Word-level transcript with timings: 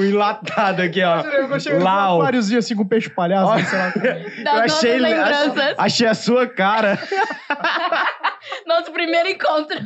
O 0.00 0.04
enlatado 0.04 0.80
aqui, 0.82 1.02
ó. 1.02 1.20
Eu 1.20 1.60
cheguei 1.60 1.78
num 1.78 1.84
Lau. 1.84 2.20
aquáriozinho 2.22 2.58
assim 2.58 2.74
com 2.74 2.86
peixe 2.86 3.10
palhaço, 3.10 3.50
Ó. 3.52 3.58
sei 3.58 3.78
lá. 3.78 3.92
Das 4.42 4.54
Eu 4.54 4.60
achei, 4.76 4.98
nossas 4.98 5.16
lembranças. 5.16 5.74
achei 5.78 6.06
a 6.06 6.14
sua 6.14 6.46
cara. 6.48 6.98
Nosso 8.66 8.90
primeiro 8.92 9.28
encontro. 9.28 9.78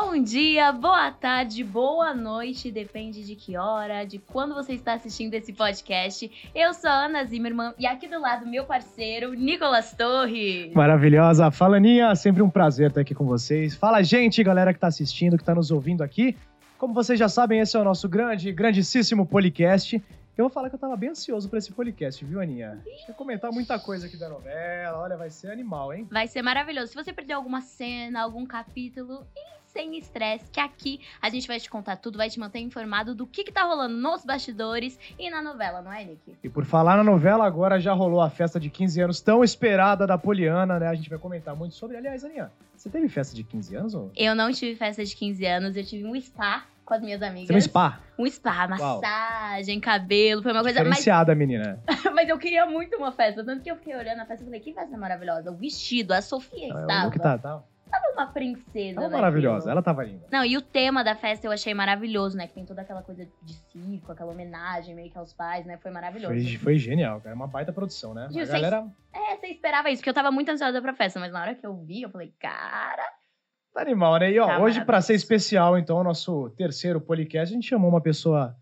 Bom 0.00 0.22
dia, 0.22 0.70
boa 0.70 1.10
tarde, 1.10 1.64
boa 1.64 2.14
noite, 2.14 2.70
depende 2.70 3.26
de 3.26 3.34
que 3.34 3.56
hora, 3.56 4.04
de 4.04 4.20
quando 4.20 4.54
você 4.54 4.74
está 4.74 4.94
assistindo 4.94 5.34
esse 5.34 5.52
podcast. 5.52 6.30
Eu 6.54 6.72
sou 6.72 6.88
a 6.88 7.06
Ana 7.06 7.24
Zimmermann 7.24 7.74
e 7.76 7.84
aqui 7.84 8.06
do 8.06 8.20
lado 8.20 8.46
meu 8.46 8.64
parceiro, 8.64 9.34
Nicolas 9.34 9.92
Torres. 9.94 10.72
Maravilhosa. 10.72 11.50
Fala, 11.50 11.78
Aninha. 11.78 12.14
Sempre 12.14 12.42
um 12.42 12.48
prazer 12.48 12.90
estar 12.90 13.00
aqui 13.00 13.12
com 13.12 13.26
vocês. 13.26 13.74
Fala, 13.74 14.00
gente, 14.00 14.42
galera 14.44 14.72
que 14.72 14.78
tá 14.78 14.86
assistindo, 14.86 15.36
que 15.36 15.42
tá 15.42 15.52
nos 15.52 15.72
ouvindo 15.72 16.04
aqui. 16.04 16.36
Como 16.78 16.94
vocês 16.94 17.18
já 17.18 17.28
sabem, 17.28 17.58
esse 17.58 17.76
é 17.76 17.80
o 17.80 17.84
nosso 17.84 18.08
grande, 18.08 18.52
grandíssimo 18.52 19.26
podcast. 19.26 20.00
Eu 20.36 20.44
vou 20.44 20.50
falar 20.50 20.68
que 20.68 20.76
eu 20.76 20.78
tava 20.78 20.96
bem 20.96 21.10
ansioso 21.10 21.48
pra 21.48 21.58
esse 21.58 21.72
podcast, 21.72 22.24
viu, 22.24 22.40
Aninha? 22.40 22.80
A 22.86 22.90
gente 22.90 23.08
vai 23.08 23.16
comentar 23.16 23.50
muita 23.50 23.76
coisa 23.80 24.06
aqui 24.06 24.16
da 24.16 24.28
novela. 24.28 25.00
Olha, 25.00 25.16
vai 25.16 25.28
ser 25.28 25.50
animal, 25.50 25.92
hein? 25.92 26.06
Vai 26.08 26.28
ser 26.28 26.40
maravilhoso. 26.42 26.92
Se 26.92 26.94
você 26.94 27.12
perdeu 27.12 27.36
alguma 27.36 27.60
cena, 27.60 28.22
algum 28.22 28.46
capítulo, 28.46 29.26
sem 29.78 29.96
estresse, 29.96 30.50
que 30.50 30.58
aqui 30.58 31.00
a 31.22 31.30
gente 31.30 31.46
vai 31.46 31.60
te 31.60 31.70
contar 31.70 31.96
tudo, 31.96 32.18
vai 32.18 32.28
te 32.28 32.40
manter 32.40 32.58
informado 32.58 33.14
do 33.14 33.24
que, 33.24 33.44
que 33.44 33.52
tá 33.52 33.62
rolando 33.62 33.96
nos 33.96 34.24
bastidores 34.24 34.98
e 35.16 35.30
na 35.30 35.40
novela, 35.40 35.80
não 35.80 35.92
é, 35.92 36.04
Nick? 36.04 36.36
E 36.42 36.48
por 36.48 36.64
falar 36.64 36.96
na 36.96 37.04
novela, 37.04 37.46
agora 37.46 37.78
já 37.78 37.92
rolou 37.92 38.20
a 38.20 38.28
festa 38.28 38.58
de 38.58 38.70
15 38.70 39.00
anos 39.02 39.20
tão 39.20 39.44
esperada 39.44 40.04
da 40.04 40.18
Poliana, 40.18 40.80
né? 40.80 40.88
A 40.88 40.94
gente 40.96 41.08
vai 41.08 41.18
comentar 41.18 41.54
muito 41.54 41.76
sobre. 41.76 41.96
Aliás, 41.96 42.24
Aninha, 42.24 42.50
você 42.74 42.90
teve 42.90 43.08
festa 43.08 43.36
de 43.36 43.44
15 43.44 43.76
anos? 43.76 43.94
Ou... 43.94 44.10
Eu 44.16 44.34
não 44.34 44.50
tive 44.50 44.74
festa 44.74 45.04
de 45.04 45.14
15 45.14 45.46
anos, 45.46 45.76
eu 45.76 45.84
tive 45.84 46.04
um 46.04 46.20
spa 46.20 46.66
com 46.84 46.94
as 46.94 47.00
minhas 47.00 47.22
amigas. 47.22 47.54
No 47.54 47.62
spa? 47.62 48.00
Um 48.18 48.28
spa, 48.28 48.66
Uau. 48.66 49.00
massagem, 49.00 49.78
cabelo, 49.78 50.42
foi 50.42 50.50
uma 50.50 50.62
coisa. 50.62 50.80
Mas, 50.80 50.88
Diferenciada, 50.88 51.34
menina. 51.36 51.78
mas 52.12 52.28
eu 52.28 52.36
queria 52.36 52.66
muito 52.66 52.96
uma 52.96 53.12
festa. 53.12 53.44
Tanto 53.44 53.62
que 53.62 53.70
eu 53.70 53.76
fiquei 53.76 53.94
olhando 53.94 54.22
a 54.22 54.26
festa 54.26 54.42
e 54.42 54.46
falei, 54.46 54.58
que 54.58 54.72
festa 54.72 54.96
maravilhosa. 54.96 55.52
O 55.52 55.54
vestido, 55.54 56.12
a 56.12 56.20
Sofia 56.20 56.74
Ah, 56.74 56.80
estava. 56.80 57.08
o 57.08 57.10
que 57.12 57.18
tá, 57.20 57.38
tá, 57.38 57.62
uma 58.12 58.26
princesa. 58.26 58.94
tava 58.94 59.00
naquilo. 59.08 59.10
maravilhosa. 59.10 59.70
Ela 59.70 59.82
tava 59.82 60.04
linda. 60.04 60.26
Não, 60.30 60.44
e 60.44 60.56
o 60.56 60.62
tema 60.62 61.04
da 61.04 61.14
festa 61.14 61.46
eu 61.46 61.52
achei 61.52 61.72
maravilhoso, 61.72 62.36
né? 62.36 62.46
Que 62.46 62.54
tem 62.54 62.64
toda 62.64 62.82
aquela 62.82 63.02
coisa 63.02 63.26
de 63.42 63.54
circo, 63.54 64.12
aquela 64.12 64.32
homenagem 64.32 64.94
meio 64.94 65.10
que 65.10 65.18
aos 65.18 65.32
pais, 65.32 65.64
né? 65.64 65.78
Foi 65.78 65.90
maravilhoso. 65.90 66.34
Foi, 66.34 66.56
foi 66.56 66.78
genial, 66.78 67.20
cara. 67.20 67.34
Uma 67.34 67.46
baita 67.46 67.72
produção, 67.72 68.14
né? 68.14 68.28
Gil, 68.30 68.42
A 68.42 68.46
galera 68.46 68.86
É, 69.12 69.36
você 69.36 69.46
esperava 69.48 69.90
isso, 69.90 70.00
porque 70.00 70.10
eu 70.10 70.14
tava 70.14 70.30
muito 70.30 70.50
ansiosa 70.50 70.80
pra 70.82 70.94
festa, 70.94 71.20
mas 71.20 71.32
na 71.32 71.40
hora 71.40 71.54
que 71.54 71.66
eu 71.66 71.76
vi, 71.76 72.02
eu 72.02 72.10
falei, 72.10 72.32
cara. 72.40 73.04
tá 73.72 73.80
animal, 73.82 74.18
né? 74.18 74.32
E 74.32 74.38
ó, 74.40 74.46
Tá 74.46 74.58
hoje, 74.58 74.84
pra 74.84 75.00
ser 75.00 75.14
especial, 75.14 75.78
então, 75.78 75.98
o 75.98 76.04
nosso 76.04 76.50
terceiro 76.50 77.00
podcast, 77.00 77.52
a 77.52 77.54
gente 77.56 77.68
chamou 77.68 77.88
uma 77.88 78.00
pessoa 78.00 78.56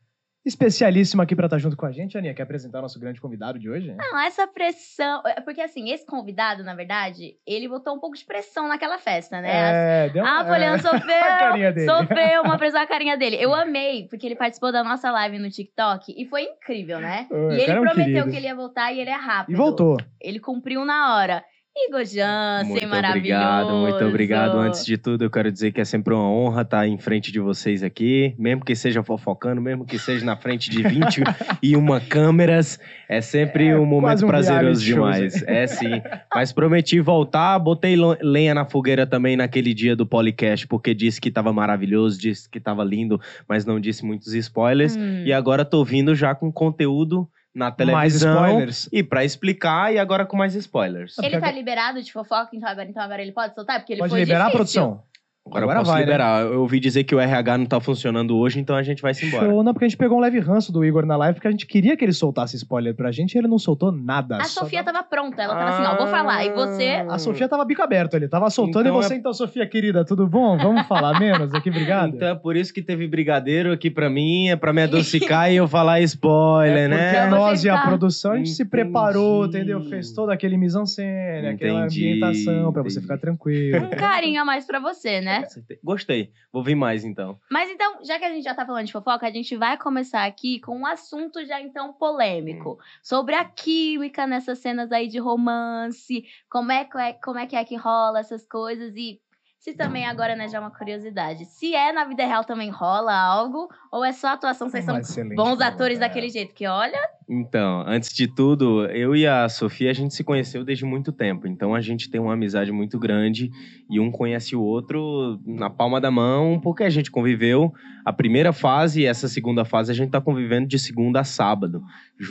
especialíssima 0.46 1.24
aqui 1.24 1.34
pra 1.34 1.46
estar 1.46 1.58
junto 1.58 1.76
com 1.76 1.84
a 1.86 1.92
gente. 1.92 2.16
Aninha, 2.16 2.32
quer 2.32 2.44
apresentar 2.44 2.78
o 2.78 2.82
nosso 2.82 2.98
grande 3.00 3.20
convidado 3.20 3.58
de 3.58 3.68
hoje? 3.68 3.92
Não, 3.94 4.18
essa 4.20 4.46
pressão. 4.46 5.22
é 5.26 5.40
Porque 5.40 5.60
assim, 5.60 5.90
esse 5.90 6.06
convidado, 6.06 6.62
na 6.62 6.74
verdade, 6.74 7.36
ele 7.46 7.68
botou 7.68 7.94
um 7.94 7.98
pouco 7.98 8.16
de 8.16 8.24
pressão 8.24 8.68
naquela 8.68 8.98
festa, 8.98 9.40
né? 9.40 10.06
É, 10.06 10.08
deu 10.10 10.24
Ah, 10.24 10.40
a 10.40 10.44
Poliana 10.44 10.76
é. 10.76 10.78
sofreu. 10.78 11.16
A 11.16 11.38
carinha 11.38 11.72
dele. 11.72 11.86
Sofreu 11.90 12.42
uma 12.42 12.56
pressão 12.58 12.80
a 12.80 12.86
carinha 12.86 13.16
dele. 13.16 13.36
Eu 13.40 13.52
amei, 13.56 14.06
porque 14.08 14.26
ele 14.26 14.36
participou 14.36 14.70
da 14.72 14.84
nossa 14.84 15.10
live 15.10 15.38
no 15.38 15.50
TikTok 15.50 16.14
e 16.16 16.24
foi 16.26 16.42
incrível, 16.42 17.00
né? 17.00 17.26
Ô, 17.30 17.50
e 17.50 17.60
ele 17.60 17.72
é 17.72 17.78
um 17.80 17.82
prometeu 17.82 18.04
querido. 18.06 18.30
que 18.30 18.36
ele 18.36 18.46
ia 18.46 18.54
voltar 18.54 18.92
e 18.92 19.00
ele 19.00 19.10
é 19.10 19.14
rápido. 19.16 19.54
E 19.54 19.56
voltou. 19.56 19.96
Ele 20.20 20.38
cumpriu 20.38 20.84
na 20.84 21.16
hora. 21.16 21.44
Igor 21.78 22.04
Jansen, 22.06 22.70
Muito 22.70 22.88
maravilhoso. 22.88 23.18
obrigado, 23.18 23.74
muito 23.74 24.04
obrigado. 24.06 24.58
Antes 24.58 24.84
de 24.84 24.96
tudo, 24.96 25.24
eu 25.24 25.30
quero 25.30 25.52
dizer 25.52 25.72
que 25.72 25.80
é 25.80 25.84
sempre 25.84 26.14
uma 26.14 26.26
honra 26.28 26.62
estar 26.62 26.88
em 26.88 26.96
frente 26.96 27.30
de 27.30 27.38
vocês 27.38 27.82
aqui, 27.82 28.34
mesmo 28.38 28.64
que 28.64 28.74
seja 28.74 29.02
fofocando, 29.02 29.60
mesmo 29.60 29.84
que 29.84 29.98
seja 29.98 30.24
na 30.24 30.36
frente 30.36 30.70
de 30.70 30.82
21 30.82 32.00
câmeras, 32.08 32.80
é 33.06 33.20
sempre 33.20 33.68
É 33.68 33.78
um 33.78 33.84
momento 33.84 34.24
um 34.24 34.28
prazeroso 34.28 34.82
demais. 34.82 35.42
É 35.46 35.66
sim. 35.66 36.00
Mas 36.34 36.50
prometi 36.50 36.98
voltar, 36.98 37.58
botei 37.58 37.94
lenha 38.22 38.54
na 38.54 38.64
fogueira 38.64 39.06
também 39.06 39.36
naquele 39.36 39.74
dia 39.74 39.94
do 39.94 40.06
podcast, 40.06 40.66
porque 40.66 40.94
disse 40.94 41.20
que 41.20 41.28
estava 41.28 41.52
maravilhoso, 41.52 42.18
disse 42.18 42.48
que 42.48 42.56
estava 42.56 42.82
lindo, 42.82 43.20
mas 43.46 43.66
não 43.66 43.78
disse 43.78 44.02
muitos 44.02 44.32
spoilers. 44.32 44.96
Hum. 44.96 45.24
E 45.26 45.32
agora 45.32 45.62
tô 45.62 45.84
vindo 45.84 46.14
já 46.14 46.34
com 46.34 46.50
conteúdo 46.50 47.28
na 47.56 47.64
Mais 47.70 48.12
televisão. 48.12 48.34
spoilers. 48.34 48.88
E 48.92 49.02
pra 49.02 49.24
explicar, 49.24 49.92
e 49.94 49.98
agora 49.98 50.26
com 50.26 50.36
mais 50.36 50.54
spoilers. 50.54 51.16
Ele 51.18 51.40
tá 51.40 51.50
liberado 51.50 52.02
de 52.02 52.12
fofoca, 52.12 52.50
então 52.54 52.68
agora, 52.68 52.86
então 52.88 53.02
agora 53.02 53.22
ele 53.22 53.32
pode 53.32 53.54
soltar? 53.54 53.80
Porque 53.80 53.94
ele 53.94 54.00
Pode 54.00 54.10
foi 54.10 54.20
liberar 54.20 54.44
a 54.46 54.50
difícil. 54.50 54.82
produção? 54.82 55.02
Agora, 55.46 55.62
Agora 55.62 55.78
eu 55.78 55.82
posso 55.82 55.92
vai, 55.92 56.00
né? 56.00 56.06
liberar. 56.06 56.42
Eu 56.42 56.60
ouvi 56.62 56.80
dizer 56.80 57.04
que 57.04 57.14
o 57.14 57.20
RH 57.20 57.58
não 57.58 57.66
tá 57.66 57.78
funcionando 57.80 58.36
hoje, 58.36 58.58
então 58.58 58.74
a 58.74 58.82
gente 58.82 59.00
vai 59.00 59.14
se 59.14 59.24
embora. 59.26 59.46
Show, 59.46 59.62
não, 59.62 59.72
porque 59.72 59.84
a 59.84 59.88
gente 59.88 59.96
pegou 59.96 60.18
um 60.18 60.20
leve 60.20 60.40
ranço 60.40 60.72
do 60.72 60.84
Igor 60.84 61.06
na 61.06 61.16
live, 61.16 61.34
porque 61.34 61.46
a 61.46 61.50
gente 61.52 61.66
queria 61.66 61.96
que 61.96 62.04
ele 62.04 62.12
soltasse 62.12 62.56
spoiler 62.56 62.96
pra 62.96 63.12
gente 63.12 63.34
e 63.34 63.38
ele 63.38 63.46
não 63.46 63.58
soltou 63.58 63.92
nada. 63.92 64.38
A 64.38 64.44
Sofia 64.44 64.82
dava- 64.82 64.98
tava 64.98 65.08
pronta, 65.08 65.40
ela 65.42 65.54
tava 65.54 65.70
assim, 65.70 65.82
ó, 65.84 65.96
vou 65.98 66.08
falar. 66.08 66.44
E 66.44 66.50
você. 66.52 67.04
A 67.08 67.16
Sofia 67.18 67.48
tava 67.48 67.64
bico 67.64 67.80
aberto 67.80 68.16
ali, 68.16 68.26
tava 68.28 68.50
soltando 68.50 68.88
Então 68.88 68.98
e 69.00 69.02
você, 69.04 69.14
é- 69.14 69.16
então, 69.18 69.32
Sofia 69.32 69.66
querida, 69.68 70.04
tudo 70.04 70.26
bom? 70.26 70.58
Vamos 70.58 70.84
falar 70.88 71.18
menos 71.20 71.54
aqui, 71.54 71.70
obrigado. 71.70 72.16
Então 72.16 72.28
é 72.28 72.34
por 72.34 72.56
isso 72.56 72.74
que 72.74 72.82
teve 72.82 73.06
brigadeiro 73.06 73.70
aqui 73.72 73.88
pra 73.88 74.10
mim, 74.10 74.48
é 74.48 74.56
pra 74.56 74.72
me 74.72 74.82
adocicar 75.42 75.52
e 75.52 75.56
eu 75.56 75.68
falar 75.68 76.00
spoiler, 76.00 76.86
É 76.86 76.88
porque 76.88 77.02
né? 77.12 77.18
a 77.20 77.30
nós 77.30 77.62
e 77.64 77.68
a 77.70 77.76
Você 77.80 77.86
produção, 77.86 78.32
a 78.32 78.36
gente 78.36 78.48
se 78.50 78.62
Entendi. 78.64 78.70
preparou, 78.70 79.46
entendeu? 79.46 79.80
Fez 79.82 80.10
todo 80.12 80.30
aquele 80.30 80.56
mise-en-scène, 80.56 81.46
aquela 81.48 81.84
ambientação 81.84 82.72
pra 82.72 82.82
você 82.82 82.98
entendi. 82.98 83.00
ficar 83.02 83.18
tranquilo. 83.18 83.86
Um 83.86 83.90
carinho 83.90 84.42
a 84.42 84.44
mais 84.44 84.66
pra 84.66 84.80
você, 84.80 85.20
né? 85.20 85.35
Gostei. 85.82 86.32
Vou 86.52 86.62
vir 86.62 86.74
mais 86.74 87.04
então. 87.04 87.38
Mas 87.50 87.70
então, 87.70 88.04
já 88.04 88.18
que 88.18 88.24
a 88.24 88.30
gente 88.32 88.44
já 88.44 88.54
tá 88.54 88.64
falando 88.64 88.86
de 88.86 88.92
fofoca, 88.92 89.26
a 89.26 89.30
gente 89.30 89.56
vai 89.56 89.76
começar 89.76 90.24
aqui 90.24 90.60
com 90.60 90.76
um 90.78 90.86
assunto 90.86 91.44
já 91.44 91.60
então 91.60 91.92
polêmico. 91.92 92.78
Sobre 93.02 93.34
a 93.34 93.44
química 93.44 94.26
nessas 94.26 94.58
cenas 94.58 94.92
aí 94.92 95.08
de 95.08 95.18
romance, 95.18 96.24
como 96.48 96.72
é, 96.72 96.88
é- 96.96 97.12
como 97.14 97.38
é 97.38 97.46
que 97.46 97.56
é 97.56 97.64
que 97.64 97.76
rola 97.76 98.20
essas 98.20 98.46
coisas 98.46 98.94
e 98.96 99.20
se 99.66 99.74
também 99.74 100.06
agora, 100.06 100.36
né, 100.36 100.46
já 100.46 100.58
é 100.58 100.60
uma 100.60 100.70
curiosidade. 100.70 101.44
Se 101.44 101.74
é 101.74 101.92
na 101.92 102.04
vida 102.04 102.24
real 102.24 102.44
também 102.44 102.70
rola 102.70 103.12
algo, 103.12 103.68
ou 103.90 104.04
é 104.04 104.12
só 104.12 104.28
atuação, 104.28 104.70
vocês 104.70 104.84
são 104.84 104.96
bons 105.34 105.60
atores 105.60 105.96
é. 105.96 106.02
daquele 106.02 106.28
jeito, 106.28 106.54
que 106.54 106.68
olha, 106.68 107.00
Então, 107.28 107.82
antes 107.84 108.14
de 108.14 108.28
tudo, 108.28 108.86
eu 108.86 109.16
e 109.16 109.26
a 109.26 109.48
Sofia, 109.48 109.90
a 109.90 109.92
gente 109.92 110.14
se 110.14 110.22
conheceu 110.22 110.64
desde 110.64 110.84
muito 110.84 111.10
tempo. 111.10 111.48
Então, 111.48 111.74
a 111.74 111.80
gente 111.80 112.08
tem 112.08 112.20
uma 112.20 112.34
amizade 112.34 112.70
muito 112.70 112.96
grande 112.96 113.50
e 113.90 113.98
um 113.98 114.08
conhece 114.08 114.54
o 114.54 114.62
outro 114.62 115.40
na 115.44 115.68
palma 115.68 116.00
da 116.00 116.12
mão, 116.12 116.60
porque 116.60 116.84
a 116.84 116.90
gente 116.90 117.10
conviveu 117.10 117.74
a 118.04 118.12
primeira 118.12 118.52
fase 118.52 119.00
e 119.00 119.04
essa 119.04 119.26
segunda 119.26 119.64
fase 119.64 119.90
a 119.90 119.94
gente 119.96 120.10
tá 120.10 120.20
convivendo 120.20 120.68
de 120.68 120.78
segunda 120.78 121.18
a 121.18 121.24
sábado. 121.24 121.82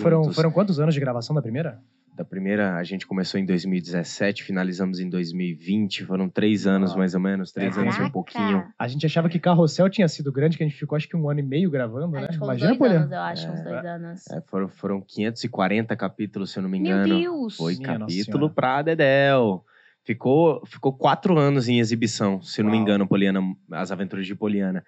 Foram, 0.02 0.23
juntos. 0.23 0.35
foram 0.38 0.52
quantos 0.52 0.79
anos 0.79 0.94
de 0.94 1.02
gravação 1.02 1.35
da 1.35 1.41
primeira? 1.41 1.81
Da 2.16 2.24
primeira, 2.24 2.78
a 2.78 2.84
gente 2.84 3.06
começou 3.06 3.38
em 3.38 3.46
2017, 3.46 4.42
finalizamos 4.44 5.02
em 5.02 5.09
2020. 5.09 6.06
Foram 6.06 6.30
três 6.30 6.66
anos, 6.66 6.94
Ah. 6.94 6.98
mais 6.98 7.14
ou 7.14 7.20
menos. 7.20 7.52
Três 7.52 7.78
anos 7.78 7.90
e 7.94 7.98
um 7.98 8.09
Caraca. 8.09 8.14
pouquinho. 8.14 8.64
A 8.80 8.88
gente 8.88 9.06
achava 9.06 9.28
que 9.28 9.38
Carrossel 9.38 9.90
tinha 9.90 10.08
sido 10.08 10.31
grande, 10.31 10.56
que 10.58 10.64
a 10.64 10.66
gente 10.68 10.80
ficou 10.80 10.96
acho 10.96 11.09
que 11.09 11.18
um 11.18 11.30
ano 11.30 11.42
e 11.42 11.44
meio 11.44 11.70
gravando, 11.70 12.16
a 12.16 12.22
né? 12.22 12.28
uns 12.30 12.36
Imagina, 12.38 12.68
dois 12.68 12.78
Poliana. 12.80 13.00
anos, 13.02 13.12
eu 13.12 13.20
acho, 13.20 13.48
uns 13.50 13.59
É. 13.59 13.64
dois 13.64 13.86
anos. 13.86 14.28
É, 14.31 14.42
foram, 14.48 14.70
foram 14.70 15.02
540 15.02 15.94
capítulos, 15.98 16.52
se 16.52 16.59
eu 16.59 16.64
não 16.64 16.70
me 16.70 16.80
Meu 16.80 16.90
engano. 16.96 17.20
Deus! 17.20 17.58
Foi 17.58 17.76
Minha 17.76 18.00
capítulo 18.00 18.50
pra 18.50 18.82
Dedéu. 18.82 19.66
Ficou, 20.06 20.66
ficou 20.66 20.94
quatro 20.94 21.38
anos 21.38 21.68
em 21.68 21.80
exibição, 21.80 22.42
se 22.42 22.62
eu 22.62 22.64
não 22.64 22.72
me 22.72 22.78
Uau. 22.78 22.84
engano, 22.86 23.08
Poliana, 23.08 23.42
As 23.72 23.92
Aventuras 23.92 24.26
de 24.26 24.36
Poliana. 24.36 24.86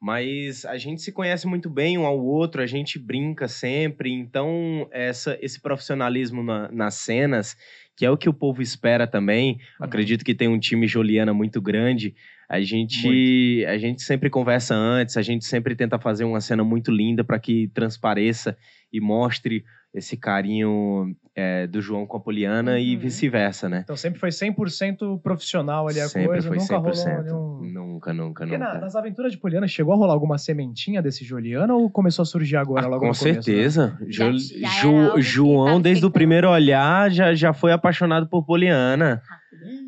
Mas 0.00 0.64
a 0.64 0.78
gente 0.78 1.02
se 1.02 1.10
conhece 1.10 1.46
muito 1.46 1.68
bem 1.68 1.98
um 1.98 2.06
ao 2.06 2.18
outro, 2.24 2.62
a 2.62 2.66
gente 2.66 2.98
brinca 2.98 3.48
sempre. 3.48 4.12
Então, 4.12 4.88
essa, 4.92 5.36
esse 5.40 5.60
profissionalismo 5.60 6.42
na- 6.42 6.70
nas 6.70 6.94
cenas, 6.94 7.56
que 7.96 8.06
é 8.06 8.10
o 8.10 8.16
que 8.16 8.28
o 8.28 8.32
povo 8.34 8.62
espera 8.62 9.06
também. 9.08 9.54
Uhum. 9.80 9.86
Acredito 9.86 10.24
que 10.24 10.34
tem 10.34 10.46
um 10.46 10.58
time 10.58 10.86
Joliana 10.86 11.34
muito 11.34 11.60
grande. 11.60 12.14
A 12.48 12.60
gente, 12.60 13.66
a 13.66 13.76
gente 13.76 14.00
sempre 14.02 14.30
conversa 14.30 14.74
antes, 14.74 15.16
a 15.16 15.22
gente 15.22 15.44
sempre 15.44 15.74
tenta 15.74 15.98
fazer 15.98 16.24
uma 16.24 16.40
cena 16.40 16.62
muito 16.64 16.90
linda 16.90 17.22
para 17.24 17.38
que 17.38 17.68
transpareça 17.74 18.56
e 18.92 19.00
mostre 19.00 19.64
esse 19.94 20.16
carinho 20.16 21.14
é, 21.34 21.66
do 21.66 21.80
João 21.80 22.06
com 22.06 22.16
a 22.16 22.20
Poliana 22.20 22.78
e 22.78 22.94
Uhum. 22.94 23.00
vice-versa, 23.00 23.68
né? 23.68 23.80
Então 23.84 23.96
sempre 23.96 24.18
foi 24.20 24.28
100% 24.30 25.20
profissional 25.22 25.88
ali 25.88 25.98
a 26.00 26.08
sempre 26.08 26.28
coisa, 26.28 26.48
foi 26.48 26.58
nunca 26.58 26.74
100%. 26.78 27.04
rolou 27.06 27.22
nenhum... 27.62 27.72
Nunca, 27.72 28.12
nunca, 28.12 28.44
Porque 28.44 28.58
na- 28.58 28.66
nunca. 28.68 28.80
nas 28.80 28.94
aventuras 28.96 29.32
de 29.32 29.38
Poliana, 29.38 29.66
chegou 29.66 29.92
a 29.92 29.96
rolar 29.96 30.12
alguma 30.12 30.36
sementinha 30.38 31.00
desse 31.02 31.24
Juliana 31.24 31.74
ou 31.74 31.90
começou 31.90 32.22
a 32.22 32.26
surgir 32.26 32.56
agora, 32.56 32.86
Ah, 32.86 32.88
logo 32.88 33.00
com 33.00 33.08
no 33.08 33.14
começo, 33.16 33.24
né? 33.36 33.42
certeza. 33.42 33.98
Já- 34.08 34.30
já 34.32 34.68
Jo- 34.82 35.20
João, 35.20 35.80
desde 35.80 36.04
o 36.04 36.10
primeiro 36.10 36.48
olhar, 36.50 37.10
já, 37.10 37.34
já 37.34 37.52
foi 37.52 37.72
apaixonado 37.72 38.28
por 38.28 38.44
Poliana. 38.44 39.22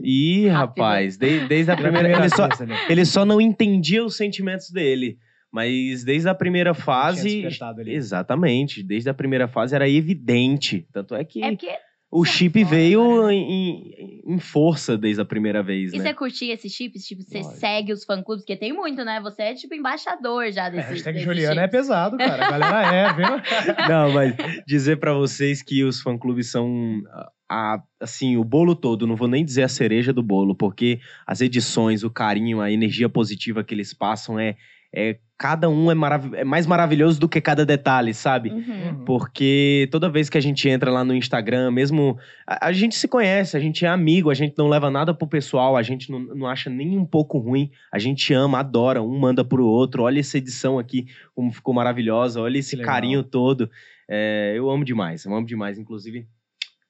Ih, 0.02 0.48
rapaz, 0.48 1.16
de- 1.16 1.46
desde 1.46 1.70
a 1.70 1.76
Na 1.76 1.82
primeira. 1.82 2.08
Ele 2.08 2.28
só, 2.30 2.46
vez 2.48 2.60
ali. 2.60 2.72
ele 2.88 3.04
só 3.04 3.24
não 3.24 3.40
entendia 3.40 4.04
os 4.04 4.16
sentimentos 4.16 4.70
dele. 4.70 5.18
Mas 5.52 6.04
desde 6.04 6.28
a 6.28 6.34
primeira 6.34 6.72
fase. 6.74 7.44
Exatamente. 7.86 8.82
Desde 8.82 9.10
a 9.10 9.14
primeira 9.14 9.48
fase 9.48 9.74
era 9.74 9.88
evidente. 9.88 10.86
Tanto 10.92 11.14
é 11.14 11.24
que 11.24 11.42
É 11.42 11.50
porque 11.50 11.68
O 12.12 12.24
é 12.24 12.28
chip 12.28 12.62
foda, 12.64 12.76
veio 12.76 13.26
né? 13.28 13.34
em, 13.34 14.22
em 14.26 14.38
força 14.38 14.96
desde 14.98 15.20
a 15.20 15.24
primeira 15.24 15.62
vez, 15.62 15.92
E 15.92 15.98
né? 15.98 16.02
você 16.04 16.14
curtia 16.14 16.54
esses 16.54 16.72
chips? 16.72 17.04
Tipo, 17.04 17.22
você 17.22 17.38
Lógico. 17.38 17.54
segue 17.56 17.92
os 17.92 18.04
fã-clubes? 18.04 18.42
Porque 18.44 18.56
tem 18.56 18.72
muito, 18.72 19.04
né? 19.04 19.20
Você 19.22 19.42
é, 19.42 19.54
tipo, 19.54 19.74
embaixador 19.74 20.50
já 20.52 20.66
É, 20.66 20.70
desse 20.70 20.88
hashtag 20.90 21.12
desses 21.18 21.24
Juliana 21.24 21.60
é 21.60 21.64
chips. 21.64 21.76
pesado, 21.80 22.16
cara. 22.16 22.46
A 22.46 22.50
galera 22.58 22.94
é, 22.94 23.12
viu? 23.12 23.26
Não, 23.88 24.12
mas 24.12 24.34
dizer 24.66 24.96
pra 24.98 25.12
vocês 25.14 25.62
que 25.62 25.84
os 25.84 26.00
fã-clubes 26.00 26.50
são 26.50 27.00
a, 27.48 27.74
a- 27.74 27.82
assim, 28.00 28.36
o 28.36 28.44
bolo 28.44 28.74
todo, 28.76 29.06
não 29.06 29.14
vou 29.16 29.26
nem 29.28 29.44
dizer 29.44 29.62
a 29.64 29.68
cereja 29.68 30.12
do 30.12 30.22
bolo, 30.22 30.54
porque 30.54 31.00
as 31.26 31.40
edições, 31.40 32.02
o 32.04 32.10
carinho, 32.10 32.60
a 32.60 32.70
energia 32.72 33.08
positiva 33.08 33.62
que 33.64 33.74
eles 33.74 33.92
passam 33.94 34.38
é, 34.38 34.56
é 34.94 35.18
cada 35.40 35.70
um 35.70 35.90
é, 35.90 35.94
marav 35.94 36.34
é 36.34 36.44
mais 36.44 36.66
maravilhoso 36.66 37.18
do 37.18 37.26
que 37.26 37.40
cada 37.40 37.64
detalhe, 37.64 38.12
sabe? 38.12 38.50
Uhum. 38.50 39.04
Porque 39.06 39.88
toda 39.90 40.10
vez 40.10 40.28
que 40.28 40.36
a 40.36 40.40
gente 40.40 40.68
entra 40.68 40.90
lá 40.90 41.02
no 41.02 41.14
Instagram, 41.14 41.70
mesmo. 41.70 42.18
A, 42.46 42.66
a 42.68 42.72
gente 42.72 42.94
se 42.94 43.08
conhece, 43.08 43.56
a 43.56 43.60
gente 43.60 43.86
é 43.86 43.88
amigo, 43.88 44.30
a 44.30 44.34
gente 44.34 44.54
não 44.58 44.68
leva 44.68 44.90
nada 44.90 45.14
pro 45.14 45.26
pessoal, 45.26 45.78
a 45.78 45.82
gente 45.82 46.10
não, 46.10 46.20
não 46.20 46.46
acha 46.46 46.68
nem 46.68 46.98
um 46.98 47.06
pouco 47.06 47.38
ruim, 47.38 47.70
a 47.90 47.98
gente 47.98 48.34
ama, 48.34 48.58
adora, 48.58 49.02
um 49.02 49.18
manda 49.18 49.42
pro 49.42 49.64
outro. 49.64 50.02
Olha 50.02 50.20
essa 50.20 50.36
edição 50.36 50.78
aqui, 50.78 51.06
como 51.34 51.50
ficou 51.50 51.72
maravilhosa, 51.72 52.40
olha 52.40 52.58
esse 52.58 52.76
carinho 52.76 53.22
todo. 53.22 53.70
É, 54.06 54.52
eu 54.54 54.68
amo 54.68 54.84
demais, 54.84 55.24
eu 55.24 55.34
amo 55.34 55.46
demais. 55.46 55.78
Inclusive, 55.78 56.28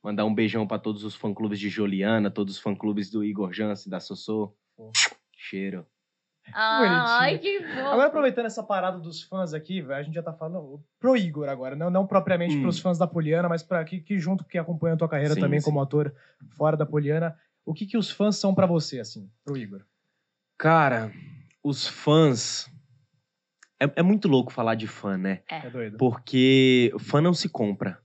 mandar 0.03 0.25
um 0.25 0.35
beijão 0.35 0.67
pra 0.67 0.79
todos 0.79 1.05
os 1.05 1.15
fã-clubes 1.15 1.61
de 1.61 1.69
Joliana, 1.69 2.31
todos 2.33 2.57
os 2.57 2.61
fã-clubes 2.61 3.11
do 3.11 3.23
Igor 3.23 3.53
Jance, 3.53 3.89
da 3.89 4.01
Sossô. 4.01 4.53
Cheiro. 5.37 5.87
Ai, 6.53 7.39
que 7.39 7.61
bom. 7.61 7.87
Agora, 7.87 8.07
aproveitando 8.07 8.47
essa 8.47 8.63
parada 8.63 8.99
dos 8.99 9.23
fãs 9.23 9.55
aqui, 9.55 9.85
a 9.91 10.03
gente 10.03 10.15
já 10.15 10.23
tá 10.23 10.33
falando 10.33 10.83
pro 10.99 11.17
Igor 11.17 11.49
agora, 11.49 11.77
não, 11.77 11.91
não 11.91 12.07
propriamente 12.07 12.57
Hum. 12.57 12.63
pros 12.63 12.79
fãs 12.79 12.99
da 12.99 13.07
Poliana, 13.07 13.49
mas 13.49 13.63
para 13.63 13.85
que, 13.85 14.01
que 14.01 14.19
junto 14.19 14.45
que 14.45 14.59
acompanha 14.59 14.95
a 14.95 14.99
tua 14.99 15.09
carreira 15.09 15.35
Sim, 15.35 15.41
também 15.41 15.61
sim. 15.61 15.65
como 15.65 15.81
ator 15.81 16.15
fora 16.57 16.77
da 16.77 16.87
Poliana, 16.87 17.37
o 17.65 17.75
que 17.75 17.87
que 17.87 17.97
os 17.97 18.11
fãs 18.11 18.37
são 18.37 18.55
pra 18.55 18.67
você, 18.67 19.01
assim, 19.01 19.31
pro 19.45 19.57
Igor? 19.57 19.83
Cara, 20.59 21.11
os 21.63 21.87
fãs. 21.87 22.71
É, 23.81 23.91
é 23.97 24.03
muito 24.03 24.29
louco 24.29 24.53
falar 24.53 24.75
de 24.75 24.87
fã, 24.87 25.17
né? 25.17 25.41
É 25.49 25.71
doido. 25.71 25.97
Porque 25.97 26.93
fã 26.99 27.21
não 27.21 27.33
se 27.33 27.49
compra. 27.49 27.99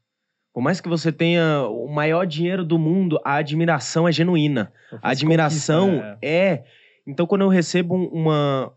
Por 0.54 0.62
mais 0.62 0.80
que 0.80 0.88
você 0.88 1.12
tenha 1.12 1.68
o 1.68 1.86
maior 1.90 2.26
dinheiro 2.26 2.64
do 2.64 2.80
mundo, 2.80 3.20
a 3.26 3.36
admiração 3.36 4.08
é 4.08 4.12
genuína. 4.14 4.72
A 5.02 5.10
admiração 5.12 5.98
né? 5.98 6.18
é. 6.22 6.64
Então, 7.08 7.26
quando 7.28 7.42
eu 7.42 7.50
recebo 7.50 7.96
um- 7.96 8.08
uma. 8.08 8.72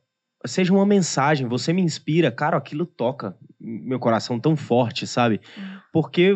Seja 0.46 0.72
uma 0.72 0.86
mensagem, 0.86 1.48
você 1.48 1.72
me 1.72 1.82
inspira, 1.82 2.30
cara, 2.30 2.56
aquilo 2.56 2.86
toca 2.86 3.36
meu 3.60 3.98
coração 3.98 4.38
tão 4.38 4.54
forte, 4.54 5.04
sabe? 5.06 5.40
Porque 5.92 6.32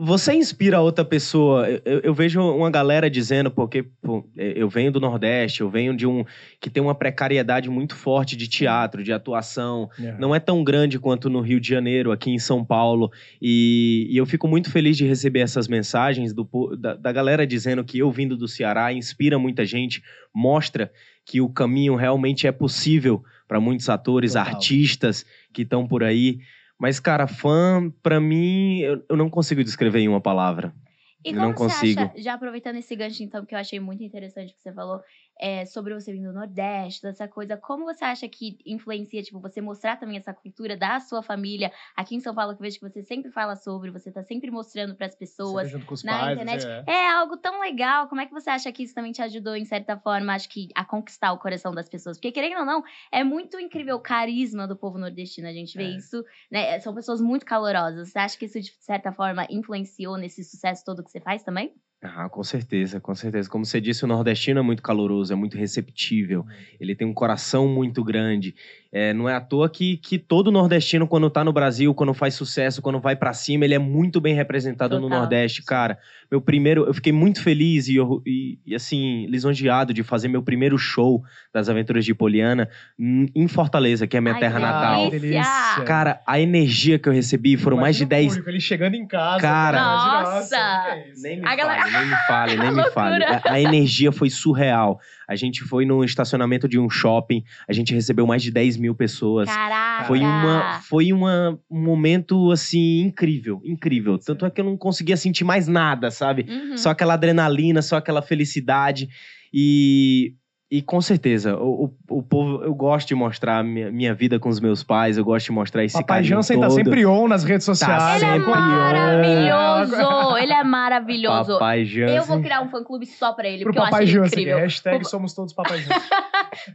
você 0.00 0.32
inspira 0.32 0.80
outra 0.80 1.04
pessoa. 1.04 1.68
Eu, 1.84 2.00
eu- 2.00 2.14
vejo 2.14 2.40
uma 2.40 2.70
galera 2.70 3.10
dizendo, 3.10 3.50
porque 3.50 3.82
pô, 4.02 4.24
eu 4.36 4.68
venho 4.68 4.90
do 4.90 4.98
Nordeste, 5.00 5.60
eu 5.60 5.70
venho 5.70 5.96
de 5.96 6.06
um. 6.06 6.24
que 6.60 6.70
tem 6.70 6.82
uma 6.82 6.94
precariedade 6.94 7.68
muito 7.70 7.94
forte 7.94 8.36
de 8.36 8.48
teatro, 8.48 9.02
de 9.04 9.12
atuação, 9.12 9.88
É. 10.00 10.16
não 10.18 10.34
é 10.34 10.40
tão 10.40 10.64
grande 10.64 10.98
quanto 10.98 11.28
no 11.30 11.40
Rio 11.40 11.60
de 11.60 11.68
Janeiro, 11.68 12.10
aqui 12.12 12.30
em 12.30 12.38
São 12.38 12.64
Paulo. 12.64 13.10
E, 13.40 14.06
e 14.10 14.16
eu 14.16 14.26
fico 14.26 14.48
muito 14.48 14.70
feliz 14.70 14.96
de 14.96 15.06
receber 15.06 15.40
essas 15.40 15.68
mensagens 15.68 16.32
do 16.32 16.48
da, 16.78 16.94
da 16.94 17.12
galera 17.12 17.46
dizendo 17.46 17.84
que 17.84 17.98
eu 17.98 18.10
vindo 18.10 18.36
do 18.36 18.48
Ceará 18.48 18.92
inspira 18.92 19.38
muita 19.38 19.64
gente, 19.64 20.02
mostra 20.34 20.90
que 21.24 21.40
o 21.40 21.48
caminho 21.48 21.94
realmente 21.94 22.46
é 22.46 22.52
possível 22.52 23.22
para 23.46 23.60
muitos 23.60 23.88
atores, 23.88 24.32
Total. 24.32 24.46
artistas 24.54 25.24
que 25.52 25.62
estão 25.62 25.86
por 25.86 26.02
aí. 26.04 26.38
Mas, 26.80 26.98
cara, 26.98 27.26
fã, 27.26 27.92
pra 28.02 28.18
mim, 28.18 28.78
eu, 28.78 29.04
eu 29.10 29.14
não 29.14 29.28
consigo 29.28 29.62
descrever 29.62 30.00
em 30.00 30.08
uma 30.08 30.20
palavra. 30.20 30.74
E 31.22 31.28
como 31.34 31.42
não 31.42 31.52
você 31.52 31.64
consigo. 31.64 32.00
acha, 32.00 32.12
já 32.16 32.32
aproveitando 32.32 32.76
esse 32.76 32.96
gancho, 32.96 33.22
então, 33.22 33.44
que 33.44 33.54
eu 33.54 33.58
achei 33.58 33.78
muito 33.78 34.02
interessante 34.02 34.54
que 34.54 34.62
você 34.62 34.72
falou, 34.72 35.02
é, 35.40 35.64
sobre 35.64 35.94
você 35.94 36.12
vir 36.12 36.22
do 36.22 36.32
Nordeste, 36.32 37.02
dessa 37.02 37.26
coisa, 37.26 37.56
como 37.56 37.84
você 37.84 38.04
acha 38.04 38.28
que 38.28 38.58
influencia, 38.66 39.22
tipo, 39.22 39.40
você 39.40 39.60
mostrar 39.60 39.96
também 39.96 40.16
essa 40.18 40.34
cultura 40.34 40.76
da 40.76 41.00
sua 41.00 41.22
família? 41.22 41.72
Aqui 41.96 42.14
em 42.14 42.20
São 42.20 42.34
Paulo, 42.34 42.54
que 42.54 42.60
eu 42.60 42.64
vejo 42.64 42.78
que 42.78 42.88
você 42.88 43.02
sempre 43.02 43.30
fala 43.30 43.56
sobre, 43.56 43.90
você 43.90 44.12
tá 44.12 44.22
sempre 44.22 44.50
mostrando 44.50 44.94
pras 44.94 45.12
Você 45.12 45.18
pessoas. 45.18 45.72
na 46.04 46.18
pais, 46.18 46.32
internet. 46.40 46.66
é. 46.66 46.84
É 46.86 47.10
algo 47.12 47.36
tão 47.36 47.60
legal. 47.60 48.08
Como 48.08 48.20
é 48.20 48.26
que 48.26 48.32
você 48.32 48.50
acha 48.50 48.70
que 48.72 48.82
isso 48.82 48.94
também 48.94 49.12
te 49.12 49.22
ajudou, 49.22 49.56
em 49.56 49.64
certa 49.64 49.96
forma, 49.98 50.34
acho 50.34 50.48
que 50.48 50.68
a 50.74 50.84
conquistar 50.84 51.32
o 51.32 51.38
coração 51.38 51.72
das 51.74 51.88
pessoas? 51.88 52.16
Porque, 52.18 52.32
querendo 52.32 52.58
ou 52.60 52.66
não, 52.66 52.82
é 53.12 53.24
muito 53.24 53.58
incrível 53.58 53.96
o 53.96 54.00
carisma 54.00 54.66
do 54.68 54.76
povo 54.76 54.98
nordestino. 54.98 55.48
A 55.48 55.52
gente 55.52 55.76
vê 55.76 55.84
É. 55.84 55.88
isso, 55.96 56.24
né? 56.50 56.78
São 56.80 56.94
pessoas 56.94 57.20
muito 57.20 57.46
calorosas. 57.46 58.10
Você 58.10 58.18
acha 58.18 58.38
que 58.38 58.44
isso, 58.46 58.60
de 58.60 58.72
certa 58.80 59.12
forma, 59.12 59.46
influenciou 59.50 60.16
nesse 60.16 60.44
sucesso 60.44 60.84
todo 60.84 61.02
que 61.04 61.10
você 61.10 61.20
faz 61.20 61.42
também? 61.42 61.74
Ah, 62.02 62.30
com 62.30 62.42
certeza, 62.42 62.98
com 62.98 63.14
certeza. 63.14 63.48
Como 63.50 63.64
você 63.64 63.78
disse, 63.78 64.04
o 64.04 64.08
nordestino 64.08 64.58
é 64.60 64.62
muito 64.62 64.82
caloroso, 64.82 65.32
é 65.34 65.36
muito 65.36 65.58
receptível. 65.58 66.46
Ele 66.80 66.94
tem 66.96 67.06
um 67.06 67.12
coração 67.12 67.68
muito 67.68 68.02
grande. 68.02 68.54
É, 68.92 69.14
não 69.14 69.28
é 69.28 69.34
à 69.36 69.40
toa 69.40 69.70
que, 69.70 69.96
que 69.98 70.18
todo 70.18 70.50
nordestino, 70.50 71.06
quando 71.06 71.30
tá 71.30 71.44
no 71.44 71.52
Brasil, 71.52 71.94
quando 71.94 72.12
faz 72.12 72.34
sucesso, 72.34 72.82
quando 72.82 72.98
vai 72.98 73.14
pra 73.14 73.32
cima, 73.32 73.64
ele 73.64 73.74
é 73.74 73.78
muito 73.78 74.20
bem 74.20 74.34
representado 74.34 74.96
no 74.96 75.02
Total. 75.02 75.20
Nordeste, 75.20 75.62
cara. 75.62 75.96
Meu 76.28 76.40
primeiro, 76.40 76.84
eu 76.86 76.92
fiquei 76.92 77.12
muito 77.12 77.40
feliz 77.40 77.86
e, 77.86 77.98
e, 78.26 78.58
e, 78.66 78.74
assim, 78.74 79.26
lisonjeado 79.26 79.94
de 79.94 80.02
fazer 80.02 80.26
meu 80.26 80.42
primeiro 80.42 80.76
show 80.76 81.22
das 81.54 81.68
Aventuras 81.68 82.04
de 82.04 82.12
Poliana 82.12 82.68
em 82.98 83.46
Fortaleza, 83.46 84.08
que 84.08 84.16
é 84.16 84.18
a 84.18 84.22
minha 84.22 84.34
Ai, 84.34 84.40
terra 84.40 84.58
natal. 84.58 85.08
Delícia! 85.10 85.84
Cara, 85.86 86.20
a 86.26 86.40
energia 86.40 86.98
que 86.98 87.08
eu 87.08 87.12
recebi 87.12 87.56
foram 87.56 87.76
mais 87.76 87.94
de 87.96 88.02
Imagina 88.02 88.18
o 88.18 88.22
10 88.22 88.28
público, 88.32 88.50
ele 88.50 88.60
chegando 88.60 88.94
em 88.94 89.06
casa. 89.06 89.40
Cara. 89.40 89.78
imagina, 89.78 90.22
Nossa! 90.34 90.56
que 90.56 90.90
é 90.90 91.08
isso? 91.12 91.22
Nem 91.22 91.40
me 91.40 91.46
A 91.46 91.54
galera- 91.54 91.82
fale, 91.82 91.92
nem 91.92 92.06
me 92.06 92.16
fale, 92.26 92.56
nem 92.58 92.72
me 92.72 92.90
fale. 92.90 93.24
A 93.44 93.60
energia 93.60 94.10
foi 94.10 94.28
surreal. 94.30 94.98
A 95.30 95.36
gente 95.36 95.62
foi 95.62 95.86
no 95.86 96.02
estacionamento 96.02 96.68
de 96.68 96.76
um 96.76 96.90
shopping, 96.90 97.44
a 97.68 97.72
gente 97.72 97.94
recebeu 97.94 98.26
mais 98.26 98.42
de 98.42 98.50
10 98.50 98.76
mil 98.78 98.96
pessoas. 98.96 99.48
Caraca! 99.48 100.08
Foi, 100.08 100.18
uma, 100.18 100.80
foi 100.80 101.12
uma, 101.12 101.56
um 101.70 101.80
momento, 101.80 102.50
assim, 102.50 103.02
incrível, 103.02 103.62
incrível. 103.64 104.18
Tanto 104.18 104.44
é 104.44 104.50
que 104.50 104.60
eu 104.60 104.64
não 104.64 104.76
conseguia 104.76 105.16
sentir 105.16 105.44
mais 105.44 105.68
nada, 105.68 106.10
sabe? 106.10 106.46
Uhum. 106.48 106.76
Só 106.76 106.90
aquela 106.90 107.14
adrenalina, 107.14 107.80
só 107.80 107.98
aquela 107.98 108.22
felicidade. 108.22 109.08
E, 109.54 110.34
e 110.70 110.80
com 110.80 111.00
certeza, 111.00 111.56
o, 111.56 111.86
o, 112.08 112.18
o 112.18 112.22
povo, 112.22 112.62
eu 112.62 112.72
gosto 112.74 113.08
de 113.08 113.14
mostrar 113.16 113.58
a 113.58 113.62
minha, 113.64 113.90
minha 113.90 114.14
vida 114.14 114.38
com 114.38 114.48
os 114.48 114.60
meus 114.60 114.84
pais, 114.84 115.18
eu 115.18 115.24
gosto 115.24 115.46
de 115.46 115.52
mostrar 115.52 115.84
esse 115.84 115.94
Papai 115.98 116.18
carinho 116.18 116.36
Jansen 116.36 116.56
todo. 116.60 116.68
tá 116.68 116.70
sempre 116.74 117.04
on 117.04 117.26
nas 117.26 117.42
redes 117.42 117.64
sociais. 117.64 118.22
Ele 118.22 118.30
é 118.30 118.38
maravilhoso! 118.38 120.36
Ele 120.38 120.52
é 120.52 120.64
maravilhoso. 120.64 121.52
Papai 121.54 121.84
Jansen. 121.84 122.16
Eu 122.16 122.24
vou 122.24 122.40
criar 122.40 122.62
um 122.62 122.68
fã-clube 122.68 123.06
só 123.06 123.32
pra 123.32 123.48
ele, 123.48 123.64
Pro 123.64 123.72
porque 123.72 123.78
eu 123.78 123.82
Papai 123.84 124.02
acho 124.04 124.12
ele 124.12 124.18
Jansen. 124.20 124.40
incrível. 124.42 124.58
Hashtag 124.58 125.04
O- 125.04 125.08
somos 125.08 125.34
todos 125.34 125.52
Papai 125.52 125.78
Jansen. 125.82 126.00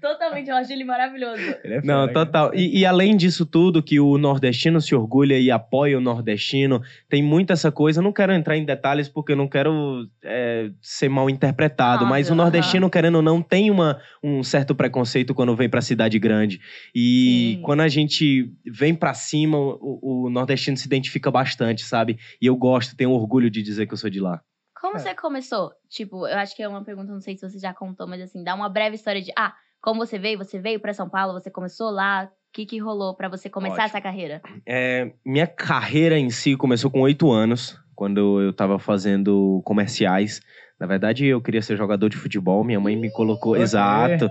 Totalmente, 0.01 0.49
eu 0.49 0.55
acho 0.55 0.71
ele 0.71 0.83
maravilhoso. 0.83 1.41
Ele 1.63 1.75
é 1.75 1.81
Não, 1.83 2.07
fera, 2.07 2.13
total. 2.13 2.51
E, 2.53 2.79
e 2.79 2.85
além 2.85 3.15
disso 3.15 3.45
tudo, 3.45 3.83
que 3.83 3.99
o 3.99 4.17
nordestino 4.17 4.79
se 4.81 4.95
orgulha 4.95 5.37
e 5.37 5.51
apoia 5.51 5.97
o 5.97 6.01
nordestino, 6.01 6.81
tem 7.09 7.21
muito 7.21 7.51
essa 7.53 7.71
coisa. 7.71 7.99
Eu 7.99 8.03
não 8.03 8.11
quero 8.11 8.31
entrar 8.33 8.57
em 8.57 8.65
detalhes 8.65 9.07
porque 9.09 9.33
eu 9.33 9.35
não 9.35 9.47
quero 9.47 10.07
é, 10.23 10.69
ser 10.81 11.09
mal 11.09 11.29
interpretado, 11.29 11.95
Óbvio, 12.03 12.09
mas 12.09 12.29
o 12.29 12.35
nordestino, 12.35 12.89
querendo 12.89 13.15
ou 13.15 13.21
não, 13.21 13.41
tem 13.41 13.69
uma, 13.69 13.84
um 14.23 14.43
certo 14.43 14.73
preconceito 14.75 15.33
quando 15.33 15.55
vem 15.55 15.69
pra 15.69 15.81
cidade 15.81 16.17
grande. 16.19 16.59
E 16.93 17.55
Sim. 17.57 17.61
quando 17.63 17.81
a 17.81 17.87
gente 17.87 18.51
vem 18.65 18.95
pra 18.95 19.13
cima, 19.13 19.57
o, 19.57 20.25
o 20.25 20.29
nordestino 20.29 20.77
se 20.77 20.85
identifica 20.87 21.29
bastante, 21.29 21.83
sabe? 21.83 22.17
E 22.41 22.45
eu 22.45 22.55
gosto, 22.55 22.95
tenho 22.95 23.11
orgulho 23.11 23.49
de 23.49 23.61
dizer 23.61 23.85
que 23.87 23.93
eu 23.93 23.97
sou 23.97 24.09
de 24.09 24.19
lá. 24.19 24.41
Como 24.79 24.97
É. 24.97 24.99
você 24.99 25.15
começou? 25.15 25.71
Tipo, 25.89 26.27
eu 26.27 26.37
acho 26.37 26.55
que 26.55 26.61
é 26.61 26.67
uma 26.67 26.83
pergunta, 26.83 27.11
não 27.11 27.21
sei 27.21 27.35
se 27.35 27.49
você 27.49 27.57
já 27.59 27.73
contou, 27.73 28.07
mas 28.07 28.21
assim, 28.21 28.43
dá 28.43 28.53
uma 28.53 28.69
breve 28.69 28.95
história 28.95 29.21
de, 29.21 29.31
ah, 29.37 29.53
como 29.81 30.05
você 30.05 30.17
veio? 30.19 30.37
Você 30.37 30.59
veio 30.59 30.79
pra 30.79 30.93
São 30.93 31.09
Paulo, 31.09 31.33
você 31.33 31.49
começou 31.49 31.89
lá, 31.89 32.25
o 32.25 32.29
que 32.53 32.65
que 32.65 32.77
rolou 32.77 33.15
pra 33.15 33.27
você 33.29 33.49
começar 33.49 33.83
Ótimo. 33.83 33.87
essa 33.87 34.01
carreira? 34.01 34.41
É, 34.65 35.11
minha 35.25 35.47
carreira 35.47 36.17
em 36.17 36.29
si 36.29 36.55
começou 36.55 36.89
com 36.91 37.01
oito 37.01 37.31
anos, 37.31 37.79
quando 37.95 38.41
eu 38.41 38.51
tava 38.53 38.77
fazendo 38.77 39.61
comerciais. 39.63 40.41
Na 40.79 40.85
verdade, 40.87 41.25
eu 41.25 41.41
queria 41.41 41.61
ser 41.61 41.77
jogador 41.77 42.09
de 42.09 42.17
futebol, 42.17 42.63
minha 42.63 42.79
mãe 42.79 42.95
me 42.95 43.09
colocou. 43.11 43.55
Exato. 43.55 44.29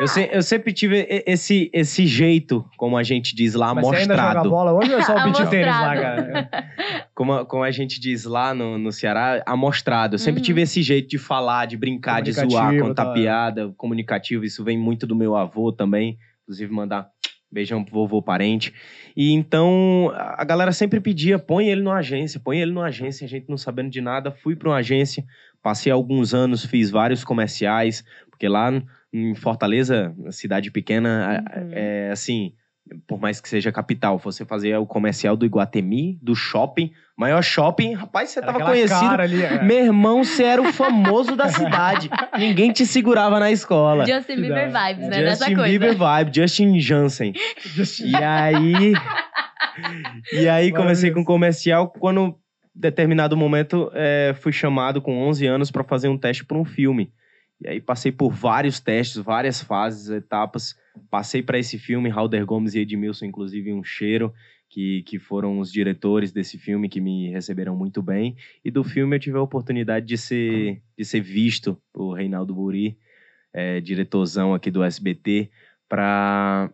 Eu, 0.00 0.08
se- 0.08 0.28
eu 0.32 0.42
sempre 0.42 0.72
tive 0.72 1.06
esse, 1.24 1.70
esse 1.72 2.04
jeito, 2.04 2.68
como 2.76 2.96
a 2.96 3.04
gente 3.04 3.32
diz 3.36 3.54
lá, 3.54 3.72
Mas 3.72 3.86
você 3.86 3.96
ainda 3.98 4.14
joga 4.16 4.22
amostrado. 4.24 4.50
bola 4.50 4.72
hoje 4.72 4.92
ou 4.92 4.98
é 4.98 5.02
só 5.02 5.12
o 5.16 5.22
beat 5.22 5.48
tênis 5.48 5.66
lá, 5.66 5.94
cara? 5.96 6.48
Como, 7.14 7.32
a- 7.32 7.46
como 7.46 7.62
a 7.62 7.70
gente 7.70 8.00
diz 8.00 8.24
lá 8.24 8.52
no, 8.52 8.76
no 8.76 8.90
Ceará, 8.90 9.40
amostrado. 9.46 10.14
Eu 10.16 10.18
sempre 10.18 10.40
Uhum. 10.40 10.44
tive 10.46 10.62
esse 10.62 10.82
jeito 10.82 11.08
de 11.08 11.16
falar, 11.18 11.66
de 11.66 11.76
brincar, 11.76 12.20
de 12.22 12.32
zoar, 12.32 12.76
contar 12.76 13.04
tá. 13.06 13.12
piada, 13.12 13.72
comunicativo. 13.76 14.44
Isso 14.44 14.64
vem 14.64 14.76
muito 14.76 15.06
do 15.06 15.14
meu 15.14 15.36
avô 15.36 15.70
também. 15.70 16.18
Inclusive, 16.42 16.72
mandar 16.72 17.06
beijão 17.52 17.84
pro 17.84 17.94
vovô 17.94 18.20
parente. 18.20 18.74
E 19.16 19.32
então, 19.32 20.10
a 20.12 20.42
a 20.42 20.44
galera 20.44 20.72
sempre 20.72 20.98
pedia, 20.98 21.38
põe 21.38 21.68
ele 21.68 21.82
numa 21.82 21.98
agência, 21.98 22.40
põe 22.42 22.58
ele 22.60 22.72
numa 22.72 22.86
agência. 22.86 23.24
A 23.24 23.28
gente 23.28 23.48
não 23.48 23.56
sabendo 23.56 23.90
de 23.90 24.00
nada, 24.00 24.32
fui 24.32 24.56
pra 24.56 24.70
uma 24.70 24.76
agência. 24.78 25.24
Passei 25.64 25.90
alguns 25.90 26.32
anos, 26.34 26.64
fiz 26.64 26.90
vários 26.90 27.24
comerciais. 27.24 28.04
Porque 28.30 28.46
lá 28.46 28.70
em 29.12 29.34
Fortaleza, 29.34 30.14
cidade 30.30 30.70
pequena, 30.70 31.42
Uhum. 31.56 31.70
é 31.72 32.10
assim... 32.12 32.52
por 33.08 33.18
mais 33.18 33.40
que 33.40 33.48
seja 33.48 33.72
capital. 33.72 34.18
Você 34.18 34.44
fazia 34.44 34.78
o 34.78 34.86
comercial 34.86 35.34
do 35.36 35.46
Iguatemi, 35.46 36.18
do 36.22 36.34
shopping, 36.34 36.90
maior 37.16 37.42
shopping. 37.42 37.94
Rapaz, 37.94 38.28
você 38.30 38.40
Era 38.40 38.52
tava 38.52 38.64
conhecido. 38.66 39.20
ali, 39.22 39.42
é. 39.42 39.62
Meu 39.62 39.86
irmão, 39.86 40.22
você 40.22 40.42
era 40.44 40.60
o 40.60 40.70
famoso 40.70 41.34
da 41.34 41.48
cidade. 41.48 42.10
Ninguém 42.38 42.72
te 42.72 42.84
segurava 42.84 43.40
na 43.40 43.50
escola. 43.50 44.04
Justin 44.04 44.36
Bieber 44.36 44.66
vibes, 44.70 45.08
né? 45.08 45.22
Dessa 45.22 45.44
Justin 45.46 45.54
coisa. 45.56 45.70
Bieber 45.70 45.96
vibe, 45.96 46.30
Justin 46.36 46.78
Jansen. 46.78 47.32
Just- 47.64 48.00
E 48.00 48.14
aí. 48.16 48.92
e 50.32 50.48
aí 50.48 50.70
comecei 50.72 51.10
com 51.10 51.24
comercial 51.24 51.88
quando, 51.88 52.34
determinado 52.74 53.36
momento, 53.36 53.90
eh, 53.94 54.34
fui 54.40 54.52
chamado 54.52 55.00
com 55.00 55.22
11 55.28 55.46
anos 55.46 55.70
para 55.70 55.84
fazer 55.84 56.08
um 56.08 56.18
teste 56.18 56.44
para 56.44 56.58
um 56.58 56.64
filme. 56.64 57.12
E 57.60 57.68
aí 57.68 57.80
passei 57.80 58.10
por 58.10 58.32
vários 58.32 58.80
testes, 58.80 59.22
várias 59.22 59.62
fases, 59.62 60.10
etapas. 60.10 60.76
Passei 61.10 61.42
para 61.42 61.58
esse 61.58 61.78
filme, 61.78 62.10
Halder 62.10 62.44
Gomes 62.44 62.74
e 62.74 62.80
Edmilson, 62.80 63.26
inclusive, 63.26 63.72
um 63.72 63.84
cheiro, 63.84 64.32
que, 64.68 65.02
que 65.04 65.18
foram 65.18 65.60
os 65.60 65.70
diretores 65.70 66.32
desse 66.32 66.58
filme 66.58 66.88
que 66.88 67.00
me 67.00 67.30
receberam 67.30 67.76
muito 67.76 68.02
bem. 68.02 68.36
E 68.64 68.70
do 68.70 68.82
filme 68.82 69.16
eu 69.16 69.20
tive 69.20 69.38
a 69.38 69.42
oportunidade 69.42 70.04
de 70.04 70.18
ser, 70.18 70.82
de 70.98 71.04
ser 71.04 71.20
visto 71.20 71.80
por 71.92 72.14
Reinaldo 72.14 72.54
Buri, 72.54 72.98
eh, 73.52 73.80
diretorzão 73.80 74.52
aqui 74.52 74.70
do 74.70 74.82
SBT, 74.82 75.48
para 75.88 76.72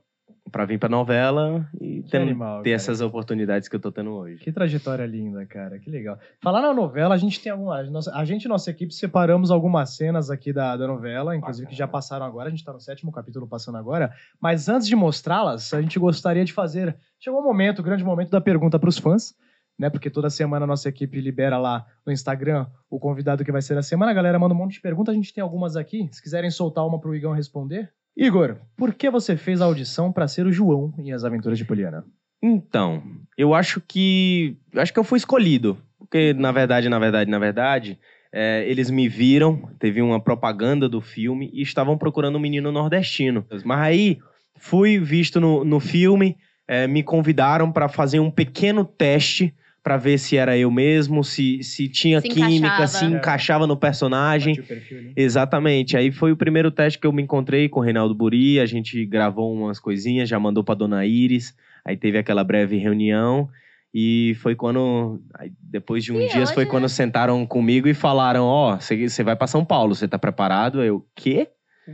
para 0.51 0.65
vir 0.65 0.79
para 0.79 0.89
novela 0.89 1.69
e 1.81 2.03
ter, 2.03 2.19
animal, 2.19 2.63
ter 2.63 2.71
essas 2.71 3.01
oportunidades 3.01 3.69
que 3.69 3.77
eu 3.77 3.81
tô 3.81 3.91
tendo 3.91 4.11
hoje. 4.11 4.43
Que 4.43 4.53
trajetória 4.53 5.07
linda, 5.07 5.47
cara. 5.47 5.79
Que 5.79 5.91
legal. 5.91 6.19
Falar 6.41 6.61
na 6.61 6.75
novela, 6.75 7.15
a 7.15 7.19
gente 7.19 7.41
tem 7.41 7.53
alguma. 7.53 7.77
A, 8.13 8.25
gente 8.25 8.45
e 8.45 8.49
nossa 8.49 8.71
equipe 8.71 8.93
separamos 8.93 9.51
algumas 9.51 9.97
cenas 9.97 10.31
aqui 10.31 10.53
da, 10.53 10.77
da 10.77 10.87
novela, 10.87 11.37
inclusive 11.37 11.69
que 11.69 11.75
já 11.75 11.87
passaram 11.87 12.27
agora. 12.27 12.49
A 12.49 12.51
gente 12.51 12.65
tá 12.65 12.73
no 12.73 12.81
sétimo 12.81 13.13
capítulo 13.13 13.47
passando 13.47 13.79
agora. 13.79 14.13
Mas 14.41 14.69
antes 14.69 14.87
de 14.87 14.97
mostrá-las, 14.97 15.73
a 15.73 15.81
gente 15.81 15.99
gostaria 15.99 16.45
de 16.45 16.53
fazer. 16.53 16.97
Chegou 17.19 17.41
o 17.41 17.45
momento, 17.45 17.79
o 17.79 17.83
grande 17.83 18.05
momento 18.05 18.31
da 18.31 18.41
pergunta 18.41 18.79
pros 18.79 18.99
fãs. 18.99 19.35
Né, 19.79 19.89
porque 19.89 20.11
toda 20.11 20.29
semana 20.29 20.65
a 20.65 20.67
nossa 20.67 20.91
equipe 20.91 21.19
libera 21.23 21.57
lá 21.57 21.87
no 22.05 22.13
Instagram 22.13 22.67
o 22.91 22.99
convidado 22.99 23.43
que 23.43 23.51
vai 23.51 23.63
ser 23.63 23.79
a 23.79 23.83
semana. 23.83 24.11
A 24.11 24.15
galera 24.15 24.39
manda 24.39 24.55
um 24.55 24.59
monte 24.59 24.75
de 24.75 24.81
perguntas, 24.83 25.15
a 25.15 25.17
gente 25.17 25.33
tem 25.33 25.41
algumas 25.41 25.75
aqui. 25.75 26.07
Se 26.13 26.23
quiserem 26.23 26.51
soltar 26.51 26.87
uma 26.87 27.01
pro 27.01 27.15
Igão 27.15 27.33
responder. 27.33 27.91
Igor, 28.17 28.59
por 28.77 28.95
que 28.95 29.09
você 29.09 29.37
fez 29.37 29.61
a 29.61 29.65
audição 29.65 30.13
pra 30.13 30.29
ser 30.29 30.47
o 30.47 30.53
João 30.53 30.93
em 30.99 31.13
As 31.13 31.25
Aventuras 31.25 31.59
de 31.59 31.65
Poliana? 31.65 32.05
Então, 32.43 33.03
eu 33.37 33.55
acho 33.55 33.81
que. 33.81 34.57
Eu 34.73 34.81
acho 34.81 34.93
que 34.93 34.99
eu 34.99 35.05
fui 35.05 35.19
escolhido. 35.19 35.79
Porque, 35.99 36.33
na 36.33 36.51
verdade, 36.53 36.89
na 36.89 36.99
verdade, 36.99 37.31
na 37.31 37.39
verdade, 37.39 37.99
é, 38.33 38.65
eles 38.67 38.91
me 38.91 39.09
viram, 39.09 39.71
teve 39.79 40.01
uma 40.01 40.21
propaganda 40.21 40.89
do 40.89 41.01
filme 41.01 41.51
e 41.53 41.63
estavam 41.63 41.99
procurando 41.99 42.37
um 42.37 42.41
menino 42.41 42.73
nordestino. 42.73 43.45
Mas 43.65 43.79
aí 43.81 44.19
fui 44.57 44.99
visto 44.99 45.41
no, 45.41 45.65
no 45.65 45.79
filme, 45.79 46.37
é, 46.67 46.87
me 46.87 47.03
convidaram 47.03 47.71
para 47.71 47.89
fazer 47.89 48.21
um 48.21 48.31
pequeno 48.31 48.85
teste 48.85 49.55
para 49.83 49.97
ver 49.97 50.19
se 50.19 50.37
era 50.37 50.57
eu 50.57 50.71
mesmo, 50.71 51.25
se, 51.25 51.63
se 51.63 51.89
tinha 51.89 52.21
Se 52.21 52.29
química, 52.29 52.67
encaixava. 52.67 52.87
se 52.89 53.05
encaixava 53.07 53.67
no 53.67 53.77
personagem. 53.77 54.55
Perfil, 54.63 55.03
né? 55.03 55.13
Exatamente. 55.17 55.97
Aí 55.97 56.11
foi 56.13 56.33
o 56.33 56.37
primeiro 56.37 56.71
teste 56.71 56.99
que 56.99 57.07
eu 57.07 57.13
me 57.13 57.23
encontrei 57.23 57.69
com 57.69 57.81
o 57.81 57.83
Reinaldo 57.83 58.15
Buri. 58.15 58.61
A 58.61 58.67
gente 58.67 59.05
gravou 59.07 59.53
umas 59.55 59.79
coisinhas, 59.81 60.29
já 60.29 60.39
mandou 60.39 60.63
pra 60.63 60.75
Dona 60.75 61.07
Iris. 61.07 61.55
Aí 61.85 61.97
teve 61.97 62.19
aquela 62.19 62.45
breve 62.45 62.77
reunião. 62.77 63.49
E 63.93 64.37
foi 64.41 64.55
quando. 64.55 65.21
aí 65.35 65.51
depois 65.61 66.05
de 66.05 66.13
uns 66.13 66.25
E 66.25 66.29
dias, 66.29 66.53
foi 66.53 66.63
hoje, 66.63 66.71
quando 66.71 66.89
sentaram 66.89 67.45
comigo 67.45 67.89
e 67.89 67.95
falaram: 67.95 68.45
Ó, 68.45 68.79
você 68.79 69.25
vai 69.25 69.35
pra 69.35 69.49
São 69.49 69.65
Paulo, 69.65 69.95
você 69.95 70.07
tá 70.07 70.17
preparado? 70.19 70.83
Eu, 70.83 71.05
quê? 71.17 71.49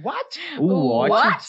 What? 0.05 0.39
O 0.59 0.99
what? 0.99 1.11
What? 1.11 1.45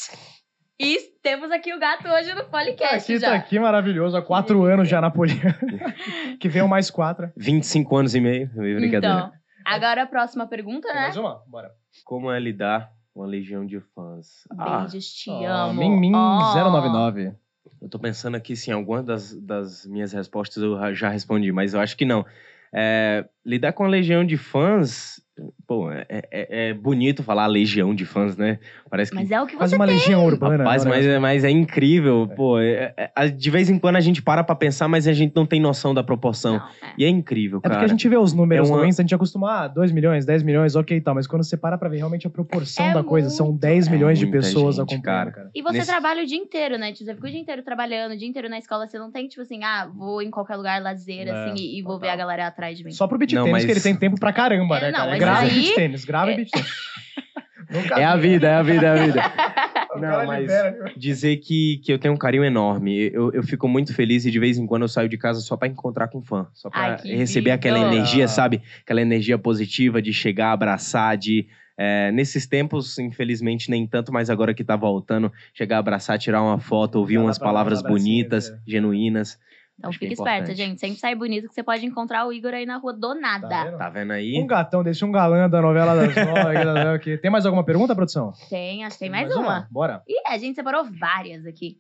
E 0.79 0.97
temos 1.23 1.49
aqui 1.51 1.73
o 1.73 1.79
gato 1.79 2.07
hoje 2.07 2.33
no 2.35 2.43
podcast 2.45 2.95
aqui 3.11 3.17
já. 3.19 3.29
tá 3.31 3.35
aqui 3.35 3.59
maravilhoso, 3.59 4.15
há 4.15 4.21
quatro 4.21 4.63
anos 4.63 4.87
já 4.87 5.01
na 5.01 5.09
Poliana. 5.09 5.57
que 6.39 6.47
veio 6.47 6.67
mais 6.67 6.91
quatro. 6.91 7.31
25 7.35 7.97
anos 7.97 8.13
e 8.15 8.21
meio. 8.21 8.47
Brincadeira. 8.53 8.97
Então, 9.17 9.31
agora 9.65 10.03
a 10.03 10.05
próxima 10.05 10.45
pergunta, 10.45 10.87
né? 10.89 11.01
mais 11.01 11.17
uma? 11.17 11.41
Bora. 11.47 11.71
Como 12.05 12.31
é 12.31 12.39
lidar 12.39 12.91
com 13.11 13.23
a 13.23 13.25
legião 13.25 13.65
de 13.65 13.79
fãs? 13.79 14.43
Ah, 14.55 14.81
Beijos, 14.81 15.05
te 15.13 15.31
Ó, 15.31 15.47
amo. 15.47 15.79
Min 15.79 15.99
Min 15.99 16.11
Ó. 16.15 16.53
099. 16.55 17.33
Eu 17.81 17.89
tô 17.89 17.97
pensando 17.97 18.35
aqui 18.37 18.55
se 18.55 18.69
em 18.69 18.73
alguma 18.73 19.01
das, 19.01 19.33
das 19.41 19.83
minhas 19.87 20.13
respostas 20.13 20.61
eu 20.61 20.77
já- 20.77 20.93
já 20.93 21.09
respondi, 21.09 21.51
mas 21.51 21.73
eu 21.73 21.79
acho 21.79 21.97
que 21.97 22.05
não. 22.05 22.23
É, 22.71 23.25
lidar 23.47 23.71
com 23.73 23.83
a 23.85 23.87
legião 23.87 24.25
de 24.25 24.35
fãs, 24.37 25.21
pô, 25.67 25.91
é, 25.91 26.05
é- 26.09 26.69
é 26.69 26.73
bonito 26.73 27.21
falar 27.23 27.45
legião 27.47 27.93
de 27.93 28.05
fãs, 28.05 28.35
né? 28.35 28.57
Parece 28.89 29.11
que. 29.11 29.17
Mas 29.17 29.29
é 29.31 29.39
o 29.41 29.45
que 29.45 29.55
Quase 29.55 29.71
você 29.71 29.75
uma 29.75 29.85
legião 29.85 30.25
urbana. 30.25 30.63
Rapaz, 30.63 30.83
né? 30.83 30.89
mas, 30.89 31.05
é- 31.05 31.19
mas 31.19 31.43
é 31.43 31.49
incrível, 31.49 32.27
pô. 32.35 32.59
é- 32.59 32.93
é- 33.15 33.27
de 33.29 33.49
vez 33.51 33.69
em 33.69 33.77
quando 33.77 33.95
a 33.97 33.99
gente 33.99 34.21
para 34.21 34.43
pra 34.43 34.55
pensar, 34.55 34.87
mas 34.87 35.07
a 35.07 35.13
gente 35.13 35.33
não 35.35 35.45
tem 35.45 35.59
noção 35.61 35.93
da 35.93 36.03
proporção. 36.03 36.53
Não, 36.57 36.65
é. 36.89 36.93
E 36.97 37.05
é 37.05 37.09
incrível, 37.09 37.59
É 37.59 37.61
cara. 37.61 37.75
porque 37.75 37.85
a 37.85 37.87
gente 37.89 38.09
vê 38.09 38.17
os 38.17 38.33
números 38.33 38.67
É 38.67 38.73
uma- 38.73 38.81
no 38.81 38.85
Insta, 38.87 39.01
a 39.01 39.03
gente 39.03 39.13
acostuma, 39.15 39.63
ah, 39.63 39.67
2 39.67 39.91
milhões, 39.91 40.25
10 40.25 40.41
milhões, 40.43 40.75
ok 40.75 40.97
e 40.97 41.01
tal. 41.01 41.13
Mas 41.15 41.27
quando 41.27 41.43
você 41.43 41.55
para 41.55 41.77
pra 41.77 41.87
ver 41.87 41.97
realmente 41.97 42.25
a 42.25 42.29
proporção 42.29 42.85
É 42.87 42.93
da 42.93 43.03
coisa, 43.03 43.29
são 43.29 43.47
muito, 43.47 43.59
10 43.61 43.87
é 43.87 43.91
milhões 43.91 44.17
de 44.19 44.25
pessoas 44.27 44.77
gente, 44.77 44.93
acompanhando, 44.95 45.31
cara. 45.31 45.51
E 45.53 45.61
você 45.61 45.77
Nesse- 45.77 45.91
trabalha 45.91 46.23
o 46.23 46.25
dia 46.25 46.37
inteiro, 46.37 46.77
né? 46.77 46.91
Tipo, 46.91 47.05
Você 47.05 47.15
fica 47.15 47.27
o 47.27 47.29
dia 47.31 47.39
inteiro 47.39 47.61
trabalhando, 47.63 48.13
o 48.13 48.17
dia 48.17 48.27
inteiro 48.27 48.49
na 48.49 48.57
escola. 48.57 48.87
Você 48.87 48.97
não 48.97 49.11
tem, 49.11 49.27
tipo 49.27 49.41
assim, 49.43 49.63
ah, 49.63 49.87
vou 49.95 50.21
em 50.21 50.31
qualquer 50.31 50.55
lugar 50.55 50.81
lazer, 50.81 51.27
É, 51.27 51.31
assim, 51.31 51.53
e, 51.55 51.79
e 51.79 51.81
vou 51.83 51.99
ver 51.99 52.09
a 52.09 52.15
galera 52.15 52.47
atrás 52.47 52.77
de 52.77 52.83
mim. 52.83 52.91
Só 52.91 53.07
pro 53.07 53.17
beat 53.17 53.33
Não, 53.37 53.43
tênis 53.45 53.51
mas- 53.51 53.65
que 53.65 53.71
ele 53.71 53.81
tem 53.81 53.95
tempo 53.95 54.19
pra 54.19 54.33
caramba, 54.33 54.77
É, 54.77 54.81
né, 54.81 54.91
não, 54.91 54.99
cara? 54.99 55.17
Grava 55.17 55.41
aí- 55.41 55.49
beat 55.61 55.75
tênis, 55.75 56.05
grava 56.05 56.33
beat 56.33 56.49
tênis. 56.51 56.67
É 57.97 58.05
a 58.05 58.15
vi. 58.15 58.29
vida, 58.29 58.47
é 58.47 58.53
a 58.55 58.63
vida, 58.63 58.85
é 58.85 58.89
a 58.89 59.05
vida. 59.05 59.21
Não, 59.99 60.25
mas- 60.27 60.47
né? 60.47 60.73
Dizer 60.95 61.37
que, 61.37 61.81
que 61.83 61.91
eu 61.91 61.97
tenho 61.99 62.13
um 62.13 62.17
carinho 62.17 62.45
enorme. 62.45 63.09
Eu, 63.11 63.31
eu 63.33 63.43
fico 63.43 63.67
muito 63.67 63.93
feliz 63.93 64.25
e 64.25 64.31
de 64.31 64.39
vez 64.39 64.57
em 64.57 64.65
quando 64.65 64.83
eu 64.83 64.87
saio 64.87 65.09
de 65.09 65.17
casa 65.17 65.41
só 65.41 65.57
pra 65.57 65.67
encontrar 65.67 66.07
com 66.07 66.21
fã. 66.21 66.47
Só 66.53 66.69
pra 66.69 66.79
Ai, 66.81 66.97
que 66.97 67.13
receber 67.15 67.49
lindo. 67.49 67.55
aquela 67.55 67.79
energia, 67.79 68.27
sabe? 68.27 68.61
Aquela 68.83 69.01
energia 69.01 69.37
positiva 69.37 70.01
de 70.01 70.13
chegar, 70.13 70.51
abraçar, 70.53 71.17
de. 71.17 71.47
é, 71.77 72.11
nesses 72.11 72.45
tempos, 72.47 72.97
infelizmente, 72.99 73.69
nem 73.69 73.85
tanto, 73.87 74.13
mas 74.13 74.29
agora 74.29 74.53
que 74.53 74.63
tá 74.63 74.75
voltando, 74.75 75.31
chegar, 75.53 75.79
abraçar, 75.79 76.17
tirar 76.19 76.41
uma 76.41 76.59
foto, 76.59 76.99
ouvir 76.99 77.17
umas 77.17 77.37
palavras 77.37 77.81
bonitas, 77.81 78.49
é. 78.49 78.57
genuínas. 78.65 79.37
Então 79.77 79.89
Acho 79.89 79.99
que 79.99 80.07
fica 80.09 80.19
é 80.21 80.25
esperta, 80.25 80.55
gente. 80.55 80.79
Sempre 80.79 80.97
sai 80.97 81.13
bonito 81.13 81.47
que 81.47 81.53
você 81.53 81.61
pode 81.61 81.85
encontrar 81.85 82.25
o 82.25 82.33
Igor 82.33 82.51
aí 82.53 82.65
na 82.65 82.77
rua 82.77 82.93
do 82.93 83.13
nada. 83.13 83.47
Tá 83.47 83.63
vendo? 83.65 83.77
Tá 83.77 83.89
vendo 83.89 84.11
aí? 84.13 84.41
Um 84.41 84.47
gatão 84.47 84.83
desse, 84.83 85.05
um 85.05 85.11
galã 85.11 85.47
da 85.47 85.61
novela 85.61 85.93
das 85.95 86.15
nove. 86.15 87.17
Tem 87.21 87.29
mais 87.29 87.45
alguma 87.45 87.63
pergunta, 87.63 87.95
produção? 87.95 88.33
Tem, 88.49 88.83
acho 88.83 88.95
que 88.97 89.01
tem 89.01 89.09
mais, 89.11 89.33
uma. 89.35 89.67
Bora. 89.69 90.01
E 90.07 90.27
a 90.27 90.35
gente 90.39 90.55
separou 90.55 90.83
várias 90.83 91.45
aqui. 91.45 91.79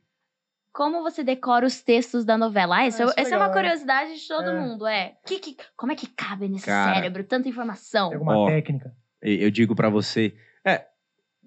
Como 0.71 1.01
você 1.01 1.23
decora 1.23 1.65
os 1.65 1.81
textos 1.81 2.23
da 2.23 2.37
novela? 2.37 2.77
Ah, 2.77 2.85
essa, 2.85 3.03
Ah, 3.05 3.13
é 3.17 3.21
essa 3.21 3.33
é 3.33 3.37
uma 3.37 3.47
legal, 3.47 3.47
né? 3.47 3.53
curiosidade 3.69 4.15
de 4.15 4.27
todo 4.27 4.49
É. 4.51 4.59
mundo, 4.59 4.85
é. 4.85 5.13
Que, 5.25 5.39
que- 5.39 5.57
como 5.75 5.91
é 5.91 5.95
que 5.95 6.05
cabe 6.05 6.47
nesse 6.47 6.67
Cara. 6.67 6.93
cérebro 6.93 7.23
tanta 7.23 7.49
informação? 7.49 8.09
Tem 8.09 8.17
alguma 8.19 8.37
Ó. 8.37 8.45
técnica? 8.45 8.93
Eu 9.23 9.49
digo 9.49 9.75
pra 9.75 9.89
você. 9.89 10.35
É, 10.63 10.85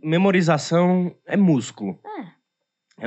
memorização 0.02 1.14
é 1.24 1.36
músculo. 1.36 2.00
É 2.04 2.19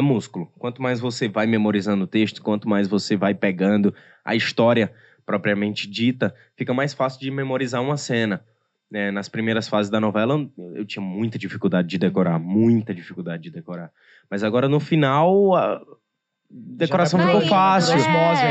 músculo. 0.01 0.51
Quanto 0.57 0.81
mais 0.81 0.99
você 0.99 1.27
vai 1.27 1.45
memorizando 1.45 2.03
o 2.05 2.07
texto, 2.07 2.41
quanto 2.41 2.67
mais 2.67 2.87
você 2.87 3.15
vai 3.15 3.33
pegando 3.33 3.93
a 4.23 4.35
história 4.35 4.91
propriamente 5.25 5.89
dita, 5.89 6.33
fica 6.55 6.73
mais 6.73 6.93
fácil 6.93 7.19
de 7.21 7.31
memorizar 7.31 7.81
uma 7.81 7.97
cena. 7.97 8.43
né? 8.91 9.09
nas 9.11 9.27
primeiras 9.29 9.67
fases 9.67 9.89
da 9.89 9.99
novela, 9.99 10.45
eu, 10.75 10.85
tinha 10.85 11.03
muita 11.03 11.37
dificuldade 11.39 11.87
de 11.87 11.97
decorar, 11.97 12.37
muita 12.39 12.93
dificuldade 12.93 13.43
de 13.43 13.49
decorar. 13.49 13.91
Mas 14.29 14.43
agora 14.43 14.67
no 14.69 14.79
final, 14.79 15.55
a 15.55 15.81
decoração 16.49 17.19
Já 17.19 17.25
vai 17.25 17.33
ficou 17.33 17.45
indo, 17.45 17.49
fácil. 17.49 17.95
é, 17.95 17.99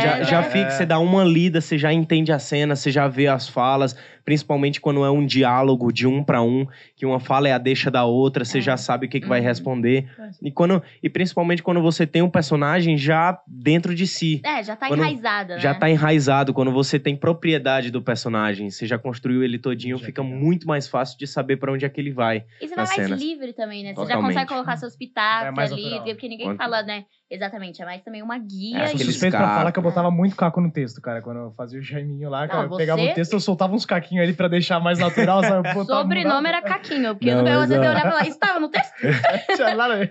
Já, 0.00 0.18
é, 0.18 0.24
já 0.24 0.40
é. 0.40 0.42
fica, 0.42 0.70
você 0.70 0.84
dá 0.86 0.98
uma 0.98 1.22
lida, 1.24 1.60
você 1.60 1.78
já 1.78 1.92
entende 1.92 2.32
a 2.32 2.38
cena, 2.38 2.74
você 2.74 2.90
já 2.90 3.06
vê 3.06 3.28
as 3.28 3.48
falas, 3.48 3.96
principalmente 4.24 4.80
quando 4.80 5.04
é 5.04 5.10
um 5.10 5.24
diálogo 5.26 5.92
de 5.92 6.06
um 6.06 6.22
para 6.22 6.42
um, 6.42 6.66
que 6.96 7.04
uma 7.06 7.18
fala 7.20 7.48
é 7.48 7.52
a 7.52 7.58
deixa 7.58 7.90
da 7.90 8.04
outra, 8.04 8.44
você 8.44 8.58
É. 8.58 8.60
já 8.60 8.76
sabe 8.76 9.06
o 9.06 9.08
que, 9.08 9.20
que 9.20 9.26
vai 9.28 9.40
Uhum. 9.40 9.46
responder. 9.46 10.08
E, 10.42 10.50
quando, 10.50 10.82
e 11.02 11.08
principalmente 11.08 11.62
quando 11.62 11.80
você 11.82 12.06
tem 12.06 12.22
um 12.22 12.30
personagem 12.30 12.96
já 12.96 13.38
dentro 13.46 13.94
de 13.94 14.06
si. 14.06 14.40
É, 14.44 14.62
já 14.62 14.76
tá 14.76 14.88
Quando- 14.88 15.00
enraizada, 15.00 15.54
né? 15.54 15.60
Já 15.60 15.74
tá 15.74 15.88
enraizado, 15.90 16.52
quando 16.54 16.70
você 16.72 16.98
tem 16.98 17.16
propriedade 17.16 17.90
do 17.90 18.00
personagem, 18.02 18.70
você 18.70 18.86
já 18.86 18.98
construiu 18.98 19.42
ele 19.42 19.58
todinho, 19.58 19.96
Já 19.98 20.06
fica 20.06 20.22
fica. 20.22 20.36
muito 20.36 20.66
mais 20.66 20.86
fácil 20.88 21.18
de 21.18 21.26
saber 21.26 21.56
para 21.56 21.72
onde 21.72 21.84
é 21.84 21.88
que 21.88 22.00
ele 22.00 22.12
vai. 22.12 22.44
E 22.60 22.68
você 22.68 22.74
vai 22.74 22.84
mais 22.86 22.90
cenas. 22.94 23.20
livre 23.20 23.52
também, 23.52 23.82
né? 23.82 23.90
Você 23.90 24.00
já 24.00 24.06
Totalmente. 24.06 24.28
consegue 24.34 24.48
colocar 24.48 24.76
seus 24.76 24.96
pitacos 24.96 25.58
É 25.58 25.62
ali, 25.62 25.82
natural. 25.90 26.04
porque 26.04 26.28
ninguém 26.28 26.46
Quanto- 26.48 26.58
fala, 26.58 26.82
né? 26.82 27.04
Exatamente, 27.30 27.80
é 27.80 27.84
mais 27.86 28.02
também 28.02 28.22
uma 28.22 28.36
guia. 28.38 28.78
É, 28.78 28.92
Eu 28.92 28.98
suspeito 28.98 29.36
pra 29.36 29.48
falar 29.56 29.72
que 29.72 29.78
eu 29.78 29.82
botava 29.82 30.10
muito 30.10 30.36
caco 30.36 30.60
no 30.60 30.70
texto, 30.70 31.00
cara. 31.00 31.22
Quando 31.22 31.38
eu 31.38 31.50
fazia 31.52 31.80
o 31.80 31.82
Jaiminho 31.82 32.28
lá, 32.28 32.46
cara, 32.46 32.64
Não, 32.66 32.72
eu 32.72 32.76
pegava 32.76 33.00
você- 33.00 33.10
o 33.10 33.14
texto, 33.14 33.32
eu 33.32 33.40
soltava 33.40 33.74
uns 33.74 33.86
caquinhos 33.86 34.11
ali 34.20 34.32
pra 34.32 34.48
deixar 34.48 34.80
mais 34.80 34.98
natural, 34.98 35.42
sabe? 35.42 35.68
Eu 35.76 35.84
Sobrenome 35.86 36.48
era 36.48 36.60
Caquinho, 36.62 37.14
porque 37.14 37.30
Não, 37.30 37.38
no 37.38 37.44
meu 37.44 37.60
mas 37.60 37.68
você 37.68 37.74
é- 37.76 37.80
olhava 37.80 37.98
e 37.98 38.02
falava, 38.02 38.28
isso 38.28 38.38
tava 38.38 38.60
no 38.60 38.68
texto? 38.68 38.92
Tinha 39.56 39.74
lá 39.74 39.88
no- 39.96 40.08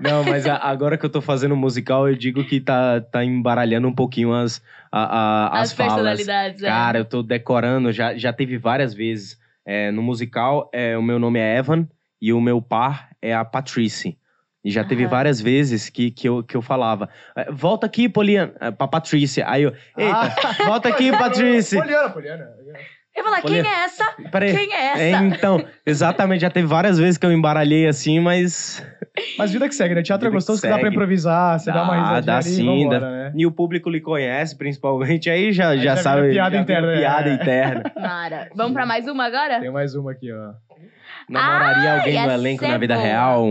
Não, 0.00 0.24
mas 0.24 0.46
a- 0.46 0.56
agora 0.58 0.98
que 0.98 1.04
eu 1.06 1.10
tô 1.10 1.20
fazendo 1.20 1.56
musical, 1.56 2.08
eu 2.08 2.14
digo 2.16 2.44
que 2.44 2.60
tá, 2.60 3.00
tá 3.00 3.24
embaralhando 3.24 3.86
um 3.88 3.94
pouquinho 3.94 4.32
as, 4.34 4.60
a- 4.90 5.04
a- 5.04 5.60
as, 5.60 5.70
As, 5.70 5.72
falas. 5.72 5.94
personalidades. 5.94 6.62
é. 6.62 6.66
Cara, 6.66 6.98
eu 6.98 7.04
tô 7.04 7.22
decorando, 7.22 7.92
já, 7.92 8.14
já 8.16 8.32
teve 8.32 8.58
várias 8.58 8.92
vezes. 8.94 9.38
É, 9.66 9.90
no 9.90 10.02
musical, 10.02 10.68
é, 10.74 10.98
o 10.98 11.02
meu 11.02 11.18
nome 11.18 11.38
é 11.38 11.56
Evan 11.56 11.88
e 12.20 12.32
o 12.34 12.40
meu 12.40 12.60
par 12.60 13.08
é 13.22 13.32
a 13.34 13.42
Patrice. 13.44 14.18
E 14.64 14.70
já 14.70 14.82
teve 14.82 15.06
várias 15.06 15.40
vezes 15.40 15.90
que, 15.90 16.10
que, 16.10 16.26
eu, 16.28 16.42
que 16.42 16.56
eu 16.56 16.62
falava, 16.62 17.08
"Eh, 17.36 17.48
volta 17.52 17.84
aqui, 17.86 18.08
Poliana, 18.08 18.52
eh, 18.60 18.70
pra 18.70 18.88
Patrícia. 18.88 19.44
Aí 19.46 19.62
eu, 19.62 19.72
eita, 19.96 20.16
Ah. 20.16 20.34
volta 20.64 20.88
aqui, 20.88 21.12
Patrícia. 21.12 21.82
Poliana, 21.82 22.08
Poliana. 22.10 22.44
Eu 23.16 23.22
vou 23.22 23.30
falar, 23.32 23.42
quem 23.42 23.58
é 23.60 23.84
essa? 23.84 24.04
Peraí. 24.32 24.56
Quem 24.56 24.72
é 24.74 24.86
essa? 24.86 25.02
É, 25.02 25.10
então, 25.12 25.64
exatamente, 25.86 26.40
já 26.40 26.50
teve 26.50 26.66
várias 26.66 26.98
vezes 26.98 27.16
que 27.16 27.24
eu 27.24 27.30
embaralhei 27.30 27.86
assim, 27.86 28.18
mas. 28.18 28.84
Mas 29.38 29.52
vida 29.52 29.68
que 29.68 29.74
segue, 29.74 29.94
né? 29.94 30.02
Teatro 30.02 30.26
é 30.26 30.30
Vida 30.30 30.36
gostoso 30.38 30.60
que 30.60 30.66
dá 30.68 30.78
pra 30.78 30.88
improvisar, 30.88 31.60
você 31.60 31.70
dá, 31.70 31.84
uma 31.84 31.92
Dá, 31.94 31.98
risadinha 32.00 32.22
dá 32.26 32.36
ali 32.38 32.44
sim, 32.44 32.80
e 32.82 32.88
né? 32.88 33.32
E 33.36 33.46
o 33.46 33.52
público 33.52 33.88
lhe 33.88 34.00
conhece, 34.00 34.56
principalmente, 34.58 35.30
aí 35.30 35.52
já, 35.52 35.68
Aí 35.68 35.78
já, 35.78 35.94
já 35.94 36.02
sabe. 36.02 36.30
piada 36.32 36.56
já 36.56 36.62
interna, 36.62 36.86
né? 36.88 36.96
Piada 36.98 37.28
É. 37.30 37.34
interna. 37.34 37.82
Mara. 38.00 38.48
Vamos 38.56 38.72
pra 38.72 38.84
mais 38.86 39.06
uma 39.06 39.26
agora? 39.26 39.60
Tem 39.60 39.70
mais 39.70 39.94
uma 39.94 40.10
aqui, 40.10 40.32
ó. 40.32 40.52
Namoraria 41.28 41.92
Ai, 41.92 41.98
alguém 42.00 42.24
do 42.26 42.30
elenco 42.32 42.64
é 42.64 42.68
na 42.68 42.78
vida 42.78 42.94
boa. 42.94 43.06
real? 43.06 43.46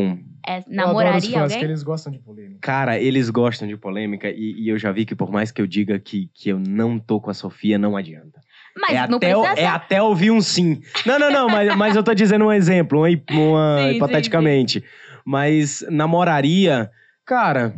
É, 0.48 0.58
Eu 0.58 0.60
adoro 0.60 0.68
os 0.68 0.76
namoraria 0.76 1.32
fãs, 1.34 1.42
alguém? 1.44 1.60
que 1.60 1.66
eles 1.66 1.84
gostam 1.84 2.12
de 2.12 2.20
polêmica. 2.20 2.58
Cara, 2.62 3.00
eles 3.00 3.30
gostam 3.30 3.68
de 3.68 3.78
polêmica 3.78 4.30
e, 4.30 4.54
e 4.64 4.70
eu 4.70 4.78
já 4.78 4.92
vi 4.92 5.06
que 5.06 5.16
por 5.16 5.32
mais 5.32 5.52
que 5.52 5.62
eu 5.62 5.68
diga 5.68 5.98
que, 6.00 6.30
que 6.34 6.50
eu 6.50 6.60
não 6.60 7.00
tô 7.00 7.20
com 7.22 7.30
a 7.30 7.34
Sofia, 7.34 7.78
não 7.78 7.96
adianta. 7.96 8.42
Mas 8.76 8.92
é, 8.96 9.08
não 9.08 9.18
até, 9.18 9.34
precisa 9.36 9.54
o- 9.54 9.58
é 9.60 9.66
até 9.68 10.02
ouvir 10.02 10.32
um 10.32 10.42
sim. 10.42 10.82
Não, 11.06 11.18
não, 11.20 11.32
não, 11.32 11.48
mas, 11.48 11.76
mas 11.78 11.96
eu 11.96 12.04
tô 12.04 12.14
dizendo 12.14 12.46
um 12.46 12.52
exemplo, 12.52 13.00
uma, 13.00 13.08
uma 13.32 13.78
Sim, 13.80 13.90
sim, 13.90 13.96
hipoteticamente. 13.96 14.84
Mas 15.26 15.86
namoraria, 15.90 16.90
cara, 17.26 17.74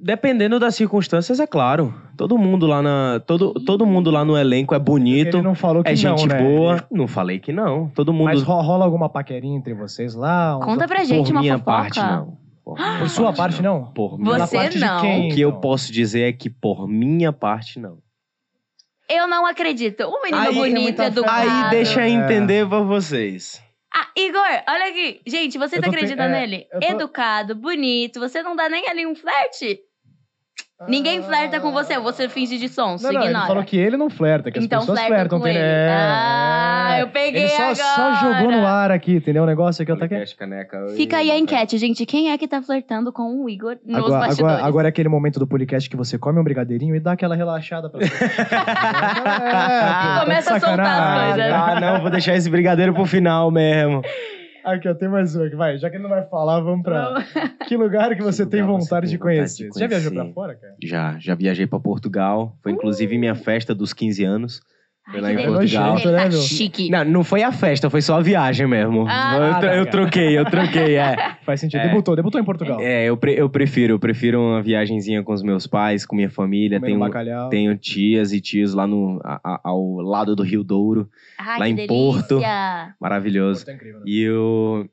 dependendo 0.00 0.58
das 0.58 0.74
circunstâncias, 0.74 1.40
é 1.40 1.46
claro. 1.46 1.94
Todo 2.16 2.36
mundo 2.38 2.66
lá 2.66 2.80
na. 2.82 3.20
Todo, 3.20 3.52
todo 3.64 3.84
mundo 3.86 4.10
lá 4.10 4.24
no 4.24 4.36
elenco 4.36 4.74
é 4.74 4.78
bonito, 4.78 5.36
Ele 5.36 5.42
não 5.42 5.54
falou 5.54 5.82
que 5.82 5.90
é 5.90 5.92
não, 5.92 5.98
gente 6.16 6.26
né? 6.28 6.42
boa. 6.42 6.84
Não 6.90 7.06
falei 7.06 7.38
que 7.38 7.52
não. 7.52 7.88
Todo 7.90 8.12
mundo. 8.12 8.24
Mas 8.26 8.42
ro- 8.42 8.60
rola 8.60 8.84
alguma 8.84 9.08
paquerinha 9.08 9.56
entre 9.56 9.74
vocês 9.74 10.14
lá? 10.14 10.56
Um- 10.56 10.60
Conta 10.60 10.86
pra 10.86 11.04
gente 11.04 11.26
por 11.26 11.32
uma 11.32 11.40
minha 11.40 11.58
fofoca. 11.58 11.76
parte, 11.76 12.00
não. 12.00 12.38
Por, 12.64 12.76
minha 12.78 12.98
Por 12.98 13.08
sua 13.08 13.32
parte, 13.32 13.62
não? 13.62 13.84
Por 13.92 14.18
minha 14.18 14.38
Você 14.46 14.56
parte 14.56 14.78
de 14.78 14.84
não. 14.84 15.00
quem, 15.00 15.30
O 15.30 15.34
que 15.34 15.40
eu 15.40 15.48
então? 15.50 15.60
posso 15.60 15.92
dizer 15.92 16.28
é 16.28 16.32
que 16.32 16.50
por 16.50 16.86
minha 16.86 17.32
parte, 17.32 17.78
não. 17.80 17.98
Eu 19.08 19.26
não 19.26 19.46
acredito. 19.46 20.04
Um 20.04 20.22
menino 20.22 20.48
Aí- 20.48 20.54
bonito, 20.54 20.82
muita 20.82 21.06
educado. 21.06 21.48
Aí 21.50 21.70
deixa 21.70 22.00
eu 22.00 22.04
É. 22.04 22.08
entender 22.10 22.68
pra 22.68 22.80
vocês. 22.80 23.62
Ah, 23.94 24.06
Igor, 24.14 24.42
olha 24.68 24.90
aqui. 24.90 25.20
Gente, 25.26 25.56
você 25.56 25.78
Eu 25.78 25.80
tá 25.80 25.88
acreditando 25.88 26.34
é, 26.34 26.40
nele? 26.40 26.66
eu 26.70 26.80
tô- 26.80 26.86
Educado, 26.88 27.54
bonito. 27.54 28.20
Você 28.20 28.42
não 28.42 28.54
dá 28.54 28.68
nem 28.68 28.86
ali 28.86 29.06
um 29.06 29.14
flerte? 29.14 29.80
Ninguém 30.86 31.22
flerta 31.22 31.58
com 31.58 31.72
você. 31.72 31.98
Você 31.98 32.28
finge 32.28 32.56
de 32.56 32.68
sonso, 32.68 33.02
Não, 33.04 33.12
não, 33.12 33.20
ele 33.22 33.30
ignora. 33.30 33.46
falou 33.48 33.64
que 33.64 33.76
ele 33.76 33.96
não 33.96 34.08
flerta, 34.08 34.48
que 34.50 34.60
Então 34.60 34.78
as 34.78 34.84
pessoas 34.84 34.98
flerta 35.00 35.14
flertam. 35.16 35.40
com 35.40 35.48
entendeu? 35.48 35.62
ele. 35.66 35.72
É, 35.74 35.88
Ah, 35.90 36.94
é. 36.98 37.02
eu 37.02 37.08
peguei 37.08 37.42
Ele 37.42 37.48
só, 37.48 37.74
só 37.74 38.02
agora. 38.12 38.14
jogou 38.38 38.52
no 38.52 38.64
ar 38.66 38.92
aqui, 38.92 39.14
entendeu? 39.16 39.42
O 39.42 39.46
negócio 39.46 39.82
aqui, 39.82 39.90
eu 39.90 39.98
tá 39.98 40.04
aqui. 40.04 40.14
Podcast 40.14 40.36
Caneca, 40.36 40.76
eu- 40.76 40.88
Fica 40.90 41.16
aí 41.16 41.30
a 41.32 41.36
enquete, 41.38 41.76
gente. 41.78 42.06
Quem 42.06 42.30
é 42.30 42.38
que 42.38 42.46
tá 42.46 42.62
flertando 42.62 43.12
com 43.12 43.42
o 43.42 43.50
Igor 43.50 43.76
nos 43.84 43.98
Agora, 43.98 44.26
bastidores? 44.26 44.54
agora, 44.54 44.68
agora 44.68 44.88
é 44.88 44.90
aquele 44.90 45.08
momento 45.08 45.40
do 45.40 45.46
podcast 45.48 45.90
que 45.90 45.96
você 45.96 46.16
come 46.16 46.38
um 46.38 46.44
brigadeirinho 46.44 46.94
e 46.94 47.00
dá 47.00 47.12
aquela 47.12 47.34
relaxada 47.34 47.90
pra 47.90 47.98
você. 48.00 48.14
é, 48.24 50.14
pô, 50.18 50.20
Começa 50.24 50.50
tá 50.50 50.54
a 50.54 50.58
de 50.58 50.64
soltar 50.64 51.02
as 51.28 51.34
coisas. 51.34 51.52
Ah, 51.52 51.80
não, 51.80 52.00
vou 52.02 52.10
deixar 52.10 52.34
esse 52.36 52.48
brigadeiro 52.48 52.94
pro 52.94 53.04
final 53.04 53.50
mesmo. 53.50 54.02
Aqui, 54.72 54.86
ó, 54.88 54.94
tem 54.94 55.08
mais 55.08 55.34
um 55.34 55.44
aqui. 55.44 55.56
Vai, 55.56 55.78
já 55.78 55.88
que 55.88 55.96
ele 55.96 56.02
não 56.02 56.10
vai 56.10 56.24
falar, 56.26 56.60
vamos 56.60 56.82
pra... 56.82 57.24
Que 57.66 57.76
lugar 57.76 58.10
que 58.10 58.16
Que 58.16 58.22
você 58.22 58.44
tem 58.44 58.60
lugar 58.60 58.78
você 58.80 58.84
vontade 58.84 59.08
de 59.08 59.16
vontade 59.16 59.36
conhecer? 59.36 59.68
Você 59.72 59.80
já 59.80 59.86
viajou 59.86 60.12
pra 60.12 60.26
fora, 60.26 60.54
cara? 60.54 60.74
Já, 60.82 61.18
já 61.18 61.34
viajei 61.34 61.66
pra 61.66 61.80
Portugal. 61.80 62.54
Foi 62.62 62.72
inclusive 62.72 63.16
minha 63.16 63.34
festa 63.34 63.74
dos 63.74 63.92
15 63.94 64.24
anos. 64.24 64.60
Foi 65.10 65.20
lá 65.20 65.32
em 65.32 65.36
Portugal. 65.46 65.96
tá 66.00 66.10
Né, 66.10 66.28
meu? 66.28 66.32
chique. 66.32 66.90
Não, 66.90 67.04
não 67.04 67.24
foi 67.24 67.42
a 67.42 67.50
festa, 67.50 67.88
foi 67.88 68.02
só 68.02 68.18
a 68.18 68.20
viagem 68.20 68.66
mesmo. 68.66 69.06
Ah, 69.08 69.34
eu, 69.36 69.40
tá, 69.52 69.58
tro- 69.60 69.70
eu 69.70 69.86
troquei, 69.86 70.38
eu 70.38 70.44
troquei, 70.44 70.96
é. 70.96 71.16
Faz 71.44 71.60
sentido. 71.60 71.80
É. 71.80 71.88
Debutou, 71.88 72.14
debutou 72.14 72.40
em 72.40 72.44
Portugal. 72.44 72.78
É, 72.80 73.04
eu, 73.06 73.16
pre- 73.16 73.34
eu 73.34 73.48
prefiro, 73.48 73.94
eu 73.94 73.98
prefiro 73.98 74.40
uma 74.40 74.62
viagenzinha 74.62 75.22
com 75.22 75.32
os 75.32 75.42
meus 75.42 75.66
pais, 75.66 76.04
com 76.04 76.14
minha 76.14 76.28
família. 76.30 76.78
Comendo 76.78 76.86
Tenho, 76.98 76.98
bacalhau. 77.00 77.48
tenho 77.48 77.76
tias 77.76 78.32
e 78.32 78.40
tios 78.40 78.74
lá 78.74 78.86
no, 78.86 79.20
a- 79.24 79.40
a- 79.42 79.60
ao 79.64 79.80
lado 80.02 80.36
do 80.36 80.42
Rio 80.42 80.62
Douro. 80.62 81.08
Ai, 81.38 81.58
lá 81.58 81.64
que 81.66 81.70
em 81.72 81.74
delícia. 81.74 81.96
Porto. 81.96 82.40
Maravilhoso. 83.00 83.64
Tá 83.64 83.72
incrível, 83.72 84.00
né? 84.00 84.04
E 84.06 84.20
eu, 84.22 84.86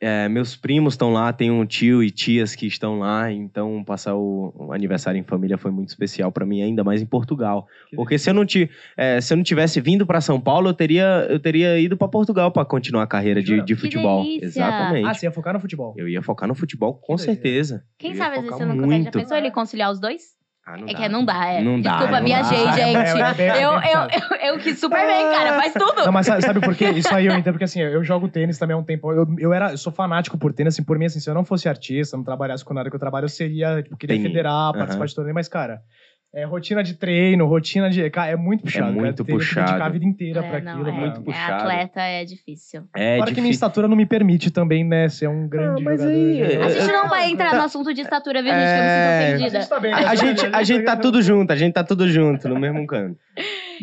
é, 0.00 0.28
meus 0.28 0.56
primos 0.56 0.94
estão 0.94 1.12
lá, 1.12 1.32
tem 1.32 1.50
um 1.50 1.66
tio 1.66 2.02
e 2.02 2.10
tias 2.10 2.54
que 2.54 2.66
estão 2.66 2.98
lá, 2.98 3.30
então 3.30 3.84
passar 3.84 4.14
o, 4.14 4.52
o 4.56 4.72
aniversário 4.72 5.18
em 5.18 5.22
família 5.22 5.58
foi 5.58 5.70
muito 5.70 5.90
especial 5.90 6.32
pra 6.32 6.46
mim, 6.46 6.62
ainda 6.62 6.82
mais 6.82 7.02
em 7.02 7.06
Portugal. 7.06 7.66
Que 7.88 7.96
Porque 7.96 8.18
se 8.18 8.30
eu 8.30 8.34
não, 8.34 8.46
ti, 8.46 8.70
é, 8.96 9.20
se 9.20 9.32
eu 9.32 9.36
não 9.36 9.44
tivesse 9.44 9.80
vindo 9.80 10.06
pra 10.06 10.20
São 10.20 10.40
Paulo, 10.40 10.70
eu 10.70 10.74
teria, 10.74 11.26
eu 11.28 11.38
teria 11.38 11.78
ido 11.78 11.96
pra 11.96 12.08
Portugal 12.08 12.50
pra 12.50 12.64
continuar 12.64 13.02
a 13.02 13.06
carreira 13.06 13.42
de, 13.42 13.62
de 13.62 13.76
futebol. 13.76 14.22
delícia. 14.22 14.46
Exatamente. 14.46 15.06
Ah, 15.06 15.14
você 15.14 15.26
ia 15.26 15.32
focar 15.32 15.52
no 15.52 15.60
futebol. 15.60 15.94
Eu 15.96 16.08
ia 16.08 16.22
focar 16.22 16.48
no 16.48 16.54
futebol, 16.54 16.94
com 16.94 17.16
Que 17.16 17.22
certeza. 17.22 17.84
Quem 17.98 18.14
sabe 18.14 18.36
às 18.36 18.42
vezes 18.42 18.50
focar 18.50 18.66
você 18.66 18.74
não 18.74 18.82
consegue. 18.82 19.04
Já 19.04 19.10
pensou 19.10 19.36
ele 19.36 19.50
conciliar 19.50 19.90
os 19.90 20.00
dois? 20.00 20.39
Ah, 20.70 20.76
é 20.86 20.92
dá. 20.92 20.98
que 20.98 21.08
não 21.08 21.24
dá, 21.24 21.46
é. 21.46 21.60
Não 21.62 21.80
dá, 21.80 21.90
Desculpa, 21.90 22.18
não 22.20 22.26
viajei, 22.26 22.64
dá. 22.64 22.72
gente. 22.72 22.96
É, 22.96 23.20
é 23.20 23.30
é 23.30 23.34
bem 23.34 23.62
eu, 23.62 23.72
eu, 23.72 24.00
eu, 24.10 24.54
eu 24.54 24.58
quis 24.58 24.78
super 24.78 25.04
bem, 25.06 25.22
cara. 25.30 25.54
Faz 25.54 25.72
tudo. 25.72 26.04
Não, 26.04 26.12
mas 26.12 26.26
sabe, 26.26 26.42
sabe 26.42 26.60
por 26.60 26.74
quê? 26.76 26.90
Isso 26.90 27.12
aí 27.14 27.26
eu 27.26 27.32
entendo, 27.34 27.54
porque 27.54 27.64
assim, 27.64 27.80
eu 27.80 28.02
jogo 28.04 28.28
tênis 28.28 28.58
também 28.58 28.74
há 28.74 28.78
um 28.78 28.84
tempo. 28.84 29.12
Eu, 29.12 29.26
eu, 29.38 29.52
era, 29.52 29.72
eu 29.72 29.78
sou 29.78 29.92
fanático 29.92 30.38
por 30.38 30.52
tênis, 30.52 30.74
assim, 30.74 30.84
por 30.84 30.98
mim, 30.98 31.06
assim, 31.06 31.20
se 31.20 31.28
eu 31.28 31.34
não 31.34 31.44
fosse 31.44 31.68
artista, 31.68 32.16
não 32.16 32.24
trabalhasse 32.24 32.64
com 32.64 32.72
nada 32.74 32.88
que 32.88 32.96
eu 32.96 33.00
trabalho, 33.00 33.24
eu 33.24 33.28
seria, 33.28 33.82
tipo, 33.82 33.96
queria 33.96 34.16
Tem- 34.16 34.24
federar, 34.24 34.72
participar 34.72 35.06
de 35.06 35.14
torneio, 35.14 35.34
mas, 35.34 35.48
cara, 35.48 35.82
é 36.32 36.44
rotina 36.44 36.82
de 36.82 36.94
treino, 36.94 37.44
rotina 37.46 37.90
de. 37.90 38.08
Cara, 38.10 38.30
é 38.30 38.36
muito 38.36 38.62
puxado. 38.62 38.92
muito 38.92 39.24
cara, 39.24 39.36
puxado. 39.38 39.66
dedicar 39.66 39.86
a 39.86 39.88
vida 39.88 40.04
inteira 40.04 40.40
É, 40.44 40.48
pra 40.48 40.60
não, 40.60 40.72
aquilo. 40.72 40.88
é, 40.88 40.92
pra- 40.92 41.00
muito 41.00 41.20
é, 41.20 41.24
puxado. 41.24 41.52
atleta 41.68 42.00
é 42.02 42.24
difícil. 42.24 42.82
É 42.96 43.18
Fora 43.18 43.32
que 43.34 43.40
minha 43.40 43.50
estatura 43.50 43.88
não 43.88 43.96
me 43.96 44.06
permite 44.06 44.50
também, 44.50 44.84
né, 44.84 45.08
ser 45.08 45.28
um 45.28 45.48
grande 45.48 45.82
mas 45.82 46.00
jogador. 46.00 46.16
aí, 46.18 46.40
né? 46.40 46.52
é- 46.54 46.62
A 46.64 46.68
gente 46.70 46.92
não 46.92 47.08
vai 47.08 47.30
entrar 47.30 47.50
Tá. 47.50 47.56
no 47.56 47.62
assunto 47.64 47.92
de 47.92 48.00
estatura, 48.00 48.42
viu, 48.42 48.52
gente? 48.52 48.62
Que 48.62 48.68
eu 48.68 48.74
me 48.74 48.80
É. 48.80 49.26
sinto 49.26 49.36
ofendida. 49.42 49.66
tá 49.66 49.80
bem, 49.80 49.92
A, 49.92 50.10
a 50.10 50.14
gente, 50.14 50.46
a 50.46 50.62
gente 50.62 50.84
tá 50.84 50.96
tudo 50.96 51.20
junto, 51.22 51.50
a 51.52 51.56
gente 51.56 51.72
tá 51.72 51.82
tudo 51.84 52.08
junto, 52.08 52.48
no 52.48 52.60
mesmo 52.60 52.86
canto. 52.86 53.18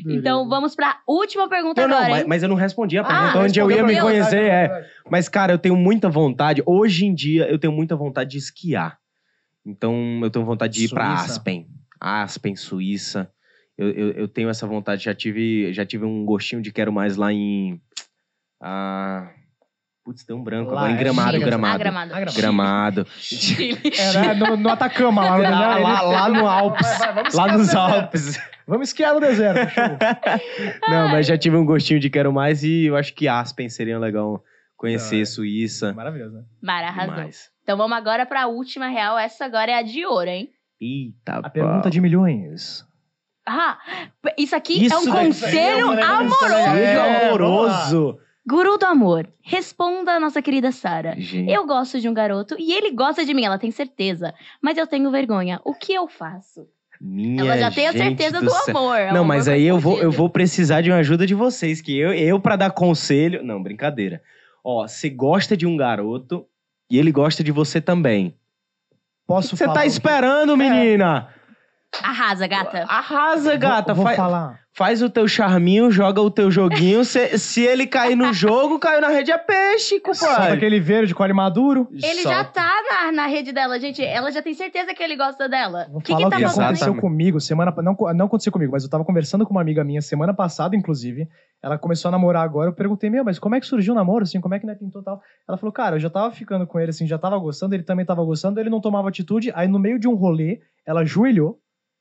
Então 0.08 0.48
vamos 0.48 0.76
pra 0.76 1.00
última 1.08 1.50
pergunta 1.50 1.82
Não, 1.82 1.88
não, 1.90 1.96
agora, 1.98 2.12
mas, 2.12 2.22
hein? 2.22 2.26
mas 2.30 2.44
eu 2.44 2.50
não 2.50 2.56
respondi 2.56 2.98
a 2.98 3.02
Ah, 3.02 3.06
pergunta 3.06 3.40
onde 3.40 3.60
eu 3.60 3.70
ia 3.72 3.84
me 3.84 4.00
conhecer, 4.00 4.44
é. 4.46 4.86
Mas, 5.10 5.28
cara, 5.28 5.52
eu 5.52 5.58
tenho 5.58 5.76
muita 5.76 6.08
vontade. 6.08 6.62
Hoje 6.66 7.06
em 7.06 7.14
dia, 7.14 7.46
eu 7.50 7.58
tenho 7.60 7.74
muita 7.74 7.96
vontade 7.96 8.32
de 8.32 8.38
esquiar. 8.38 8.98
Então, 9.66 9.94
eu 10.22 10.30
tenho 10.30 10.46
vontade 10.46 10.74
de 10.78 10.86
ir 10.86 10.90
pra 10.90 11.18
Suíça. 11.18 11.32
Aspen. 11.34 11.68
Aspen, 12.00 12.56
Suíça. 12.56 13.32
Eu, 13.78 13.90
eu, 13.92 14.12
eu 14.12 14.28
tenho 14.28 14.50
essa 14.50 14.66
vontade. 14.66 15.04
Já 15.04 15.14
tive, 15.14 15.72
já 15.74 15.86
tive 15.86 16.06
um 16.06 16.26
gostinho 16.26 16.62
de 16.62 16.72
quero 16.72 16.92
mais 16.92 17.16
lá 17.16 17.32
em. 17.32 17.80
Ah, 18.62 19.30
putz, 20.04 20.24
tem 20.24 20.36
um 20.36 20.44
branco 20.44 20.72
Lá, 20.72 20.82
agora. 20.82 20.92
Em 20.94 20.96
é 20.96 21.00
Gramado, 21.00 21.32
Chile. 21.32 21.46
Gramado. 21.46 21.74
Ah, 21.74 21.78
gramado. 21.78 22.14
Ah, 22.14 22.20
Gramado. 22.20 22.38
Gramado. 22.38 23.08
Chile. 23.18 23.80
Era 23.98 24.34
no, 24.34 24.58
no 24.58 24.70
Atacama, 24.70 25.24
lá? 25.24 25.38
Lá- 25.38 25.78
lá- 25.78 26.02
lá 26.02 26.30
no 26.30 26.48
Alpes. 26.48 26.88
Vai, 26.88 26.98
vai, 27.00 27.14
vamos 27.14 27.34
Lá 27.36 27.58
nos. 27.58 27.76
Alpes. 27.76 28.40
Vamos 28.66 28.90
esquiar 28.90 29.14
no 29.14 29.20
deserto. 29.22 29.74
Não, 30.90 31.08
mas 31.10 31.26
já 31.28 31.38
tive 31.38 31.56
um 31.56 31.66
gostinho 31.66 32.00
de 32.00 32.10
quero 32.10 32.34
mais 32.34 32.64
e 32.64 32.86
eu 32.86 32.96
acho 32.98 33.14
que 33.14 33.28
Aspen 33.28 33.70
seria 33.70 33.98
legal 34.00 34.44
conhecer 34.76 35.12
Da 35.12 35.18
hora. 35.20 35.26
Suíça. 35.26 35.94
Maravilhoso, 35.94 36.36
né? 36.36 36.44
Mara 36.62 36.88
arrasou. 36.88 37.16
Demais. 37.16 37.50
Então 37.64 37.78
vamos 37.78 37.96
agora 37.98 38.26
pra 38.26 38.48
última 38.48 38.88
real. 38.88 39.18
Essa 39.18 39.46
agora 39.46 39.72
é 39.72 39.76
a 39.76 39.82
de 39.82 40.06
ouro, 40.06 40.30
hein? 40.30 40.50
Eita, 40.80 41.38
A 41.44 41.50
pergunta 41.50 41.90
de 41.90 42.00
milhões. 42.00 42.86
Ah, 43.48 43.78
isso 44.38 44.56
aqui 44.56 44.74
é 44.92 44.96
um 44.98 45.02
Isso 45.02 45.12
daqui- 45.12 45.26
conselho 45.26 45.94
É, 45.94 46.04
amoroso. 46.04 46.56
é, 46.56 47.26
amoroso. 47.28 48.20
Guru 48.46 48.78
do 48.78 48.86
amor, 48.86 49.28
responda 49.42 50.12
a 50.14 50.20
nossa 50.20 50.42
querida 50.42 50.72
Sara. 50.72 51.18
Eu 51.48 51.66
gosto 51.66 52.00
de 52.00 52.08
um 52.08 52.14
garoto 52.14 52.56
e 52.60 52.74
ele 52.74 52.92
gosta 52.92 53.26
de 53.26 53.34
mim, 53.34 53.44
ela 53.44 53.58
tem 53.58 53.72
certeza. 53.72 54.34
Mas 54.62 54.78
eu 54.78 54.88
tenho 54.88 55.10
vergonha. 55.12 55.60
O 55.66 55.74
que 55.74 55.94
eu 55.94 56.08
faço? 56.08 56.68
minha 57.00 57.42
ela 57.42 57.58
já 57.60 57.70
tem 57.70 57.88
a 57.88 57.94
certeza 57.94 58.42
do, 58.42 58.50
céu. 58.50 58.76
amor. 58.76 58.96
é 58.98 59.04
um 59.12 59.14
Não, 59.14 59.22
amor 59.22 59.28
mas 59.28 59.48
aí 59.48 59.64
eu 59.64 59.78
vou, 59.80 60.00
eu 60.00 60.12
vou 60.12 60.30
precisar 60.30 60.82
de 60.82 60.90
uma 60.90 60.98
ajuda 60.98 61.28
de 61.28 61.36
vocês, 61.36 61.80
que 61.80 61.96
eu, 61.98 62.12
eu 62.14 62.40
para 62.40 62.56
dar 62.56 62.72
conselho... 62.72 63.44
Não, 63.44 63.62
brincadeira. 63.62 64.22
Ó, 64.64 64.88
você 64.88 65.10
gosta 65.10 65.56
de 65.56 65.66
um 65.68 65.78
garoto 65.78 66.46
e 66.90 66.98
ele 66.98 67.12
gosta 67.12 67.44
de 67.44 67.52
você 67.52 67.80
também. 67.80 68.34
Posso 69.28 69.58
Você 69.58 69.68
tá 69.68 69.86
esperando, 69.86 70.56
menina? 70.56 71.28
Arrasa, 72.04 72.48
gata. 72.48 72.86
Arrasa, 72.88 73.56
gata. 73.56 73.94
Vou, 73.94 74.04
vou 74.04 74.06
Faz, 74.06 74.18
falar. 74.18 74.60
faz 74.74 75.02
o 75.02 75.10
teu 75.10 75.28
charminho, 75.28 75.90
joga 75.92 76.22
o 76.22 76.30
teu 76.32 76.50
joguinho. 76.52 77.04
se, 77.06 77.38
se 77.38 77.62
ele 77.64 77.88
cair 77.88 78.16
no 78.16 78.32
jogo, 78.34 78.80
caiu 78.80 79.02
na 79.02 79.10
rede 79.10 79.32
é 79.32 79.38
peixe, 79.38 80.00
Solta 80.14 80.20
compadre. 80.36 80.54
aquele 80.58 80.80
verde, 80.80 81.14
colhe 81.16 81.34
maduro. 81.34 81.88
Ele 81.92 82.22
Só- 82.24 82.30
já 82.30 82.44
tá 82.44 82.72
na, 82.90 83.12
na 83.12 83.28
rede 83.28 83.52
dela, 83.52 83.80
gente. 83.80 84.04
Ela 84.04 84.32
já 84.32 84.42
tem 84.42 84.54
certeza 84.54 84.94
que 84.94 85.02
ele 85.04 85.16
gosta 85.16 85.48
dela. 85.50 85.88
Vou 85.90 86.00
O 86.00 86.02
que, 86.02 86.12
falar 86.12 86.22
que 86.22 86.28
o 86.28 86.30
tá 86.30 86.36
que 86.38 86.44
faltando 86.44 86.62
aí? 86.62 86.66
aconteceu 86.68 86.88
Exatamente. 86.94 87.02
comigo 87.02 87.40
semana 87.42 87.74
não 87.82 87.96
não 88.14 88.26
aconteceu 88.28 88.52
comigo, 88.52 88.72
mas 88.72 88.84
eu 88.84 88.90
tava 88.90 89.04
conversando 89.06 89.46
com 89.46 89.52
uma 89.52 89.62
amiga 89.62 89.84
minha 89.84 90.02
semana 90.02 90.34
passada, 90.34 90.76
inclusive. 90.76 91.28
Ela 91.64 91.78
começou 91.78 92.10
a 92.10 92.12
namorar 92.12 92.44
agora. 92.44 92.70
Eu 92.70 92.74
perguntei, 92.74 93.10
meu, 93.10 93.24
mas 93.26 93.40
como 93.40 93.56
é 93.56 93.60
que 93.60 93.66
surgiu 93.66 93.94
o 93.94 93.96
namoro, 93.96 94.24
assim? 94.24 94.40
Como 94.40 94.54
é 94.54 94.60
que 94.60 94.66
né, 94.68 94.76
pintou 94.76 95.02
tal? 95.02 95.20
Ela 95.50 95.58
falou, 95.58 95.74
cara, 95.74 95.96
eu 95.96 96.00
já 96.00 96.10
tava 96.10 96.32
ficando 96.32 96.68
com 96.68 96.80
ele, 96.80 96.92
assim, 96.92 97.08
já 97.08 97.18
tava 97.18 97.38
gostando, 97.40 97.74
ele 97.74 97.82
também 97.84 98.06
tava 98.06 98.24
gostando, 98.24 98.60
ele 98.60 98.70
não 98.70 98.80
tomava 98.80 99.10
atitude. 99.10 99.52
Aí 99.56 99.68
no 99.68 99.80
meio 99.80 99.98
de 100.00 100.08
um 100.08 100.14
rolê, 100.14 100.60
ela 100.86 101.02
ajoelhou 101.02 101.58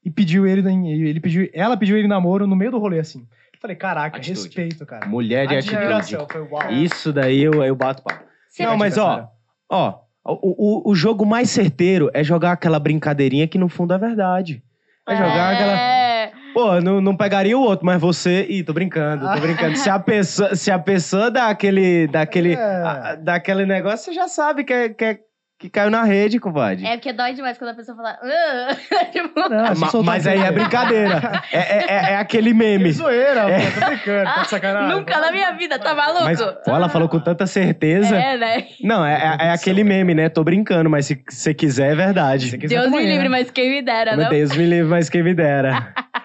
e 0.06 0.10
pediu 0.10 0.46
ele, 0.46 0.60
ele 1.08 1.18
pediu, 1.20 1.50
ela 1.52 1.76
pediu 1.76 1.96
ele 1.98 2.06
namoro 2.08 2.46
no 2.46 2.54
meio 2.56 2.70
do 2.70 2.78
rolê, 2.78 3.00
assim. 3.00 3.26
Eu 3.52 3.60
falei, 3.60 3.74
caraca, 3.76 4.16
Atitude. 4.18 4.46
respeito, 4.46 4.86
cara. 4.86 5.06
Mulher 5.06 5.46
de 5.48 5.56
atitude. 5.56 5.76
Admiração. 5.76 6.26
Uau. 6.50 6.70
Isso 6.72 7.12
daí 7.12 7.42
eu, 7.42 7.64
eu 7.64 7.74
bato. 7.74 8.02
Você- 8.48 8.64
Não, 8.64 8.76
mas 8.76 8.96
ó, 8.96 9.28
ó, 9.68 9.98
O, 10.24 10.88
o, 10.88 10.90
o 10.90 10.94
jogo 10.94 11.24
mais 11.26 11.50
certeiro 11.50 12.10
é 12.14 12.22
jogar 12.24 12.52
aquela 12.52 12.78
brincadeirinha 12.78 13.46
que 13.48 13.58
no 13.58 13.68
fundo 13.68 13.94
é 13.94 13.98
verdade. 13.98 14.62
É 15.08 15.14
jogar 15.16 15.54
aquela. 15.54 15.72
É. 15.78 16.32
Pô, 16.52 16.80
não, 16.80 17.00
não 17.00 17.16
pegaria 17.16 17.56
o 17.56 17.60
outro, 17.62 17.84
mas 17.86 18.00
você. 18.00 18.44
Ih, 18.48 18.62
tô 18.64 18.72
brincando, 18.72 19.24
tô 19.32 19.40
brincando. 19.40 19.76
Se 19.76 19.88
a 19.90 19.98
pessoa, 20.00 20.54
se 20.56 20.70
a 20.70 20.78
pessoa 20.78 21.30
dá 21.30 21.46
aquele. 21.48 22.06
Dá 22.08 22.22
aquele, 22.22 22.54
É. 22.54 22.56
a- 22.58 23.14
dá 23.14 23.34
aquele 23.36 23.64
negócio, 23.66 24.06
você 24.06 24.12
já 24.14 24.26
sabe 24.26 24.64
que, 24.64 24.72
é, 24.72 24.88
que, 24.88 25.04
é- 25.04 25.18
que 25.58 25.70
caiu 25.70 25.90
na 25.90 26.02
rede, 26.04 26.38
compadre. 26.38 26.84
É 26.86 26.96
porque 26.96 27.12
dói 27.12 27.32
demais 27.32 27.56
quando 27.56 27.70
a 27.70 27.74
pessoa 27.74 27.96
fala. 27.96 28.18
"Ah", 28.22 28.68
tipo, 29.10 29.48
Não, 29.48 29.64
é 29.66 29.74
soltar 29.74 30.02
mas 30.04 30.26
um 30.26 30.30
aí 30.30 30.40
é 30.40 30.52
brincadeira. 30.52 31.42
É, 31.52 31.58
é, 31.58 31.84
é- 31.88 32.12
é 32.12 32.16
aquele 32.16 32.50
Que 32.50 32.54
meme. 32.54 32.92
zoeira, 32.92 33.48
É. 33.50 33.70
pô, 33.70 33.80
tô 33.80 33.86
brincando, 33.86 34.24
tá 34.34 34.42
de 34.42 34.48
sacanagem. 34.48 34.96
Nunca 34.96 35.18
na 35.20 35.32
minha 35.32 35.52
vida, 35.52 35.78
tá 35.78 35.94
maluco? 35.94 36.24
Mas 36.24 36.42
pô, 36.42 36.70
ela 36.74 36.88
falou 36.88 37.08
com 37.08 37.18
tanta 37.20 37.46
certeza. 37.46 38.16
É, 38.16 38.36
né? 38.36 38.66
Não, 38.82 39.04
é, 39.04 39.14
é- 39.40 39.46
é 39.46 39.50
aquele 39.52 39.82
meme, 39.84 40.14
né? 40.14 40.28
Tô 40.28 40.44
brincando, 40.44 40.90
mas 40.90 41.06
se 41.06 41.22
você 41.28 41.54
quiser, 41.54 41.92
é 41.92 41.94
verdade. 41.94 42.50
Se 42.50 42.58
quiser, 42.58 42.74
Deus 42.74 42.84
tamo 42.90 42.96
me 42.96 43.06
livre, 43.06 43.22
né? 43.24 43.28
mas 43.30 43.50
quem 43.50 43.70
me 43.70 43.80
dera, 43.82 44.14
não? 44.16 44.28
Deus 44.28 44.54
me 44.56 44.66
livre, 44.66 44.88
mas 44.90 45.08
quem 45.08 45.22
me 45.22 45.34
dera. 45.34 45.92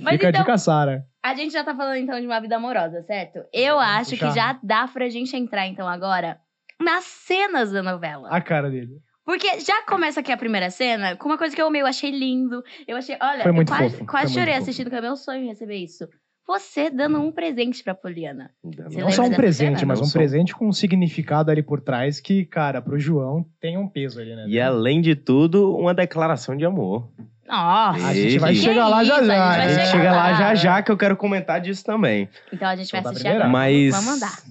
Mas 0.00 0.12
Fica 0.14 0.28
a 0.28 0.30
então, 0.30 0.40
dica, 0.42 0.56
Sara. 0.56 1.02
a 1.22 1.34
gente 1.34 1.52
já 1.52 1.62
tá 1.62 1.74
falando 1.74 1.96
então 1.96 2.18
de 2.18 2.24
uma 2.26 2.40
vida 2.40 2.56
amorosa, 2.56 3.02
certo? 3.02 3.40
Eu 3.52 3.78
acho 3.78 4.16
que 4.16 4.30
já 4.30 4.58
dá 4.62 4.88
pra 4.88 5.06
gente 5.10 5.36
entrar 5.36 5.66
então 5.66 5.86
agora 5.86 6.38
nas 6.80 7.04
cenas 7.04 7.70
da 7.72 7.82
novela. 7.82 8.28
A 8.30 8.40
cara 8.40 8.70
dele. 8.70 8.98
Porque 9.24 9.60
já 9.60 9.82
começa 9.84 10.20
aqui 10.20 10.32
a 10.32 10.36
primeira 10.36 10.70
cena 10.70 11.14
com 11.16 11.28
uma 11.28 11.38
coisa 11.38 11.54
que 11.54 11.62
eu 11.62 11.66
amei, 11.68 11.82
eu 11.82 11.86
achei 11.86 12.10
lindo. 12.10 12.62
Eu 12.88 12.96
achei, 12.96 13.16
olha, 13.20 13.42
Foi 13.44 13.52
eu 13.52 13.64
quase, 13.66 13.90
fofo, 13.90 14.06
quase 14.06 14.34
chorei 14.34 14.54
fofo. 14.54 14.62
assistindo, 14.62 14.90
que 14.90 14.96
é 14.96 15.00
meu 15.00 15.16
sonho 15.16 15.46
receber 15.46 15.76
isso. 15.76 16.08
Você 16.46 16.90
dando 16.90 17.20
um 17.20 17.30
presente 17.30 17.84
pra 17.84 17.94
Poliana. 17.94 18.50
Você 18.64 19.00
Não 19.00 19.10
só 19.12 19.22
um 19.22 19.30
presente, 19.32 19.80
cena? 19.80 19.86
mas 19.86 20.00
Não 20.00 20.06
um 20.06 20.10
só. 20.10 20.18
presente 20.18 20.52
com 20.56 20.66
um 20.66 20.72
significado 20.72 21.48
ali 21.48 21.62
por 21.62 21.80
trás 21.80 22.18
que, 22.18 22.44
cara, 22.44 22.82
pro 22.82 22.98
João 22.98 23.46
tem 23.60 23.78
um 23.78 23.86
peso 23.86 24.18
ali, 24.20 24.34
né? 24.34 24.46
E 24.48 24.60
além 24.60 25.00
de 25.00 25.14
tudo, 25.14 25.76
uma 25.76 25.94
declaração 25.94 26.56
de 26.56 26.64
amor. 26.64 27.08
Nossa! 27.46 28.04
A 28.04 28.14
gente 28.14 28.38
vai 28.38 28.54
chegar 28.56 28.88
lá 28.88 29.04
já 29.04 29.22
já. 29.22 29.50
a 29.50 29.68
gente 29.68 29.86
chega 29.90 30.10
lá 30.10 30.30
lá. 30.30 30.34
já 30.34 30.54
já 30.56 30.82
que 30.82 30.90
eu 30.90 30.96
quero 30.96 31.16
comentar 31.16 31.60
disso 31.60 31.84
também. 31.84 32.28
Então 32.52 32.66
a 32.68 32.74
gente 32.74 32.90
vai 32.90 33.00
Soltar 33.00 33.12
assistir 33.12 33.28
agora. 33.28 33.48
Mas. 33.48 33.90
Vamos 33.92 34.06
mandar. 34.06 34.42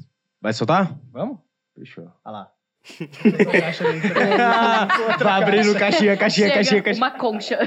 Vai 0.41 0.53
soltar? 0.53 0.97
Vamos? 1.11 1.37
Fechou. 1.79 2.11
Olha 2.25 2.31
lá. 2.33 2.51
Vai 5.23 5.41
abrindo 5.43 5.77
caixinha, 5.79 6.17
caixinha, 6.17 6.47
Chega, 6.47 6.53
caixinha, 6.55 6.81
caixinha. 6.81 7.05
uma 7.05 7.11
concha. 7.17 7.57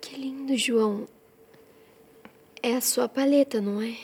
Que 0.00 0.16
lindo, 0.16 0.56
João. 0.58 1.06
É 2.62 2.74
a 2.74 2.80
sua 2.80 3.08
paleta, 3.08 3.60
não 3.60 3.80
é? 3.80 3.96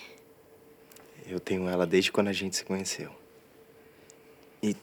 Eu 1.27 1.39
tenho 1.39 1.69
ela 1.69 1.87
desde 1.87 2.11
quando 2.11 2.29
a 2.29 2.33
gente 2.33 2.57
se 2.57 2.65
conheceu. 2.65 3.11
E 4.63 4.75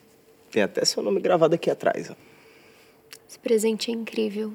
tem 0.50 0.62
até 0.62 0.84
seu 0.84 1.02
nome 1.02 1.20
gravado 1.20 1.54
aqui 1.54 1.70
atrás, 1.70 2.10
ó. 2.10 2.14
Esse 3.28 3.38
presente 3.40 3.90
é 3.90 3.94
incrível. 3.94 4.54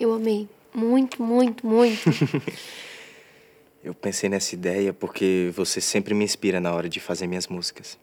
Eu 0.00 0.14
amei. 0.14 0.48
Muito, 0.74 1.22
muito, 1.22 1.66
muito. 1.66 2.00
Eu 3.84 3.94
pensei 3.94 4.28
nessa 4.28 4.54
ideia 4.54 4.92
porque 4.92 5.50
você 5.54 5.80
sempre 5.80 6.12
me 6.12 6.22
inspira 6.22 6.60
na 6.60 6.74
hora 6.74 6.86
de 6.86 7.00
fazer 7.00 7.26
minhas 7.26 7.46
músicas. 7.46 7.98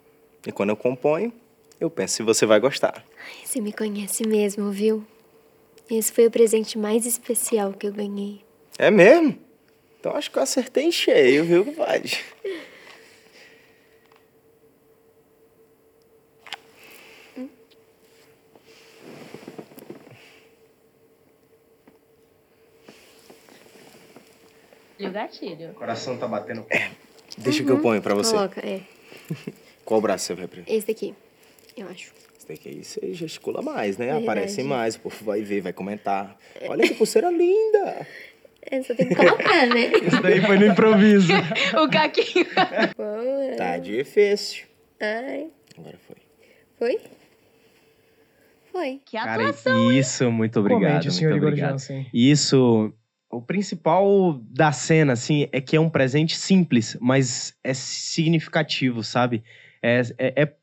E 0.45 0.51
quando 0.51 0.71
eu 0.71 0.75
componho, 0.75 1.31
eu 1.79 1.87
penso 1.87 2.15
se 2.15 2.23
você 2.23 2.47
vai 2.47 2.59
gostar. 2.59 3.05
Você 3.45 3.61
me 3.61 3.71
conhece 3.71 4.25
mesmo, 4.27 4.71
viu? 4.71 5.05
Esse 5.87 6.11
foi 6.11 6.25
o 6.25 6.31
presente 6.31 6.79
mais 6.79 7.05
especial 7.05 7.73
que 7.73 7.85
eu 7.85 7.93
ganhei. 7.93 8.41
É 8.79 8.89
mesmo? 8.89 9.37
Então 9.99 10.15
acho 10.15 10.31
que 10.31 10.39
eu 10.39 10.43
acertei 10.43 10.85
em 10.85 10.91
cheio, 10.91 11.45
viu, 11.45 11.63
compadre? 11.65 12.17
O 25.07 25.11
gatilho. 25.13 25.71
O 25.71 25.73
coração 25.73 26.17
tá 26.17 26.27
batendo. 26.27 26.65
Deixa 27.37 27.63
que 27.63 27.69
eu 27.71 27.79
ponho 27.79 28.01
pra 28.01 28.13
você. 28.13 28.33
Coloca, 28.35 28.61
é. 28.65 28.81
Qual 29.85 30.01
braço 30.01 30.25
você 30.25 30.35
vai 30.35 30.47
pra 30.47 30.61
Esse 30.67 30.87
daqui, 30.87 31.13
eu 31.75 31.87
acho. 31.87 32.11
Esse 32.37 32.47
daqui 32.47 32.69
aí 32.69 32.83
você 32.83 33.13
gesticula 33.13 33.61
mais, 33.61 33.97
né? 33.97 34.05
Verdade. 34.07 34.23
Aparece 34.23 34.63
mais, 34.63 34.95
o 34.95 34.99
povo 35.01 35.23
vai 35.23 35.41
ver, 35.41 35.61
vai 35.61 35.73
comentar. 35.73 36.37
Olha 36.67 36.87
que 36.87 36.95
pulseira 36.95 37.29
linda! 37.29 38.05
É, 38.69 38.83
só 38.83 38.93
tem 38.93 39.07
que 39.07 39.15
colocar, 39.15 39.65
né? 39.67 39.91
Isso 40.05 40.21
daí 40.21 40.41
foi 40.41 40.57
no 40.57 40.65
improviso. 40.65 41.31
o 41.81 41.89
caquinho. 41.89 42.45
Tá 43.57 43.77
difícil. 43.77 44.65
Ai, 44.99 45.47
Agora 45.77 45.97
foi. 46.05 46.15
foi? 46.77 47.01
Foi. 48.71 49.01
Que 49.05 49.17
Cara, 49.17 49.49
atuação. 49.49 49.91
isso, 49.91 50.29
muito 50.31 50.59
obrigado. 50.59 50.89
Comente, 51.03 51.11
senhor 51.11 51.29
muito 51.31 51.37
Igor 51.41 51.49
obrigado. 51.49 51.71
Jansen. 51.71 52.07
Isso, 52.13 52.93
o 53.29 53.41
principal 53.41 54.39
da 54.49 54.71
cena, 54.71 55.13
assim, 55.13 55.47
é 55.51 55.59
que 55.59 55.75
é 55.75 55.79
um 55.79 55.89
presente 55.89 56.35
simples, 56.37 56.97
mas 57.01 57.53
é 57.63 57.73
significativo, 57.73 59.03
sabe? 59.03 59.43
É, 59.81 60.01
é- 60.17 60.33
é- 60.43 60.53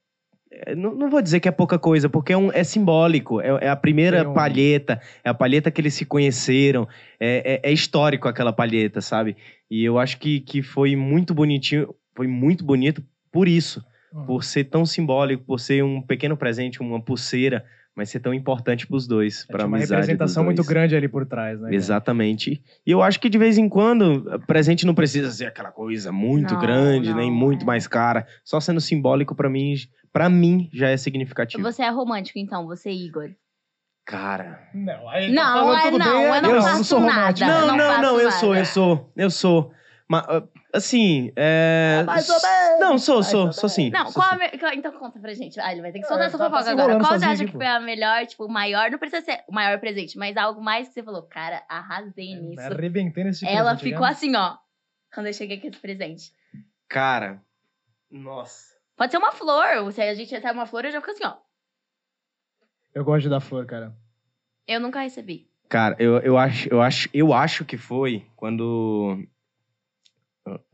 é- 0.51 0.75
não, 0.75 0.95
não 0.95 1.11
vou 1.11 1.21
dizer 1.21 1.41
que 1.41 1.49
é 1.49 1.53
pouca 1.53 1.79
coisa, 1.79 2.09
porque 2.09 2.33
é, 2.33 2.37
um- 2.37 2.53
é 2.53 2.65
simbólico. 2.65 3.41
É, 3.41 3.67
é 3.67 3.69
a 3.69 3.77
primeira 3.77 4.29
um- 4.29 4.35
palheta, 4.35 5.01
é 5.23 5.29
a 5.29 5.35
palheta 5.35 5.71
que 5.71 5.81
eles 5.81 5.95
se 5.95 6.05
conheceram. 6.05 6.89
É, 7.21 7.61
é- 7.65 7.71
é 7.71 7.73
histórico 7.73 8.29
aquela 8.29 8.53
palheta, 8.53 9.01
sabe? 9.01 9.37
E 9.71 9.85
eu 9.85 9.99
acho 9.99 10.19
que, 10.19 10.41
que 10.41 10.63
foi 10.63 10.97
muito 10.97 11.35
bonitinho, 11.35 11.95
foi 12.15 12.27
muito 12.27 12.65
bonito 12.65 13.03
por 13.31 13.49
isso. 13.49 13.85
Uhum. 14.13 14.27
Por 14.27 14.45
ser 14.45 14.65
tão 14.65 14.87
simbólico, 14.87 15.45
por 15.45 15.59
ser 15.59 15.83
um 15.83 16.01
pequeno 16.01 16.37
presente, 16.37 16.81
uma 16.81 17.01
pulseira, 17.01 17.65
mas 17.97 18.11
ser 18.11 18.21
tão 18.21 18.35
importante 18.35 18.87
pros 18.87 19.07
dois, 19.07 19.45
É, 19.45 19.47
pra 19.53 19.59
tinha 19.59 19.67
uma 19.69 19.77
amizade 19.77 20.01
dos 20.01 20.09
representação 20.09 20.45
muito 20.45 20.57
dois. 20.57 20.69
grande 20.69 20.97
ali 20.97 21.09
por 21.09 21.25
trás, 21.27 21.59
né? 21.59 21.65
cara? 21.67 21.75
Exatamente. 21.75 22.63
E 22.87 22.91
eu 22.91 23.03
acho 23.03 23.21
que 23.21 23.29
de 23.29 23.39
vez 23.39 23.57
em 23.59 23.69
quando, 23.69 24.25
presente 24.47 24.85
não 24.87 24.95
precisa 24.95 25.31
ser 25.31 25.47
aquela 25.47 25.71
coisa 25.71 26.11
muito 26.11 26.55
Não, 26.55 26.61
grande, 26.61 27.11
não, 27.11 27.17
nem 27.19 27.31
muito 27.31 27.63
é. 27.63 27.65
mais 27.67 27.87
cara. 27.87 28.27
Só 28.45 28.59
sendo 28.61 28.81
simbólico, 28.81 29.35
pra 29.35 29.49
mim, 29.49 29.75
para 30.13 30.29
mim 30.29 30.69
já 30.73 30.89
é 30.89 30.97
significativo. 30.97 31.63
Você 31.63 31.83
é 31.83 31.91
romântico, 31.91 32.39
então, 32.39 32.67
você, 32.67 32.91
Igor. 32.91 33.31
Cara. 34.07 34.59
Não, 34.75 35.09
aí 35.09 35.33
Não, 35.33 35.43
tá 35.73 35.79
é 35.79 35.91
tudo 35.91 35.99
não, 35.99 36.13
bem, 36.13 36.25
eu 36.37 36.43
não 36.43 36.51
eu 36.57 36.63
faço 36.63 36.85
sou 36.85 37.01
nada. 37.01 37.47
Não, 37.47 37.67
não 37.69 37.77
não, 37.77 38.03
não, 38.03 38.21
eu 38.21 38.31
sou, 38.33 38.55
eu 38.55 38.65
sou, 38.67 39.13
eu 39.17 39.31
sou. 39.31 39.73
Mas, 40.07 40.25
ah, 40.29 40.43
assim, 40.75 41.33
é. 41.37 42.03
Mais 42.05 42.29
ou 42.29 42.41
menos. 42.41 42.81
Não, 42.81 42.99
sou, 42.99 43.17
Mais 43.17 43.27
sou, 43.29 43.47
ou 43.47 43.53
sou 43.53 43.69
sim. 43.69 43.91
Não, 43.91 44.05
sou 44.07 44.15
qual 44.23 44.29
sim. 44.31 44.35
a 44.35 44.39
me... 44.39 44.77
Então 44.77 44.93
conta 44.93 45.19
pra 45.19 45.33
gente. 45.33 45.59
Ah, 45.61 45.73
ele 45.73 45.81
vai 45.81 45.93
ter 45.93 46.01
que 46.01 46.05
É, 46.05 46.09
soltar 46.09 46.27
essa 46.27 46.37
tá- 46.37 46.45
tá 46.45 46.51
fofoca 46.51 46.71
agora. 46.71 46.99
Qual 47.01 47.19
você 47.19 47.25
acha 47.25 47.45
que 47.45 47.53
foi 47.53 47.67
a 47.67 47.81
melhor, 47.81 48.27
tipo, 48.27 48.45
o 48.45 48.49
maior? 48.51 48.91
Não 48.91 48.99
precisa 48.99 49.23
ser 49.25 49.43
o 49.49 49.53
maior 49.55 49.79
presente, 49.81 50.19
mas 50.19 50.37
algo 50.37 50.61
mais 50.61 50.89
que 50.89 50.95
você 50.95 51.03
falou, 51.03 51.23
cara, 51.23 51.63
arrasei 51.69 52.35
nisso. 52.37 52.61
Arrebentei 52.61 53.25
nesse 53.25 53.47
Ela 53.47 53.71
presente, 53.71 53.93
ficou 53.93 54.07
né? 54.07 54.13
assim, 54.13 54.37
ó, 54.37 54.57
quando 55.15 55.27
eu 55.29 55.33
cheguei 55.33 55.61
com 55.61 55.69
esse 55.69 55.79
presente. 55.79 56.33
Cara. 56.89 57.41
Nossa. 58.11 58.75
Pode 58.97 59.11
ser 59.11 59.19
uma 59.19 59.33
flor. 59.33 59.93
Se 59.93 60.01
a 60.03 60.15
gente 60.15 60.31
recebe 60.31 60.55
uma 60.55 60.67
flor, 60.67 60.85
eu 60.85 60.93
já 60.93 61.01
fico 61.01 61.13
assim, 61.13 61.25
ó. 61.25 61.35
Eu 62.95 63.05
gosto 63.05 63.23
de 63.23 63.29
dar 63.29 63.41
flor, 63.41 63.67
cara. 63.67 63.93
Eu 64.67 64.79
nunca 64.81 65.01
recebi. 65.01 65.49
Cara, 65.69 65.97
eu, 65.99 66.19
eu, 66.19 66.39
acho, 66.39 66.69
eu, 66.69 66.81
acho, 66.81 67.09
eu 67.13 67.33
acho 67.33 67.65
que 67.65 67.77
foi 67.77 68.25
quando. 68.37 69.19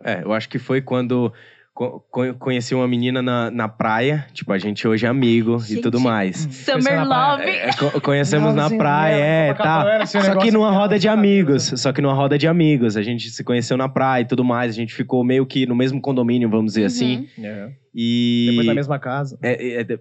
É, 0.04 0.22
eu 0.24 0.32
acho 0.32 0.48
que 0.48 0.58
foi 0.58 0.80
quando 0.82 1.32
co- 1.72 2.00
co- 2.10 2.34
conheci 2.34 2.74
uma 2.74 2.88
menina 2.88 3.22
na, 3.22 3.50
na 3.50 3.68
praia. 3.68 4.26
Tipo, 4.32 4.52
a 4.52 4.58
gente 4.58 4.86
hoje 4.86 5.06
é 5.06 5.08
amigo 5.08 5.56
e 5.58 5.74
Gente, 5.74 5.82
tudo 5.82 6.00
mais. 6.00 6.36
Summer 6.50 6.96
na 6.96 7.06
praia. 7.06 7.30
Love. 7.36 7.50
É, 7.50 7.70
co- 7.74 8.00
conhecemos 8.00 8.54
na 8.54 8.68
praia, 8.68 9.16
dela, 9.16 9.26
é, 9.26 9.54
tá. 9.54 10.06
Só 10.06 10.36
que 10.36 10.50
numa 10.50 10.70
roda 10.72 10.98
de 10.98 11.06
sabe, 11.06 11.18
amigos. 11.18 11.70
né? 11.70 11.76
Só 11.76 11.92
que 11.92 12.02
numa 12.02 12.14
roda 12.14 12.36
de 12.36 12.48
amigos. 12.48 12.96
A 12.96 13.02
gente 13.02 13.30
se 13.30 13.44
conheceu 13.44 13.76
na 13.76 13.88
praia 13.88 14.22
e 14.22 14.26
tudo 14.26 14.44
mais. 14.44 14.72
A 14.72 14.74
gente 14.74 14.92
ficou 14.94 15.22
meio 15.24 15.46
que 15.46 15.64
no 15.66 15.74
mesmo 15.76 16.00
condomínio, 16.00 16.48
vamos 16.50 16.72
dizer 16.72 16.86
assim. 16.86 17.28
Uhum. 17.38 17.44
É. 17.46 17.70
E. 17.94 18.46
Depois 18.50 18.66
na 18.66 18.74
mesma 18.74 18.98
casa. 18.98 19.38
É, 19.42 19.52
é, 19.52 19.80
é, 19.80 19.84
de- 19.84 20.00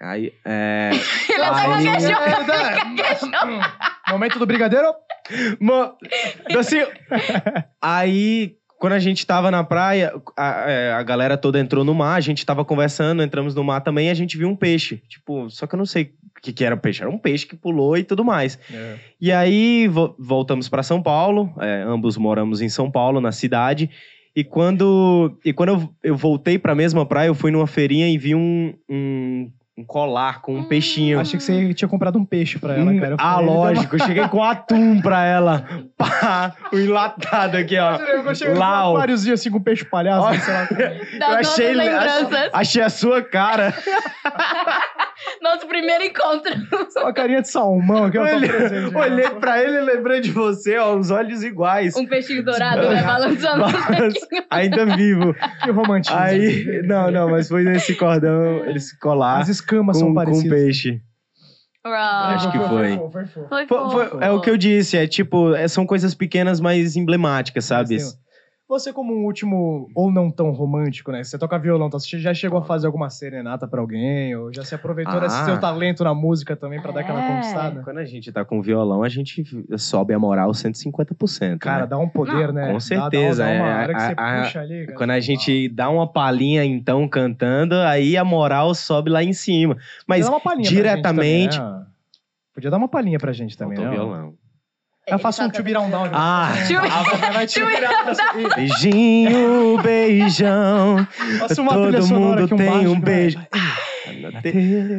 aí, 0.00 0.32
é, 0.46 0.90
Ele 1.28 1.42
até 1.44 1.66
gaguejou. 1.84 3.60
Momento 4.08 4.38
do 4.38 4.46
brigadeiro. 4.46 4.86
Mo- 5.60 5.94
assim, 6.58 6.78
aí, 7.80 8.56
quando 8.80 8.94
a 8.94 8.98
gente 8.98 9.26
tava 9.26 9.50
na 9.50 9.62
praia, 9.62 10.12
a, 10.36 10.64
é, 10.70 10.92
a 10.94 11.02
galera 11.02 11.36
toda 11.36 11.60
entrou 11.60 11.84
no 11.84 11.94
mar, 11.94 12.14
a 12.16 12.20
gente 12.20 12.44
tava 12.46 12.64
conversando, 12.64 13.22
entramos 13.22 13.54
no 13.54 13.62
mar 13.62 13.80
também 13.82 14.06
e 14.08 14.10
a 14.10 14.14
gente 14.14 14.38
viu 14.38 14.48
um 14.48 14.56
peixe. 14.56 15.02
Tipo, 15.06 15.48
só 15.50 15.66
que 15.66 15.74
eu 15.74 15.78
não 15.78 15.84
sei 15.84 16.14
o 16.36 16.40
que, 16.40 16.50
que 16.52 16.64
era 16.64 16.74
o 16.74 16.78
peixe. 16.78 17.02
Era 17.02 17.10
um 17.10 17.18
peixe 17.18 17.46
que 17.46 17.54
pulou 17.54 17.96
e 17.98 18.02
tudo 18.02 18.24
mais. 18.24 18.58
É. 18.72 18.96
E 19.20 19.30
aí, 19.30 19.86
vo- 19.86 20.16
voltamos 20.18 20.66
pra 20.68 20.82
São 20.82 21.02
Paulo, 21.02 21.52
é, 21.60 21.82
ambos 21.86 22.16
moramos 22.16 22.62
em 22.62 22.68
São 22.70 22.90
Paulo, 22.90 23.20
na 23.20 23.30
cidade. 23.32 23.90
E 24.34 24.42
quando, 24.42 25.38
e 25.44 25.52
quando 25.52 25.68
eu, 25.70 25.94
eu 26.02 26.16
voltei 26.16 26.58
pra 26.58 26.74
mesma 26.74 27.04
praia, 27.04 27.28
eu 27.28 27.34
fui 27.34 27.50
numa 27.50 27.66
feirinha 27.66 28.08
e 28.08 28.16
vi 28.16 28.34
um, 28.34 28.72
um, 28.88 29.50
um 29.80 29.84
colar 29.84 30.40
com 30.42 30.54
um 30.54 30.58
Hum. 30.60 30.64
peixinho. 30.64 31.18
Achei 31.18 31.38
que 31.38 31.44
você 31.44 31.74
tinha 31.74 31.88
comprado 31.88 32.18
um 32.18 32.24
peixe 32.24 32.58
pra 32.58 32.74
ela, 32.74 32.90
Hum, 32.90 33.00
cara. 33.00 33.12
Eu 33.12 33.16
ah, 33.18 33.34
falei, 33.34 33.46
lógico. 33.46 33.96
Eu 33.96 34.06
cheguei 34.06 34.28
com 34.28 34.42
atum 34.42 35.00
pra 35.00 35.24
ela. 35.24 35.64
Pá, 35.96 36.52
o 36.72 36.78
enlatado 36.78 37.56
aqui, 37.56 37.78
ó. 37.78 37.96
Eu 37.96 38.34
cheguei 38.34 38.52
com 38.54 38.58
um 38.58 38.60
Lau. 38.60 38.96
aquáriozinho 38.96 39.34
assim 39.34 39.50
com 39.50 39.60
peixe 39.60 39.84
palhaço, 39.84 40.26
Ó. 40.26 40.34
sei 40.34 40.54
lá. 40.54 41.30
Eu 41.32 41.36
achei, 41.38 41.74
achei 42.52 42.82
a 42.82 42.90
sua 42.90 43.22
cara. 43.22 43.74
Nosso 45.42 45.66
primeiro 45.66 46.04
encontro. 46.04 46.52
Só 46.90 47.00
uma 47.02 47.12
carinha 47.12 47.42
de 47.42 47.48
salmão 47.48 48.06
ó, 48.06 48.10
pra 48.10 48.22
Olhei, 48.34 48.48
presente. 48.48 48.92
né? 48.92 49.00
olhei 49.00 49.30
pra 49.30 49.62
ele 49.62 49.76
e 49.78 49.80
lembrei 49.80 50.20
de 50.20 50.30
você, 50.30 50.76
ó, 50.78 50.96
os 50.96 51.10
olhos 51.10 51.42
iguais. 51.42 51.94
Um 51.96 52.06
peixinho 52.06 52.44
dourado, 52.44 52.88
né? 52.88 53.02
Balançando 53.04 53.64
bequinhos. 53.66 54.14
ainda 54.50 54.86
vivo. 54.86 55.34
Que 55.62 55.70
romantismo. 55.70 56.18
Aí, 56.18 56.82
não, 56.84 57.10
não, 57.10 57.30
mas 57.30 57.48
foi 57.48 57.64
nesse 57.64 57.94
cordão, 57.94 58.64
eles 58.66 58.92
colar 58.98 59.40
As 59.40 59.48
escamas 59.48 59.96
com, 59.96 60.00
são 60.00 60.08
com 60.08 60.14
parecidas. 60.14 60.58
peixe. 60.58 61.00
Foi 61.82 61.92
Acho 61.94 62.50
que 62.52 62.58
foi. 62.58 62.68
Foi, 62.68 63.10
foi, 63.10 63.26
foi. 63.26 63.46
Foi, 63.48 63.66
Foi- 63.66 63.90
foi- 63.90 64.04
fofo. 64.08 64.22
é 64.24 64.30
o 64.30 64.40
que 64.40 64.50
eu 64.50 64.56
disse, 64.56 64.96
é 64.98 65.06
tipo, 65.06 65.54
é- 65.54 65.66
são 65.66 65.86
coisas 65.86 66.14
pequenas, 66.14 66.60
mas 66.60 66.94
emblemáticas, 66.96 67.64
sabe? 67.64 67.94
Mas 67.94 68.12
tem- 68.12 68.20
Você, 68.70 68.92
como 68.92 69.12
um 69.12 69.24
último, 69.24 69.90
ou 69.96 70.12
não 70.12 70.30
tão 70.30 70.52
romântico, 70.52 71.10
né? 71.10 71.24
Você 71.24 71.36
toca 71.36 71.58
violão, 71.58 71.90
tá? 71.90 71.98
você 71.98 72.20
já 72.20 72.32
chegou 72.32 72.60
a 72.60 72.62
fazer 72.62 72.86
alguma 72.86 73.10
serenata 73.10 73.66
pra 73.66 73.80
alguém? 73.80 74.32
Ou 74.36 74.54
já 74.54 74.64
se 74.64 74.76
aproveitou 74.76 75.16
Ah. 75.16 75.18
desse 75.18 75.44
seu 75.44 75.58
talento 75.58 76.04
na 76.04 76.14
música 76.14 76.54
também 76.54 76.80
pra 76.80 76.92
dar 76.92 77.00
aquela 77.00 77.20
É. 77.20 77.28
conquistada? 77.34 77.82
Quando 77.82 77.98
a 77.98 78.04
gente 78.04 78.30
tá 78.30 78.44
com 78.44 78.62
violão, 78.62 79.02
a 79.02 79.08
gente 79.08 79.42
sobe 79.76 80.14
a 80.14 80.20
moral 80.20 80.54
150%. 80.54 81.58
Cara, 81.58 81.80
né? 81.82 81.86
dá 81.88 81.98
um 81.98 82.08
poder, 82.08 82.46
Não, 82.46 82.54
né? 82.54 82.72
com 82.72 82.78
certeza, 82.78 83.42
Dá, 83.42 83.50
dá 83.50 83.56
uma 83.58 83.68
é, 83.68 83.82
hora 83.82 83.94
que 83.94 84.00
você 84.02 84.14
a- 84.16 84.42
puxa 84.44 84.60
ali, 84.60 84.86
cara. 84.86 84.96
Quando 84.98 85.10
a 85.10 85.20
gente 85.20 85.68
dá 85.70 85.90
uma 85.90 86.06
palhinha, 86.06 86.64
então, 86.64 87.08
cantando, 87.08 87.74
aí 87.74 88.16
a 88.16 88.24
moral 88.24 88.72
sobe 88.72 89.10
lá 89.10 89.24
em 89.24 89.32
cima. 89.32 89.76
Mas 90.06 90.20
Podia 90.20 90.30
dar 90.30 90.36
uma 90.36 90.40
palhinha 90.40 90.68
pra 90.70 90.76
diretamente- 90.76 91.54
gente 91.54 91.58
também, 91.58 91.80
né? 91.80 91.86
Podia 92.54 92.70
dar 92.70 92.76
uma 92.76 92.88
palhinha 92.88 93.18
pra 93.18 93.32
gente 93.32 93.58
também, 93.58 93.76
faltou 93.78 93.90
né? 93.92 93.98
violão. 94.00 94.34
Eu 95.06 95.18
faço 95.18 95.42
um 95.42 95.48
beat 95.48 95.64
down. 95.90 96.08
Ah, 96.12 96.52
Ah, 96.52 98.56
beijinho, 98.56 99.78
beijão. 99.82 101.06
Faça 101.38 101.60
uma 101.60 101.72
Todo 101.72 102.06
mundo 102.06 102.44
aqui, 102.44 102.54
um 102.54 102.56
tem 102.56 102.66
baixo, 102.70 102.88
um 102.90 102.94
vai. 102.94 103.00
beijo. 103.00 103.38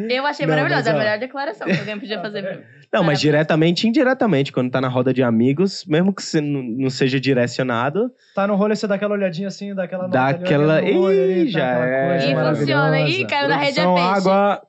Eu 0.09 0.25
achei 0.25 0.45
Não, 0.45 0.53
maravilhosa, 0.53 0.83
mas, 0.83 0.87
é 0.87 0.91
a 0.91 0.97
melhor 1.03 1.19
declaração 1.19 1.67
que 1.67 1.77
alguém 1.79 1.99
podia 1.99 2.21
fazer. 2.21 2.41
pra 2.41 2.55
mim. 2.55 2.61
Não, 2.93 3.03
mas 3.03 3.19
diretamente 3.21 3.85
e 3.85 3.89
indiretamente, 3.89 4.51
quando 4.51 4.69
tá 4.69 4.81
na 4.81 4.89
roda 4.89 5.13
de 5.13 5.23
amigos, 5.23 5.85
mesmo 5.85 6.13
que 6.13 6.21
você 6.21 6.41
não 6.41 6.89
seja 6.89 7.19
direcionado, 7.19 8.11
Tá 8.35 8.45
no 8.47 8.55
rolê, 8.55 8.75
você 8.75 8.87
dá 8.87 8.95
aquela 8.95 9.13
olhadinha 9.13 9.47
assim, 9.47 9.73
dá 9.73 9.83
aquela 9.83 10.07
dá 10.07 10.27
aquela. 10.29 10.81
Ih, 10.81 11.45
tá 11.45 11.51
já 11.59 11.67
é. 11.85 12.07
coisa 12.07 12.25
E 12.25 12.55
funciona. 12.57 12.99
Ih, 13.01 13.25
caiu 13.25 13.47
na 13.49 13.57
rede 13.57 13.79
é 13.79 13.85
peixe. 13.85 13.99
água. 14.01 14.61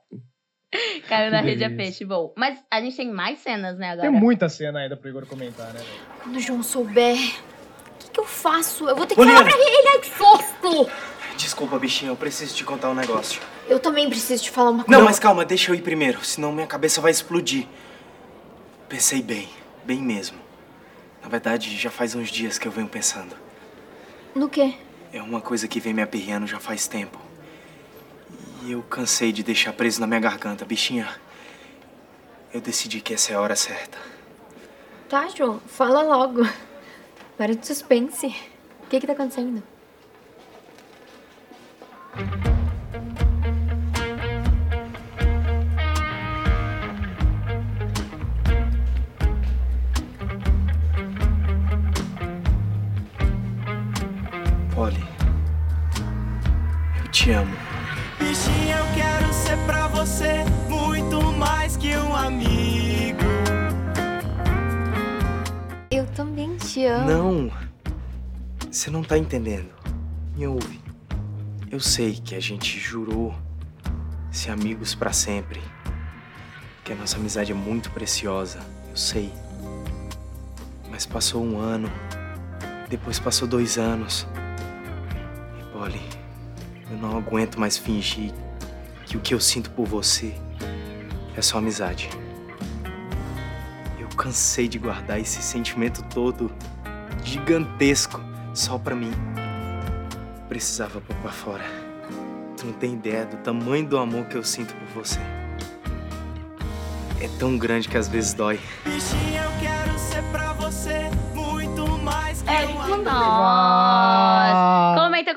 Caiu 1.07 1.31
na 1.31 1.41
rede 1.41 1.63
é 1.63 1.69
delícia. 1.69 1.85
peixe, 1.85 2.05
bom. 2.05 2.33
Mas 2.35 2.57
a 2.69 2.81
gente 2.81 2.95
tem 2.95 3.11
mais 3.11 3.39
cenas, 3.39 3.77
né, 3.77 3.91
agora? 3.91 4.09
Tem 4.09 4.19
muita 4.19 4.49
cena 4.49 4.79
ainda 4.79 4.95
pro 4.97 5.09
Igor 5.09 5.25
comentar, 5.25 5.73
né? 5.73 5.81
Quando 6.21 6.35
o 6.35 6.39
João 6.39 6.63
souber, 6.63 7.15
o 7.15 7.97
que, 7.99 8.11
que 8.11 8.19
eu 8.19 8.25
faço? 8.25 8.87
Eu 8.87 8.95
vou 8.95 9.05
ter 9.05 9.15
que 9.15 9.21
Poliana. 9.21 9.39
falar 9.39 9.51
pra 9.51 9.59
ele. 9.59 9.87
Ai, 9.89 9.99
que 9.99 10.07
susto! 10.07 10.91
Desculpa, 11.37 11.79
bichinho, 11.79 12.11
eu 12.11 12.15
preciso 12.15 12.55
te 12.55 12.63
contar 12.63 12.89
um 12.89 12.93
negócio. 12.93 13.41
Eu 13.67 13.79
também 13.79 14.07
preciso 14.09 14.43
te 14.43 14.51
falar 14.51 14.69
uma 14.69 14.83
coisa. 14.83 14.99
Não, 14.99 15.05
mas 15.05 15.17
calma, 15.19 15.43
deixa 15.43 15.71
eu 15.71 15.75
ir 15.75 15.81
primeiro, 15.81 16.23
senão 16.23 16.51
minha 16.51 16.67
cabeça 16.67 17.01
vai 17.01 17.11
explodir. 17.11 17.65
Pensei 18.87 19.21
bem, 19.21 19.49
bem 19.83 19.99
mesmo. 19.99 20.37
Na 21.21 21.29
verdade, 21.29 21.75
já 21.77 21.89
faz 21.89 22.13
uns 22.13 22.29
dias 22.29 22.59
que 22.59 22.67
eu 22.67 22.71
venho 22.71 22.87
pensando. 22.87 23.35
No 24.35 24.47
quê? 24.49 24.75
É 25.11 25.21
uma 25.21 25.41
coisa 25.41 25.67
que 25.67 25.79
vem 25.79 25.93
me 25.93 26.01
aperreando 26.01 26.45
já 26.45 26.59
faz 26.59 26.87
tempo. 26.87 27.19
E 28.65 28.71
eu 28.71 28.81
cansei 28.81 29.33
de 29.33 29.43
deixar 29.43 29.73
preso 29.73 29.99
na 29.99 30.07
minha 30.07 30.21
garganta, 30.21 30.63
bichinha. 30.63 31.13
Eu 32.53 32.61
decidi 32.61 33.01
que 33.01 33.13
essa 33.13 33.33
é 33.33 33.35
a 33.35 33.41
hora 33.41 33.57
certa. 33.57 33.97
Tá, 35.09 35.27
João, 35.27 35.59
fala 35.67 36.01
logo. 36.01 36.47
Para 37.37 37.53
de 37.53 37.67
suspense. 37.67 38.27
O 38.85 38.87
que 38.87 39.01
que 39.01 39.07
tá 39.07 39.11
acontecendo? 39.11 39.61
Polly, 54.73 55.03
eu 57.03 57.11
te 57.11 57.31
amo. 57.31 57.72
Bichinha, 58.23 58.77
eu 58.77 58.85
quero 58.95 59.33
ser 59.33 59.57
pra 59.65 59.87
você 59.87 60.45
muito 60.69 61.21
mais 61.33 61.75
que 61.75 61.95
um 61.97 62.15
amigo. 62.15 63.19
Eu 65.91 66.07
também 66.07 66.55
te 66.55 66.85
amo. 66.85 67.05
Não, 67.05 67.51
você 68.71 68.89
não 68.89 69.03
tá 69.03 69.17
entendendo. 69.17 69.69
Me 70.35 70.47
ouve. 70.47 70.79
Eu 71.69 71.81
sei 71.81 72.13
que 72.13 72.33
a 72.33 72.39
gente 72.39 72.79
jurou 72.79 73.35
ser 74.31 74.51
amigos 74.51 74.95
pra 74.95 75.11
sempre. 75.11 75.61
Que 76.85 76.93
a 76.93 76.95
nossa 76.95 77.17
amizade 77.17 77.51
é 77.51 77.55
muito 77.55 77.91
preciosa. 77.91 78.59
Eu 78.89 78.95
sei. 78.95 79.31
Mas 80.89 81.05
passou 81.05 81.43
um 81.43 81.59
ano. 81.59 81.91
Depois 82.89 83.19
passou 83.19 83.47
dois 83.47 83.77
anos. 83.77 84.25
E, 85.59 85.63
Polly, 85.73 86.01
eu 86.93 86.99
não 86.99 87.17
aguento 87.17 87.59
mais 87.59 87.75
fingir 87.77 88.31
que 89.05 89.17
o 89.17 89.19
que 89.19 89.33
eu 89.33 89.39
sinto 89.39 89.71
por 89.71 89.87
você 89.87 90.33
é 91.35 91.41
só 91.41 91.57
amizade. 91.57 92.09
Eu 93.99 94.07
cansei 94.15 94.67
de 94.67 94.77
guardar 94.77 95.19
esse 95.19 95.41
sentimento 95.41 96.03
todo 96.03 96.51
gigantesco 97.23 98.21
só 98.53 98.77
pra 98.77 98.95
mim. 98.95 99.11
Precisava 100.47 101.01
pôr 101.01 101.15
pra 101.17 101.31
fora. 101.31 101.63
Tu 102.57 102.67
não 102.67 102.73
tem 102.73 102.93
ideia 102.93 103.25
do 103.25 103.37
tamanho 103.37 103.87
do 103.87 103.97
amor 103.97 104.25
que 104.25 104.37
eu 104.37 104.43
sinto 104.43 104.75
por 104.75 105.03
você. 105.03 105.19
É 107.19 107.27
tão 107.39 107.57
grande 107.57 107.89
que 107.89 107.97
às 107.97 108.07
vezes 108.07 108.33
dói. 108.33 108.59
Bichinha, 108.85 109.43
eu 109.43 109.51
quero 109.59 109.97
ser 109.97 110.23
pra 110.31 110.53
você 110.53 111.09
muito 111.33 111.87
mais 112.03 112.41
que 112.43 112.49
É, 112.49 112.67
um 112.67 113.01
nossa. 113.01 114.72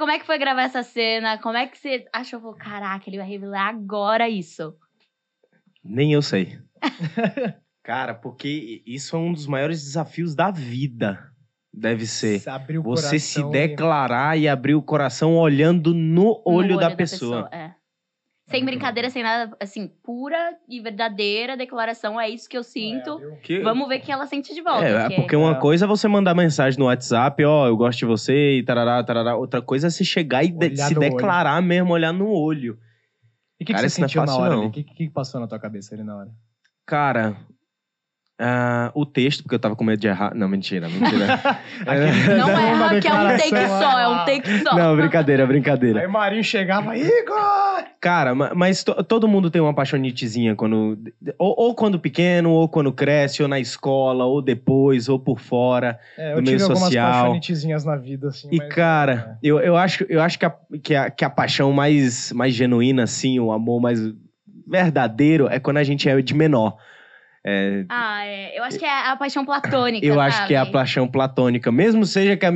Como 0.07 0.14
é 0.14 0.21
que 0.21 0.25
foi 0.27 0.38
gravar 0.38 0.62
essa 0.62 0.85
cena, 0.85 1.37
como 1.38 1.57
é 1.57 1.66
que 1.66 1.77
você 1.77 2.05
achou, 2.12 2.38
falou, 2.38 2.55
caraca, 2.55 3.11
ele 3.11 3.16
vai 3.19 3.27
revelar 3.29 3.71
agora 3.71 4.29
isso. 4.29 4.73
Nem 5.83 6.12
eu 6.12 6.23
sei. 6.23 6.61
Cara, 7.83 8.14
porque 8.14 8.85
isso 8.87 9.16
é 9.16 9.19
um 9.19 9.33
dos 9.33 9.49
maiores 9.49 9.83
desafios 9.83 10.33
da 10.33 10.53
vida. 10.53 11.29
Deve 11.75 12.07
ser. 12.07 12.40
O 12.79 12.83
Você 12.85 13.19
se 13.19 13.42
coração 13.42 13.49
e- 13.49 13.66
declarar 13.66 14.38
e 14.38 14.47
abrir 14.47 14.77
o 14.77 14.83
coração 14.83 15.37
olhando 15.37 15.92
no 15.92 16.40
olho, 16.47 16.75
No 16.75 16.81
da, 16.81 16.95
pessoa. 16.95 17.49
é. 17.53 17.75
Sem 18.48 18.64
brincadeira, 18.64 19.11
sem 19.11 19.24
nada, 19.24 19.56
assim, 19.61 19.88
pura 20.04 20.56
e 20.68 20.80
verdadeira 20.80 21.56
declaração, 21.56 22.20
é 22.20 22.28
isso 22.30 22.48
que 22.48 22.56
eu 22.56 22.62
sinto. 22.62 23.20
É. 23.20 23.37
Que- 23.42 23.61
Vamos 23.61 23.88
ver 23.88 23.98
o 23.98 24.00
que 24.00 24.12
ela 24.12 24.24
sente 24.26 24.54
de 24.54 24.62
volta. 24.62 24.85
É, 24.87 24.90
é 24.92 25.00
porque- 25.00 25.14
porque 25.16 25.37
uma 25.37 25.52
É. 25.56 25.61
coisa 25.61 25.85
é 25.85 25.88
você 25.88 26.06
mandar 26.06 26.32
mensagem 26.32 26.78
no 26.78 26.85
WhatsApp, 26.87 27.44
ó, 27.44 27.66
eu 27.66 27.76
gosto 27.76 27.98
de 27.98 28.04
você 28.04 28.59
e 28.59 28.62
tarará, 28.62 29.02
tarará. 29.02 29.35
Outra 29.37 29.61
coisa 29.61 29.88
é 29.88 29.90
você 29.90 30.04
chegar 30.04 30.44
e 30.44 30.48
de- 30.52 30.76
se 30.76 30.94
no 30.94 31.00
olho. 31.00 31.11
declarar 31.11 31.61
mesmo, 31.61 31.92
olhar 31.92 32.12
no 32.12 32.28
olho. 32.30 32.78
E 33.59 33.64
o 33.64 33.66
que, 33.66 33.72
que 33.74 33.80
você 33.80 33.87
é 33.87 33.88
sentiu 33.88 34.20
na 34.20 34.26
fácil, 34.28 34.42
hora? 34.42 34.54
não. 34.54 34.61
ali? 34.62 34.68
O 34.68 34.72
que, 34.72 34.85
que 34.85 35.11
passou 35.11 35.40
na 35.40 35.48
tua 35.48 35.59
cabeça 35.59 35.94
ali 35.94 36.04
na 36.04 36.16
hora? 36.16 36.30
Cara, 36.87 37.37
ah, 38.38 38.90
o 38.94 39.07
texto, 39.07 39.42
porque 39.42 39.55
eu 39.55 39.59
tava 39.59 39.75
com 39.75 39.83
medo 39.85 39.99
de 40.01 40.07
errar. 40.09 40.35
Não, 40.35 40.46
mentira, 40.49 40.88
mentira. 40.88 41.40
Não 42.37 42.51
é 42.51 42.75
Uma 42.75 42.88
hack, 42.88 43.05
é 43.05 43.12
um 43.12 43.29
take 43.29 43.42
declaração, 43.42 43.81
só, 43.90 43.99
é 43.99 44.09
um 44.09 44.25
take 44.25 44.59
só. 44.62 44.75
Não, 44.77 44.96
brincadeira, 44.96 45.46
brincadeira. 45.46 46.01
Aí 46.01 46.07
o 46.07 46.11
Marinho 46.12 46.44
chegava, 46.44 46.96
Igor! 46.96 47.85
Cara, 48.01 48.35
ma- 48.35 48.53
mas 48.55 48.85
to- 48.85 49.03
todo 49.05 49.27
mundo 49.27 49.51
tem 49.51 49.61
uma 49.61 49.70
apaixonitezinha 49.70 50.55
quando. 50.55 50.99
Ou, 51.38 51.55
ou 51.59 51.75
quando 51.75 51.99
pequeno, 51.99 52.51
ou 52.51 52.68
quando 52.68 52.92
cresce, 52.92 53.42
ou 53.42 53.49
na 53.49 53.59
escola, 53.59 54.25
ou 54.27 54.42
depois, 54.42 55.09
ou 55.09 55.18
por 55.18 55.40
fora. 55.40 55.99
É, 56.18 56.33
Do 56.35 56.38
eu 56.40 56.42
meio 56.42 56.59
tive 56.59 56.62
algumas 56.64 56.83
social. 56.85 57.22
paixonitezinhas 57.22 57.85
na 57.85 57.96
vida, 57.96 58.29
assim. 58.29 58.49
E, 58.53 58.59
mas- 58.59 58.75
cara, 58.75 59.38
eu, 59.42 59.59
eu 59.61 59.77
acho, 59.77 60.05
eu 60.11 60.20
acho 60.20 60.38
que, 60.38 60.44
a, 60.44 60.55
que, 60.83 60.94
a, 60.94 61.11
que 61.11 61.25
a 61.25 61.31
paixão 61.31 61.72
mais, 61.72 62.31
mais 62.33 62.55
genuína, 62.55 63.05
assim, 63.05 63.40
o 63.40 63.51
amor 63.51 63.81
mais 63.81 63.99
verdadeiro 64.66 65.49
é 65.49 65.59
quando 65.59 65.79
a 65.79 65.85
gente 65.85 66.09
é 66.09 66.20
de 66.20 66.35
menor. 66.35 66.77
É, 67.46 67.85
Ah, 67.88 68.24
é. 68.26 68.59
Eu 68.59 68.64
acho 68.64 68.78
que 68.78 68.85
é 68.85 69.09
a 69.09 69.16
paixão 69.16 69.44
platônica. 69.44 70.04
eu 70.04 70.20
acho 70.20 70.46
que 70.46 70.54
é 70.54 70.56
a 70.56 70.61
sabe? 70.61 70.72
paixão 70.72 71.06
platônica. 71.06 71.70
Mesmo, 71.70 72.04
seja 72.04 72.37
que 72.37 72.44
a- 72.44 72.52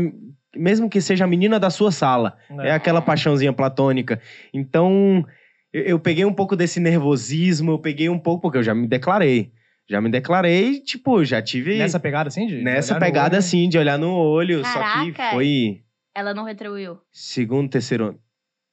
mesmo 0.56 0.90
que 0.90 1.00
seja 1.00 1.24
a 1.24 1.28
menina 1.28 1.60
da 1.60 1.70
sua 1.70 1.92
sala. 1.92 2.36
É 2.60 2.72
aquela 2.72 3.00
paixãozinha 3.00 3.52
platônica. 3.52 4.20
Então, 4.52 5.24
eu, 5.72 5.82
eu 5.84 5.98
peguei 6.00 6.24
um 6.24 6.32
pouco 6.34 6.56
desse 6.56 6.80
nervosismo, 6.80 7.70
eu 7.72 7.78
peguei 7.78 8.08
um 8.08 8.18
pouco, 8.18 8.42
porque 8.42 8.58
eu 8.58 8.62
já 8.64 8.74
me 8.74 8.88
declarei. 8.88 9.52
Já 9.88 10.00
me 10.00 10.08
declarei, 10.10 10.80
tipo, 10.80 11.24
já 11.24 11.40
tive 11.42 11.70
Nessa 11.78 11.98
nessa, 11.98 12.00
pegada, 12.00 12.28
assim, 12.28 12.46
de 12.46 12.62
no 12.62 12.98
pegada 13.00 13.34
olho? 13.34 13.38
assim, 13.38 13.68
de 13.68 13.78
olhar 13.78 13.98
no 13.98 14.12
olho. 14.12 14.64
Só 14.64 14.78
que 14.78 15.12
Caraca. 15.12 15.30
foi 15.36 15.80
Ela 16.14 16.32
não 16.34 16.44
retribuiu. 16.44 16.98
segundo, 17.12 17.68
terceiro 17.70 18.06
ano. 18.08 18.18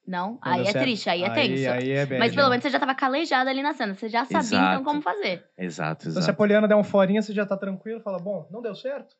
Não? 0.07 0.31
Não 0.31 0.39
aí 0.41 0.61
é 0.61 0.71
certo. 0.71 0.83
triste, 0.85 1.09
aí 1.09 1.21
é 1.23 1.29
Aí, 1.29 1.33
tenso. 1.49 1.69
aí 1.71 1.91
é 1.91 2.05
bad, 2.05 2.19
Mas 2.19 2.33
pelo 2.33 2.45
né? 2.47 2.51
menos 2.51 2.63
você 2.63 2.69
já 2.69 2.79
tava 2.79 2.95
calejada 2.95 3.49
ali 3.49 3.61
na 3.61 3.73
cena. 3.73 3.93
Você 3.93 4.07
já 4.07 4.23
sabia 4.23 4.39
então 4.57 4.63
Exato. 4.69 4.83
como 4.85 5.01
fazer. 5.01 5.43
Exato, 5.57 6.01
Então, 6.03 6.13
se 6.13 6.17
a 6.19 6.21
exato. 6.21 6.37
Poliana 6.37 6.67
der 6.67 6.75
um 6.75 6.83
forinha, 6.83 7.21
você 7.21 7.33
já 7.33 7.45
tá 7.45 7.57
tranquilo, 7.57 7.99
fala, 7.99 8.17
bom, 8.17 8.47
não 8.49 8.61
deu 8.61 8.73
certo? 8.73 9.15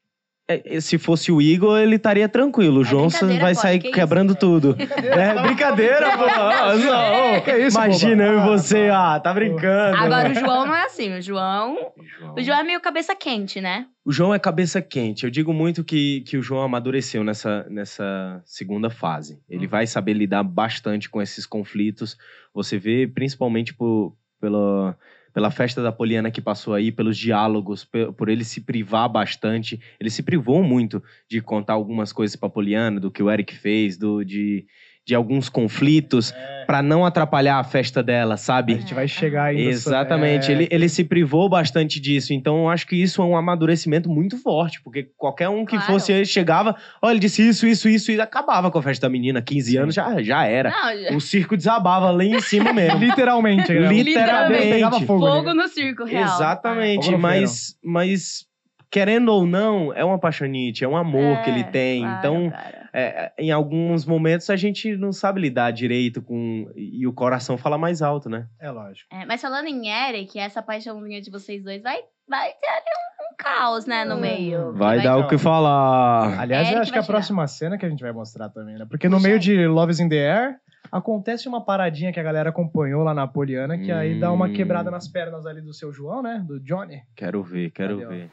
É, 0.49 0.79
Se 0.79 0.97
fosse 0.97 1.29
o 1.31 1.41
Igor, 1.41 1.77
ele 1.77 1.97
estaria 1.97 2.29
tranquilo. 2.29 2.77
O 2.79 2.81
É 2.81 2.86
João 2.86 3.07
brincadeira, 3.07 3.41
vai 3.41 3.53
pode, 3.53 3.62
sair 3.62 3.79
que 3.79 3.88
isso, 3.88 3.95
quebrando 3.95 4.27
velho? 4.29 4.39
tudo. 4.39 4.73
Brincadeira, 4.75 5.15
É 5.21 5.41
brincadeira, 5.41 6.17
pô. 6.17 6.25
Não, 6.25 7.41
Que 7.41 7.57
isso, 7.57 7.77
Imagina 7.77 8.23
eu 8.23 8.39
e 8.39 8.43
você, 8.45 8.89
ah, 8.91 9.19
tá 9.19 9.33
brincando. 9.33 9.97
Agora 9.97 10.29
o 10.29 10.33
João 10.33 10.65
não 10.65 10.75
é 10.75 10.86
assim. 10.86 11.17
O 11.17 11.21
João. 11.21 11.75
João. 12.19 12.33
O 12.36 12.41
João 12.41 12.60
é 12.60 12.63
meio 12.63 12.79
cabeça 12.79 13.13
quente, 13.15 13.60
né? 13.60 13.88
O 14.05 14.12
João 14.12 14.33
é 14.33 14.39
cabeça 14.39 14.81
quente. 14.81 15.25
Eu 15.25 15.29
digo 15.29 15.51
muito 15.53 15.83
que, 15.83 16.21
que 16.21 16.38
o 16.38 16.41
João 16.41 16.62
amadureceu 16.63 17.23
nessa, 17.25 17.65
nessa 17.69 18.41
segunda 18.45 18.89
fase. 18.89 19.41
Ele 19.49 19.65
Hum. 19.65 19.69
vai 19.69 19.86
saber 19.86 20.13
lidar 20.13 20.43
bastante 20.43 21.10
com 21.10 21.21
esses 21.21 21.45
conflitos. 21.45 22.17
Você 22.53 22.77
vê, 22.77 23.05
principalmente 23.05 23.73
por, 23.73 24.15
pela, 24.39 24.97
pela 25.38 25.52
festa 25.52 25.84
da 25.84 25.91
Poliana 25.91 26.32
que 26.32 26.41
passou 26.41 26.73
aí, 26.73 26.91
pelos 26.91 27.15
diálogos, 27.15 27.88
por 28.17 28.28
ele 28.28 28.43
se 28.43 28.60
privar 28.60 29.08
bastante. 29.08 29.80
Ele 30.00 30.10
se 30.10 30.23
privou 30.23 30.63
muito 30.63 31.00
de 31.30 31.39
contar 31.41 31.73
algumas 31.73 32.12
coisas 32.12 32.36
pra 32.36 32.50
Poliana, 32.50 33.00
do 33.00 33.12
que 33.12 33.21
o 33.21 33.30
Eric 33.30 33.56
fez, 33.56 33.97
do, 33.97 34.23
de, 34.23 34.65
de 35.08 35.15
alguns 35.15 35.48
conflitos, 35.48 36.34
pra 36.65 36.82
não 36.82 37.06
atrapalhar 37.06 37.60
a 37.60 37.63
festa 37.63 38.04
dela, 38.04 38.34
A 38.34 38.38
sabe? 38.38 38.74
gente 38.76 38.93
vai 38.93 39.08
chegar 39.08 39.46
ainda. 39.46 39.62
Exatamente, 39.62 40.52
É, 40.52 40.56
ele, 40.56 40.67
ele 40.70 40.89
se 40.89 41.06
privou 41.06 41.48
bastante 41.48 41.98
disso, 41.98 42.34
então 42.34 42.63
eu 42.63 42.70
acho 42.70 42.86
que 42.86 43.02
isso 43.02 43.22
é 43.22 43.26
um 43.26 43.38
amadurecimento 43.38 44.10
muito 44.10 44.38
forte, 44.38 44.82
porque 44.84 45.08
qualquer 45.15 45.48
um 45.48 45.63
que 45.65 45.78
Claro. 45.78 45.93
fosse 45.93 46.12
ele 46.12 46.26
chegava, 46.26 46.76
olha, 47.02 47.13
ele 47.13 47.20
disse 47.22 47.48
isso, 47.48 47.65
isso, 47.65 47.88
isso, 47.88 48.12
e 48.12 48.20
acabava 48.20 48.70
com 48.70 48.80
a 48.80 48.84
festa 48.84 49.08
da 49.08 49.10
menina, 49.10 49.41
15 49.41 49.72
Sim. 49.72 49.78
anos 49.78 49.96
já, 49.96 50.22
já 50.22 50.43
era. 50.43 50.72
Não, 51.10 51.15
O 51.15 51.22
circo 51.22 51.56
desabava 51.56 52.12
lá 52.12 52.26
em 52.26 52.41
cima 52.41 52.74
mesmo. 52.74 53.00
Literalmente. 53.00 53.72
né? 53.74 53.88
Literalmente. 53.88 54.70
Pegava 54.70 55.00
fogo. 55.00 55.26
fogo 55.26 55.54
no 55.54 55.70
circo, 55.70 56.04
real. 56.04 56.26
Exatamente, 56.26 57.10
no 57.12 57.17
mas, 57.17 57.78
mas 57.82 58.46
querendo 58.91 59.30
ou 59.30 59.46
não, 59.46 59.93
é 59.93 60.04
uma 60.04 60.20
paixonite, 60.20 60.84
é 60.84 60.88
um 60.88 60.98
amor 60.98 61.38
É, 61.38 61.41
que 61.43 61.50
ele 61.50 61.63
tem, 61.63 62.02
claro, 62.02 62.17
então 62.20 62.50
cara. 62.50 62.77
É, 62.99 63.31
em 63.38 63.51
alguns 63.51 64.05
momentos 64.05 64.49
a 64.49 64.55
gente 64.55 64.95
não 64.97 65.12
sabe 65.13 65.39
lidar 65.41 65.71
direito 65.71 66.21
com, 66.21 66.69
e 66.75 67.05
o 67.05 67.13
coração 67.13 67.57
fala 67.57 67.77
mais 67.77 68.01
alto, 68.01 68.29
né? 68.29 68.47
É 68.60 68.71
lógico. 68.71 69.07
É, 69.13 69.25
mas 69.25 69.39
falando 69.41 69.67
em 69.67 69.88
Eric, 69.89 70.39
essa 70.39 70.62
paixãozinha 70.62 71.21
de 71.21 71.29
vocês 71.29 71.63
dois 71.63 71.81
vai, 71.83 71.99
vai 72.27 72.49
ter 72.53 72.67
ali 72.67 72.81
um, 72.81 73.33
um 73.33 73.36
caos, 73.38 73.86
né, 73.86 74.03
no 74.03 74.15
Hum. 74.15 74.19
meio. 74.21 74.71
que 74.73 74.79
Vai 74.79 75.01
dar 75.03 75.17
o 75.17 75.27
que 75.27 75.38
falar. 75.38 76.39
Aliás, 76.39 76.67
eu 76.67 76.71
Eric 76.73 76.81
acho 76.81 76.91
que 76.91 76.97
vai 76.99 77.03
a 77.03 77.07
próxima 77.07 77.47
cena 77.47 77.77
que 77.77 77.86
a 77.86 77.89
gente 77.89 78.01
vai 78.01 78.12
mostrar 78.12 78.49
também, 78.49 78.77
né? 78.77 78.86
Porque 78.89 79.07
no 79.07 79.17
Puxa 79.17 79.27
meio 79.27 79.39
de 79.39 79.67
Loves 79.67 79.99
in 79.99 80.10
the 80.10 80.29
Air, 80.31 80.55
acontece 80.91 81.47
uma 81.47 81.63
paradinha 81.63 82.12
que 82.12 82.19
a 82.19 82.23
galera 82.23 82.49
acompanhou 82.49 83.03
lá 83.03 83.13
na 83.13 83.27
Poliana, 83.27 83.77
que 83.77 83.91
aí 83.91 84.19
dá 84.19 84.31
uma 84.31 84.47
Hum. 84.47 84.53
quebrada 84.53 84.89
nas 84.89 85.07
pernas 85.07 85.45
ali 85.45 85.62
do 85.62 85.73
seu 85.73 85.91
João, 85.93 86.21
né? 86.23 86.41
Do 86.47 86.60
Johnny. 86.60 87.01
Quero 87.15 87.43
ver, 87.43 87.69
quero 87.71 87.99
Cadê, 87.99 88.07
ver. 88.15 88.29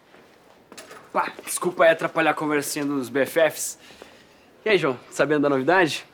Ah, 1.14 1.30
desculpa 1.44 1.84
aí 1.84 1.90
atrapalhar 1.90 2.30
a 2.30 2.34
conversinha 2.34 2.84
dos 2.84 3.08
BFFs. 3.08 3.78
E 4.64 4.70
aí, 4.70 4.78
João, 4.78 4.96
sabendo 5.10 5.42
da 5.42 5.50
novidade? 5.50 6.06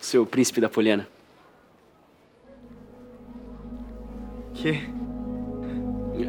Seu 0.00 0.24
príncipe 0.24 0.60
da 0.60 0.68
Poliana. 0.68 1.08
Que? 4.54 4.88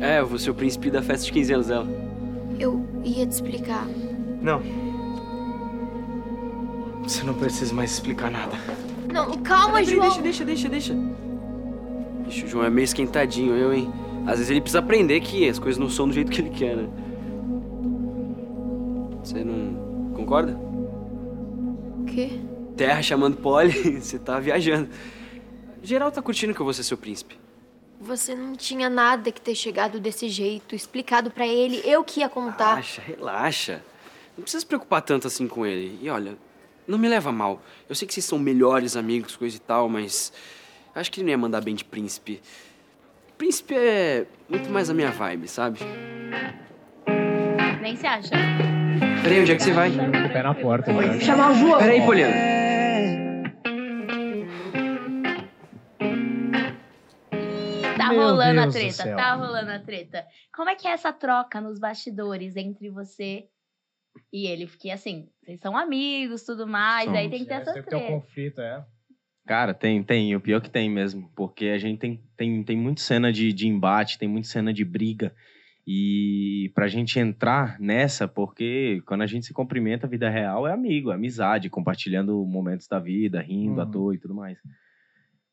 É, 0.01 0.19
eu 0.19 0.25
vou 0.25 0.39
ser 0.39 0.49
o 0.49 0.55
príncipe 0.55 0.89
da 0.89 1.03
festa 1.03 1.27
de 1.27 1.31
15 1.31 1.53
anos 1.53 1.67
dela. 1.67 1.87
Eu 2.59 2.83
ia 3.03 3.27
te 3.27 3.33
explicar. 3.33 3.85
Não. 4.41 4.63
Você 7.03 7.23
não 7.23 7.35
precisa 7.35 7.71
mais 7.71 7.91
explicar 7.91 8.31
nada. 8.31 8.53
Não, 9.13 9.37
calma, 9.43 9.73
Peraí, 9.73 9.85
João. 9.85 10.07
Deixa, 10.07 10.21
deixa, 10.21 10.43
deixa, 10.43 10.69
deixa. 10.69 10.93
Ixi, 12.27 12.45
o 12.45 12.47
João 12.47 12.65
é 12.65 12.69
meio 12.71 12.85
esquentadinho, 12.85 13.55
eu, 13.55 13.71
hein? 13.71 13.93
Às 14.25 14.37
vezes 14.37 14.49
ele 14.49 14.61
precisa 14.61 14.79
aprender 14.79 15.19
que 15.19 15.47
as 15.47 15.59
coisas 15.59 15.77
não 15.77 15.89
são 15.89 16.07
do 16.07 16.13
jeito 16.15 16.31
que 16.31 16.41
ele 16.41 16.49
quer, 16.49 16.75
né? 16.77 16.89
Você 19.23 19.43
não 19.43 20.13
concorda? 20.15 20.72
O 22.13 22.15
quê? 22.15 22.29
Terra 22.77 23.01
chamando 23.01 23.37
Polly, 23.37 23.97
você 23.99 24.19
tá 24.19 24.39
viajando. 24.39 24.89
Geral 25.81 26.11
tá 26.11 26.21
curtindo 26.21 26.53
que 26.53 26.59
eu 26.59 26.63
vou 26.63 26.73
ser 26.73 26.83
seu 26.83 26.97
príncipe. 26.97 27.37
Você 27.99 28.35
não 28.35 28.55
tinha 28.55 28.89
nada 28.89 29.31
que 29.31 29.41
ter 29.41 29.55
chegado 29.55 29.99
desse 29.99 30.29
jeito, 30.29 30.75
explicado 30.75 31.31
pra 31.31 31.47
ele, 31.47 31.81
eu 31.83 32.03
que 32.03 32.19
ia 32.19 32.29
contar. 32.29 32.75
Relaxa, 32.75 33.01
relaxa. 33.01 33.83
Não 34.37 34.43
precisa 34.43 34.61
se 34.61 34.65
preocupar 34.65 35.01
tanto 35.01 35.27
assim 35.27 35.47
com 35.47 35.65
ele. 35.65 35.97
E 36.01 36.09
olha, 36.09 36.37
não 36.87 36.97
me 36.97 37.07
leva 37.07 37.29
a 37.29 37.33
mal. 37.33 37.61
Eu 37.87 37.95
sei 37.95 38.07
que 38.07 38.13
vocês 38.13 38.25
são 38.25 38.37
melhores 38.37 38.95
amigos, 38.95 39.35
coisa 39.35 39.55
e 39.55 39.59
tal, 39.59 39.89
mas 39.89 40.31
acho 40.93 41.11
que 41.11 41.19
ele 41.19 41.25
não 41.25 41.31
ia 41.31 41.37
mandar 41.37 41.61
bem 41.61 41.75
de 41.75 41.85
príncipe. 41.85 42.41
Príncipe 43.37 43.73
é 43.73 44.27
muito 44.47 44.69
mais 44.69 44.89
a 44.89 44.93
minha 44.93 45.11
vibe, 45.11 45.47
sabe? 45.47 45.79
Nem 47.81 47.95
se 47.95 48.05
acha. 48.05 48.72
Peraí, 49.23 49.41
onde 49.41 49.51
é 49.51 49.55
que 49.55 49.63
você 49.63 49.71
vai? 49.73 49.91
Pé 49.91 50.43
na 50.43 50.53
porta? 50.53 50.91
Chamar 51.21 51.51
o 51.51 51.55
João. 51.55 51.79
Peraí, 51.79 52.01
Poliana. 52.05 52.33
Tá 57.97 58.09
Meu 58.09 58.21
rolando 58.21 58.71
Deus 58.71 58.99
a 58.99 59.03
treta, 59.03 59.15
tá 59.15 59.33
rolando 59.35 59.71
a 59.71 59.79
treta. 59.79 60.25
Como 60.53 60.69
é 60.69 60.75
que 60.75 60.87
é 60.87 60.91
essa 60.91 61.13
troca 61.13 61.61
nos 61.61 61.79
bastidores 61.79 62.55
entre 62.55 62.89
você 62.89 63.45
e 64.31 64.47
ele? 64.47 64.67
Porque 64.67 64.89
assim, 64.89 65.29
vocês 65.41 65.59
são 65.59 65.77
amigos, 65.77 66.43
tudo 66.43 66.67
mais, 66.67 67.09
aí 67.09 67.29
tem 67.29 67.39
que 67.39 67.45
ter 67.45 67.53
É, 67.53 67.57
essa 67.57 67.73
tem 67.73 67.83
que 67.83 67.89
ter 67.89 67.95
um 67.95 67.99
treta. 67.99 68.13
conflito, 68.13 68.61
é. 68.61 68.83
Cara, 69.45 69.73
tem, 69.73 70.01
tem. 70.01 70.35
O 70.35 70.41
pior 70.41 70.61
que 70.61 70.69
tem 70.69 70.89
mesmo. 70.89 71.29
Porque 71.35 71.65
a 71.67 71.77
gente 71.77 71.99
tem, 71.99 72.23
tem, 72.37 72.63
tem 72.63 72.77
muita 72.77 73.01
cena 73.01 73.31
de, 73.31 73.51
de 73.51 73.67
embate, 73.67 74.17
tem 74.17 74.27
muita 74.27 74.47
cena 74.47 74.73
de 74.73 74.85
briga. 74.85 75.35
E 75.85 76.71
pra 76.73 76.87
gente 76.87 77.19
entrar 77.19 77.77
nessa, 77.79 78.27
porque 78.27 79.01
quando 79.05 79.21
a 79.21 79.27
gente 79.27 79.45
se 79.45 79.53
cumprimenta, 79.53 80.07
a 80.07 80.09
vida 80.09 80.29
real 80.29 80.65
é 80.65 80.71
amigo, 80.71 81.11
é 81.11 81.15
amizade, 81.15 81.69
compartilhando 81.69 82.45
momentos 82.45 82.87
da 82.87 82.99
vida, 82.99 83.41
rindo 83.41 83.81
à 83.81 83.83
Uhum. 83.85 83.91
toa 83.91 84.15
e 84.15 84.17
tudo 84.17 84.33
mais. 84.33 84.57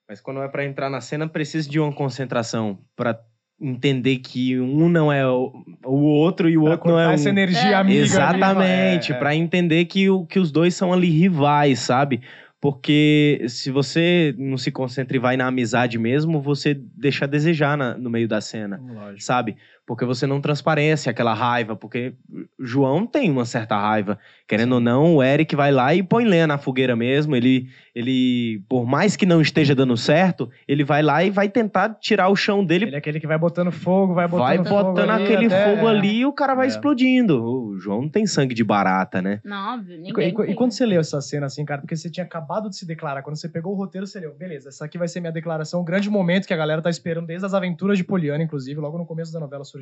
Mas 0.09 0.21
quando 0.21 0.41
é 0.43 0.49
pra 0.49 0.65
entrar 0.65 0.89
na 0.89 1.01
cena, 1.01 1.29
precisa 1.29 1.69
de 1.69 1.79
uma 1.81 1.93
concentração 1.93 2.79
pra 2.97 3.19
entender 3.61 4.19
que 4.19 4.59
um 4.59 4.89
não 4.89 5.13
é 5.13 5.27
o, 5.29 5.53
o 5.85 5.97
outro 6.01 6.49
e 6.49 6.57
o 6.57 6.63
Pra 6.63 6.71
outro 6.73 6.89
não 6.91 6.99
é 6.99 7.03
cortar 7.05 7.11
um. 7.11 7.15
essa 7.15 7.29
energia 7.29 7.71
É. 7.71 7.75
amiga. 7.75 8.01
Exatamente, 8.01 9.13
é, 9.13 9.15
é. 9.17 9.19
pra 9.19 9.35
entender 9.35 9.85
que, 9.87 10.09
o, 10.09 10.25
que 10.25 10.39
os 10.39 10.51
dois 10.53 10.75
são 10.75 10.93
ali 10.93 11.11
rivais, 11.11 11.81
sabe? 11.81 12.23
Porque 12.61 13.43
se 13.49 13.71
você 13.71 14.35
não 14.39 14.59
se 14.59 14.71
concentra 14.71 15.17
e 15.17 15.21
vai 15.21 15.35
na 15.37 15.47
amizade 15.47 15.99
mesmo, 15.99 16.41
você 16.43 16.75
deixa 16.75 17.25
a 17.25 17.29
desejar 17.29 17.77
na- 17.77 17.97
no 17.97 18.11
meio 18.11 18.29
da 18.29 18.41
cena, 18.41 18.79
Lógico. 18.83 19.23
sabe? 19.23 19.57
Porque 19.91 20.05
você 20.05 20.25
não 20.25 20.41
transparece 20.41 21.11
aquela 21.11 21.35
raiva, 21.35 21.75
porque 21.75 22.15
o 22.57 22.65
João 22.65 23.05
tem 23.05 23.29
uma 23.29 23.45
certa 23.45 23.77
raiva. 23.77 24.21
Querendo 24.47 24.75
ou 24.77 24.81
não, 24.81 25.17
o 25.17 25.21
Eric 25.23 25.57
vai 25.57 25.73
lá 25.73 25.93
e 25.93 26.01
põe 26.01 26.25
lenha 26.25 26.47
na 26.47 26.59
fogueira 26.59 26.95
mesmo. 26.95 27.35
Ele, 27.35 27.67
ele, 27.93 28.63
por 28.69 28.87
mais 28.87 29.17
que 29.17 29.27
não 29.27 29.41
esteja 29.41 29.75
dando 29.75 29.97
certo, 29.97 30.49
ele 30.69 30.85
vai 30.85 31.03
lá 31.03 31.25
e 31.25 31.31
vai 31.31 31.49
tentar 31.49 31.97
tirar 32.01 32.29
o 32.29 32.37
chão 32.37 32.65
dele 32.65 32.85
Ele 32.85 32.95
é 32.95 32.99
aquele 32.99 33.19
que 33.19 33.27
vai 33.27 33.37
botando 33.37 33.73
fogo, 33.73 34.15
vai 34.15 34.29
botando 34.29 34.47
vai 34.47 34.59
fogo 34.59 34.93
botando 34.93 35.11
ali 35.11 35.25
aquele 35.25 35.47
até- 35.47 35.75
fogo 35.75 35.89
ali 35.89 36.19
e 36.21 36.25
o 36.25 36.33
cara 36.33 36.55
vai 36.55 36.67
É. 36.67 36.69
explodindo. 36.69 37.43
O 37.43 37.77
João 37.81 38.03
não 38.03 38.09
tem 38.09 38.29
sangue 38.29 38.55
de 38.55 38.63
barata, 38.63 39.21
né? 39.21 39.41
Não, 39.45 39.75
óbvio, 39.75 39.97
E, 39.97 39.99
ninguém 40.03 40.29
e- 40.29 40.51
e 40.53 40.55
quando 40.55 40.71
você 40.71 40.87
leu 40.87 41.01
essa 41.01 41.21
cena, 41.21 41.47
assim, 41.47 41.65
cara, 41.65 41.81
porque 41.81 41.97
você 41.97 42.09
tinha 42.09 42.25
acabado 42.25 42.71
de 42.71 42.77
se 42.77 42.87
declarar, 42.87 43.23
quando 43.23 43.35
você 43.35 43.49
pegou 43.49 43.73
o 43.73 43.77
roteiro, 43.77 44.07
você 44.07 44.21
leu, 44.21 44.33
beleza, 44.37 44.69
essa 44.69 44.85
aqui 44.85 44.97
vai 44.97 45.09
ser 45.09 45.19
minha 45.19 45.33
declaração, 45.33 45.81
um 45.81 45.85
grande 45.85 46.09
momento 46.09 46.47
que 46.47 46.55
a 46.55 46.57
galera 46.57 46.81
tá 46.81 46.91
esperando 46.91 47.27
desde 47.27 47.45
as 47.45 47.55
aventuras 47.55 47.99
de 47.99 48.05
Poliana, 48.05 48.45
inclusive, 48.45 48.79
logo 48.81 48.97
no 48.97 49.05
começo 49.05 49.33
da 49.33 49.41
novela 49.41 49.65
surgiu. 49.65 49.80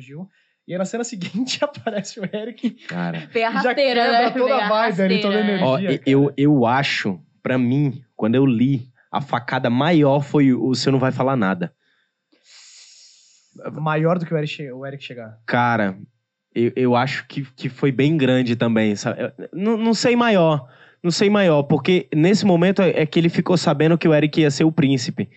E 0.67 0.73
aí 0.73 0.77
na 0.77 0.85
cena 0.85 1.03
seguinte 1.05 1.59
aparece 1.65 2.19
o 2.19 2.23
Eric 2.31 2.71
Cara. 2.87 3.27
Veio 3.31 3.47
a 3.47 3.49
e 3.49 3.53
já 3.53 3.59
rasteira, 3.61 4.01
quebra 4.03 4.21
né? 4.21 4.31
toda 4.31 4.55
a 4.65 4.69
vibe 4.69 5.01
ali, 5.01 5.21
toda 5.21 5.35
a 5.35 5.41
rasteira. 5.41 5.63
energia. 5.63 6.01
Ó, 6.05 6.09
eu, 6.09 6.33
eu 6.37 6.65
acho, 6.65 7.19
pra 7.41 7.57
mim, 7.57 8.03
quando 8.15 8.35
eu 8.35 8.45
li, 8.45 8.87
a 9.11 9.19
facada 9.21 9.69
maior 9.69 10.21
foi 10.21 10.53
o 10.53 10.67
Você 10.69 10.91
Não 10.91 10.99
Vai 10.99 11.11
Falar 11.11 11.35
Nada. 11.35 11.73
Maior 13.73 14.17
do 14.19 14.25
que 14.25 14.33
o 14.33 14.37
Eric, 14.37 14.53
che- 14.53 14.71
o 14.71 14.85
Eric 14.85 15.03
chegar. 15.03 15.37
Cara, 15.45 15.97
eu, 16.55 16.71
eu 16.75 16.95
acho 16.95 17.27
que, 17.27 17.43
que 17.55 17.67
foi 17.67 17.91
bem 17.91 18.15
grande 18.15 18.55
também. 18.55 18.95
Sabe? 18.95 19.21
Eu- 19.23 19.49
Não, 19.51 19.75
não 19.77 19.93
sei 19.93 20.15
maior. 20.15 20.67
Não 21.01 21.11
sei 21.11 21.29
maior, 21.29 21.63
porque 21.63 22.07
nesse 22.13 22.45
momento 22.45 22.81
é 22.81 22.89
é 23.01 23.05
que 23.05 23.17
ele 23.17 23.29
ficou 23.29 23.55
sabendo 23.57 23.97
que 23.97 24.07
o 24.07 24.13
Eric 24.13 24.41
ia 24.41 24.51
ser 24.51 24.65
o 24.65 24.71
príncipe. 24.71 25.29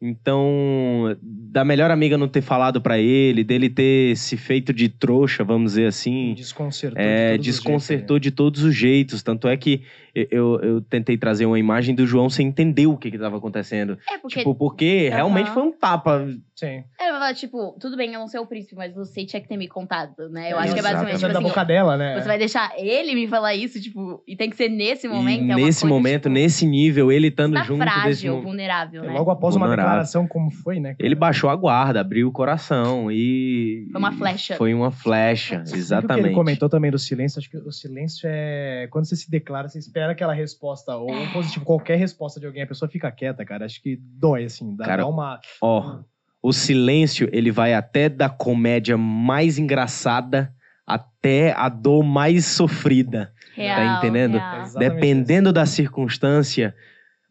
Então, 0.00 1.16
da 1.20 1.64
melhor 1.64 1.90
amiga 1.90 2.16
não 2.16 2.28
ter 2.28 2.40
falado 2.40 2.80
pra 2.80 2.98
ele, 2.98 3.42
dele 3.42 3.68
ter 3.68 4.16
se 4.16 4.36
feito 4.36 4.72
de 4.72 4.88
trouxa, 4.88 5.42
vamos 5.42 5.72
dizer 5.72 5.86
assim. 5.86 6.34
Desconcertou. 6.34 7.02
de 7.02 7.08
É, 7.08 7.36
os 7.36 7.44
desconcertou 7.44 8.16
jeitos, 8.16 8.22
de 8.22 8.30
todos 8.30 8.62
os 8.62 8.74
jeitos. 8.74 9.22
Tanto 9.24 9.48
é 9.48 9.56
que 9.56 9.82
eu, 10.30 10.60
eu 10.62 10.80
tentei 10.80 11.16
trazer 11.16 11.46
uma 11.46 11.58
imagem 11.58 11.94
do 11.94 12.06
João 12.06 12.28
sem 12.30 12.48
entender 12.48 12.86
o 12.86 12.96
que 12.96 13.08
estava 13.08 13.36
acontecendo. 13.36 13.98
É 14.10 14.18
porque 14.18 14.38
Tipo, 14.38 14.54
porque 14.54 15.08
realmente 15.08 15.46
Aham. 15.46 15.54
foi 15.54 15.62
um 15.64 15.72
tapa 15.72 16.26
Sim. 16.58 16.82
Ele 16.98 17.10
vai 17.10 17.20
falar, 17.20 17.34
tipo, 17.34 17.76
tudo 17.78 17.96
bem, 17.96 18.12
eu 18.12 18.18
não 18.18 18.26
sei 18.26 18.40
o 18.40 18.46
príncipe, 18.46 18.74
mas 18.74 18.92
você 18.92 19.24
tinha 19.24 19.40
que 19.40 19.46
ter 19.46 19.56
me 19.56 19.68
contado, 19.68 20.28
né? 20.28 20.50
Eu 20.52 20.58
acho 20.58 20.74
que 20.74 20.80
é 20.80 20.82
basicamente, 20.82 21.18
tipo 21.20 21.32
da 21.32 21.38
assim, 21.38 21.48
boca 21.48 21.64
dela, 21.64 21.96
né? 21.96 22.20
você 22.20 22.26
vai 22.26 22.36
deixar 22.36 22.72
ele 22.76 23.14
me 23.14 23.28
falar 23.28 23.54
isso, 23.54 23.80
tipo, 23.80 24.20
e 24.26 24.34
tem 24.34 24.50
que 24.50 24.56
ser 24.56 24.68
nesse 24.68 25.06
momento. 25.06 25.44
e 25.44 25.50
é 25.52 25.54
uma 25.54 25.64
nesse 25.64 25.82
coisa, 25.82 25.94
momento, 25.94 26.22
tipo, 26.24 26.34
nesse 26.34 26.66
nível, 26.66 27.12
ele 27.12 27.28
estando 27.28 27.54
tá 27.54 27.62
junto 27.62 27.78
desse 27.84 27.92
frágil, 28.00 28.32
momento. 28.32 28.44
vulnerável, 28.48 29.02
né? 29.04 29.12
Logo 29.12 29.30
após 29.30 29.54
uma 29.54 29.66
Vulnerável. 29.66 29.88
declaração 29.88 30.26
como 30.26 30.50
foi, 30.50 30.80
né? 30.80 30.96
Ele 30.98 31.14
baixou 31.14 31.48
a 31.48 31.54
guarda, 31.54 32.00
abriu 32.00 32.26
o 32.26 32.32
coração 32.32 33.08
e. 33.08 33.86
Foi 33.92 34.00
uma 34.00 34.10
flecha. 34.12 34.56
Foi 34.56 34.74
uma 34.74 34.90
flecha, 34.90 35.58
Sabe 35.58 35.68
o 35.68 35.72
que 35.72 35.78
exatamente. 35.78 36.26
ele 36.26 36.34
comentou 36.34 36.68
também 36.68 36.90
do 36.90 36.98
silêncio? 36.98 37.38
Acho 37.38 37.48
que 37.48 37.56
o 37.56 37.70
silêncio 37.70 38.28
é. 38.28 38.88
Quando 38.90 39.04
você 39.04 39.14
se 39.14 39.30
declara, 39.30 39.68
você 39.68 39.78
espera 39.78 40.07
aquela 40.12 40.32
resposta, 40.32 40.96
ou 40.96 41.10
um 41.10 41.32
positivo, 41.32 41.64
qualquer 41.64 41.96
resposta 41.96 42.38
de 42.38 42.46
alguém, 42.46 42.62
a 42.62 42.66
pessoa 42.66 42.88
fica 42.88 43.10
quieta, 43.10 43.44
cara. 43.44 43.64
Acho 43.64 43.82
que 43.82 43.96
dói, 43.96 44.44
assim. 44.44 44.74
Dá, 44.76 44.84
Cara, 44.84 45.02
dá 45.02 45.08
uma. 45.08 45.40
Ó, 45.60 46.00
o 46.42 46.52
silêncio, 46.52 47.28
ele 47.32 47.50
vai 47.50 47.74
até 47.74 48.08
da 48.08 48.28
comédia 48.28 48.96
mais 48.96 49.58
engraçada 49.58 50.52
até 50.86 51.52
a 51.52 51.68
dor 51.68 52.02
mais 52.02 52.46
sofrida. 52.46 53.32
Real, 53.54 53.76
tá 53.76 53.96
entendendo? 53.98 54.38
real. 54.38 54.78
Dependendo 54.78 55.52
da 55.52 55.66
circunstância, 55.66 56.74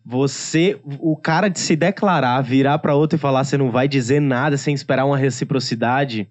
você, 0.06 0.80
o 1.00 1.18
cara 1.18 1.50
de 1.50 1.60
se 1.60 1.76
declarar, 1.76 2.42
virar 2.42 2.78
pra 2.80 2.96
outro 2.96 3.18
e 3.18 3.20
falar 3.20 3.44
você 3.44 3.58
não 3.58 3.72
vai 3.72 3.88
dizer 3.88 4.20
nada 4.20 4.58
sem 4.58 4.74
esperar 4.74 5.06
uma 5.06 5.18
reciprocidade, 5.18 6.30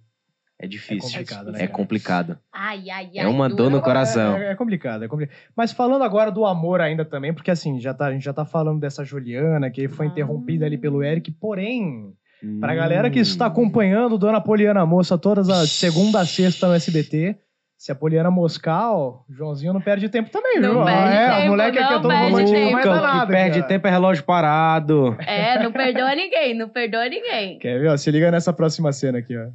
é 0.59 0.67
difícil. 0.67 1.09
É 1.09 1.23
complicado, 1.23 1.53
né, 1.53 1.63
É 1.63 1.67
complicado. 1.67 2.39
Ai, 2.53 2.89
ai, 2.91 3.11
ai. 3.19 3.25
É 3.25 3.29
uma 3.29 3.49
dor 3.49 3.71
no 3.71 3.81
coração. 3.83 4.37
É, 4.37 4.53
é 4.53 4.55
complicado, 4.55 5.05
é 5.05 5.09
complicado. 5.09 5.37
Mas 5.57 5.73
falando 5.73 6.03
agora 6.03 6.31
do 6.31 6.47
amor 6.47 6.81
ainda 6.81 7.05
também, 7.05 7.33
porque 7.35 7.51
assim, 7.51 7.79
já 7.81 7.93
tá, 7.93 8.07
a 8.07 8.13
gente 8.13 8.25
já 8.25 8.33
tá 8.33 8.45
falando 8.45 8.81
dessa 8.81 9.05
Juliana, 9.05 9.71
que 9.71 9.89
foi 9.89 10.07
Ah. 10.07 10.09
interrompida 10.09 10.65
ali 10.67 10.79
pelo 10.79 11.03
Eric, 11.03 11.31
porém, 11.33 12.13
pra 12.61 12.73
Hum. 12.73 12.77
galera 12.77 13.11
que 13.11 13.19
está 13.19 13.47
acompanhando 13.47 14.17
Dona 14.19 14.41
Poliana 14.41 14.85
Moça 14.87 15.19
todas 15.19 15.49
as 15.51 15.71
segunda 15.71 16.21
a 16.21 16.27
sexta 16.27 16.69
no 16.69 16.75
SBT, 16.75 17.37
se 17.79 17.93
a 17.93 17.95
Poliana 17.95 18.31
moscar, 18.31 18.91
ó, 18.95 19.21
o 19.29 19.33
Joãozinho 19.35 19.75
não 19.75 19.83
perde 19.83 20.09
tempo 20.09 20.31
também, 20.31 20.59
Não 20.59 20.77
viu? 20.77 20.85
perde 20.85 21.15
é, 21.17 21.29
tempo, 21.29 21.43
o 21.45 21.49
moleque 21.49 21.79
aqui 21.79 21.93
é 21.93 21.95
não 21.97 22.01
todo 22.03 22.15
romântico, 22.15 22.51
tempo. 22.57 22.73
mas 22.73 22.87
Nunca, 22.87 23.01
dá 23.01 23.17
o 23.17 23.21
que 23.21 23.27
perde 23.27 23.57
cara. 23.59 23.69
tempo 23.69 23.87
é 23.87 23.91
relógio 23.91 24.25
parado. 24.25 25.17
É, 25.21 25.63
não 25.63 25.71
perdoa 25.71 26.15
ninguém, 26.15 26.55
não 26.57 26.69
perdoa 26.71 27.07
ninguém. 27.09 27.59
Quer 27.59 27.79
ver? 27.79 27.89
ó? 27.91 27.97
Se 27.99 28.11
liga 28.11 28.31
nessa 28.31 28.51
próxima 28.53 28.91
cena 28.93 29.19
aqui, 29.19 29.37
ó. 29.37 29.49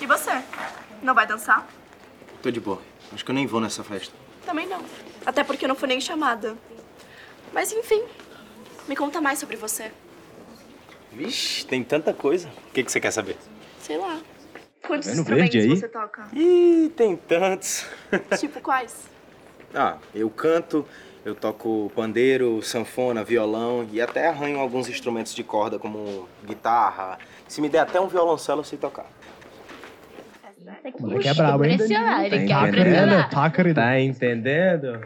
E 0.00 0.06
você? 0.06 0.30
Não 1.02 1.14
vai 1.14 1.26
dançar? 1.26 1.66
Tô 2.42 2.50
de 2.50 2.60
boa. 2.60 2.80
Acho 3.12 3.24
que 3.24 3.30
eu 3.30 3.34
nem 3.34 3.46
vou 3.46 3.60
nessa 3.60 3.82
festa. 3.82 4.14
Também 4.44 4.66
não. 4.66 4.82
Até 5.26 5.42
porque 5.42 5.64
eu 5.64 5.68
não 5.68 5.74
fui 5.74 5.88
nem 5.88 6.00
chamada. 6.00 6.56
Mas 7.52 7.72
enfim, 7.72 8.02
me 8.86 8.94
conta 8.94 9.20
mais 9.20 9.38
sobre 9.38 9.56
você. 9.56 9.90
Vixe, 11.12 11.66
tem 11.66 11.82
tanta 11.82 12.12
coisa. 12.12 12.48
O 12.68 12.72
que, 12.72 12.84
que 12.84 12.92
você 12.92 13.00
quer 13.00 13.10
saber? 13.10 13.36
Sei 13.80 13.96
lá. 13.96 14.20
Quantos 14.86 15.08
vendo 15.08 15.20
instrumentos 15.20 15.54
verde 15.54 15.72
aí? 15.72 15.76
você 15.76 15.88
toca? 15.88 16.28
Ih, 16.32 16.92
tem 16.96 17.16
tantos. 17.16 17.84
tipo 18.38 18.60
quais? 18.60 19.08
Ah, 19.74 19.98
eu 20.14 20.30
canto, 20.30 20.86
eu 21.24 21.34
toco 21.34 21.90
pandeiro, 21.94 22.62
sanfona, 22.62 23.24
violão 23.24 23.86
e 23.92 24.00
até 24.00 24.28
arranho 24.28 24.60
alguns 24.60 24.88
instrumentos 24.88 25.34
de 25.34 25.42
corda 25.42 25.78
como 25.78 26.28
guitarra. 26.46 27.18
Se 27.46 27.60
me 27.60 27.68
der 27.68 27.80
até 27.80 28.00
um 28.00 28.06
violoncelo, 28.06 28.60
eu 28.60 28.64
sei 28.64 28.78
tocar. 28.78 29.06
Eita, 30.68 30.92
que 30.96 31.02
moleque 31.02 31.28
é 31.28 31.34
brabo, 31.34 31.64
hein? 31.64 31.74
Impressionar, 31.74 32.24
ele 32.24 32.30
Tá 32.30 32.36
quer 32.46 32.68
entendendo? 32.68 32.88
impressionar. 32.88 33.30
Tá, 33.30 33.50
querido. 33.50 33.74
Tá 33.80 34.00
entendendo? 34.00 35.00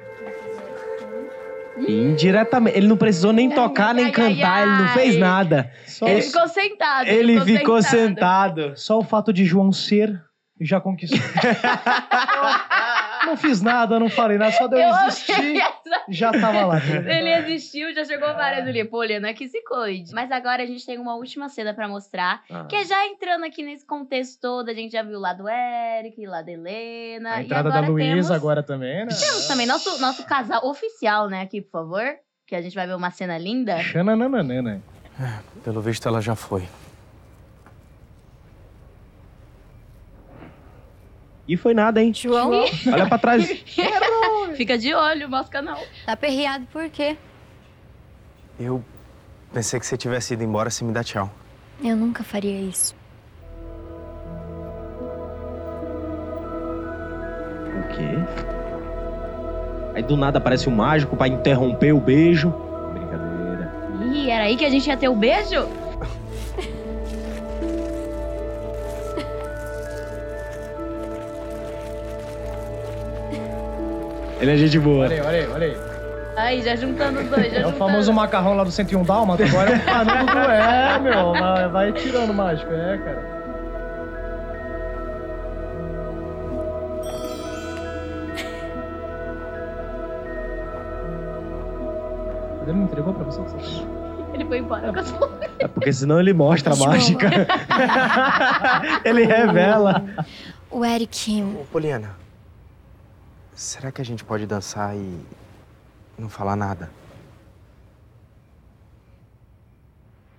Indiretamente. 1.88 2.76
Ele 2.76 2.86
não 2.86 2.96
precisou 2.96 3.32
nem 3.32 3.48
Ai, 3.48 3.54
tocar, 3.54 3.94
nem 3.94 4.04
ai, 4.06 4.10
cantar, 4.12 4.50
ai, 4.52 4.62
ele 4.62 4.70
não 4.82 4.88
fez 4.88 5.14
ai. 5.14 5.20
nada. 5.20 5.70
Só, 5.86 6.06
Ele 6.06 6.22
ficou 6.22 6.48
sentado. 6.48 7.06
Ele 7.08 7.40
ficou 7.40 7.82
sentado. 7.82 8.60
sentado. 8.60 8.72
só 8.76 8.98
o 8.98 9.02
fato 9.04 9.32
de 9.32 9.44
João 9.44 9.72
ser 9.72 10.20
já 10.60 10.80
conquistou. 10.80 11.18
não 13.26 13.36
fiz 13.36 13.60
nada, 13.62 13.98
não 13.98 14.08
falei 14.08 14.38
nada, 14.38 14.52
só 14.52 14.66
deu 14.66 14.78
Eu 14.78 14.94
existir. 15.06 15.56
essa- 15.60 16.04
Já 16.08 16.32
tava 16.32 16.66
lá. 16.66 16.76
Ele 16.78 17.30
existiu, 17.34 17.94
já 17.94 18.04
chegou 18.04 18.28
várias 18.34 18.66
ali. 18.66 18.84
Pô, 18.84 19.02
Liana, 19.02 19.32
que 19.34 19.48
se 19.48 19.62
cuide. 19.64 20.12
Mas 20.14 20.30
agora 20.32 20.62
a 20.62 20.66
gente 20.66 20.84
tem 20.84 20.98
uma 20.98 21.14
última 21.16 21.48
cena 21.48 21.72
pra 21.74 21.86
mostrar. 21.88 22.42
Ah. 22.50 22.64
Que 22.68 22.76
é 22.76 22.84
já 22.84 23.06
entrando 23.06 23.44
aqui 23.44 23.62
nesse 23.62 23.86
contexto 23.86 24.40
todo, 24.40 24.68
a 24.68 24.74
gente 24.74 24.92
já 24.92 25.02
viu 25.02 25.18
lá 25.20 25.32
do 25.32 25.48
Eric, 25.48 26.26
lá 26.26 26.42
da 26.42 26.50
Helena. 26.52 27.34
A 27.34 27.42
e 27.42 27.44
entrada 27.44 27.70
da 27.70 27.80
Luísa 27.80 28.10
temos, 28.10 28.30
agora 28.30 28.62
também, 28.62 29.04
né? 29.04 29.08
Temos 29.12 29.46
também 29.46 29.66
nosso, 29.66 30.00
nosso 30.00 30.24
casal 30.26 30.64
oficial, 30.66 31.28
né, 31.28 31.42
aqui, 31.42 31.60
por 31.60 31.70
favor. 31.70 32.04
Que 32.46 32.54
a 32.56 32.60
gente 32.62 32.74
vai 32.74 32.86
ver 32.86 32.94
uma 32.94 33.10
cena 33.10 33.38
linda. 33.38 33.78
Xananana. 33.82 34.82
Pelo 35.64 35.80
visto, 35.80 36.06
ela 36.08 36.20
já 36.20 36.34
foi. 36.34 36.66
E 41.46 41.56
foi 41.56 41.74
nada, 41.74 42.00
hein? 42.02 42.12
João, 42.14 42.50
Olha 42.92 43.06
pra 43.06 43.18
trás. 43.18 43.46
Fica 44.56 44.78
de 44.78 44.94
olho, 44.94 45.28
nosso 45.28 45.50
canal. 45.50 45.78
tá 46.06 46.16
perreado 46.16 46.66
por 46.72 46.88
quê? 46.88 47.16
Eu 48.60 48.84
pensei 49.52 49.80
que 49.80 49.86
você 49.86 49.96
tivesse 49.96 50.34
ido 50.34 50.44
embora 50.44 50.70
sem 50.70 50.86
me 50.86 50.94
dar 50.94 51.02
tchau. 51.04 51.30
Eu 51.82 51.96
nunca 51.96 52.22
faria 52.22 52.60
isso. 52.60 52.94
O 57.78 57.88
quê? 57.94 58.18
Aí 59.94 60.02
do 60.02 60.16
nada 60.16 60.38
aparece 60.38 60.68
um 60.68 60.74
mágico 60.74 61.16
pra 61.16 61.28
interromper 61.28 61.92
o 61.92 62.00
beijo. 62.00 62.50
Brincadeira. 62.92 63.72
Ih, 64.14 64.30
era 64.30 64.44
aí 64.44 64.56
que 64.56 64.64
a 64.64 64.70
gente 64.70 64.86
ia 64.88 64.96
ter 64.96 65.08
o 65.08 65.14
beijo? 65.16 65.68
Ele 74.42 74.50
é 74.50 74.56
gente 74.56 74.78
boa. 74.78 75.04
Olha 75.04 75.14
aí, 75.14 75.20
olha 75.20 75.38
aí, 75.38 75.48
olha 75.52 75.66
aí. 75.66 75.76
Aí, 76.36 76.62
já 76.62 76.74
juntando 76.74 77.20
os 77.20 77.28
dois, 77.28 77.52
já 77.52 77.58
É 77.58 77.60
o 77.60 77.70
juntando. 77.70 77.78
famoso 77.78 78.12
macarrão 78.12 78.54
lá 78.54 78.64
do 78.64 78.72
101 78.72 79.04
Dálmata, 79.04 79.44
agora 79.44 79.70
é 79.70 79.76
o 79.76 79.84
canudo 79.84 80.26
do... 80.32 80.38
É, 80.38 80.98
meu, 80.98 81.32
vai, 81.32 81.68
vai 81.68 81.92
tirando 81.92 82.34
mágico, 82.34 82.72
é, 82.72 82.98
cara. 82.98 83.32
Ele 92.62 92.72
não 92.72 92.84
entregou 92.84 93.12
pra 93.12 93.24
você? 93.24 93.40
Ele 94.32 94.44
foi 94.46 94.58
embora 94.58 94.92
com 94.92 94.98
as 95.00 95.10
flores. 95.10 95.50
É 95.58 95.68
porque 95.68 95.92
senão 95.92 96.18
ele 96.20 96.32
mostra 96.32 96.72
a 96.72 96.76
mágica. 96.76 97.28
ele 99.04 99.24
revela. 99.24 100.02
O 100.70 100.84
Eric, 100.84 101.42
Ô, 101.42 101.64
Poliana, 101.70 102.10
será 103.54 103.92
que 103.92 104.00
a 104.00 104.04
gente 104.04 104.24
pode 104.24 104.46
dançar 104.46 104.96
e 104.96 105.20
não 106.18 106.28
falar 106.28 106.56
nada? 106.56 106.90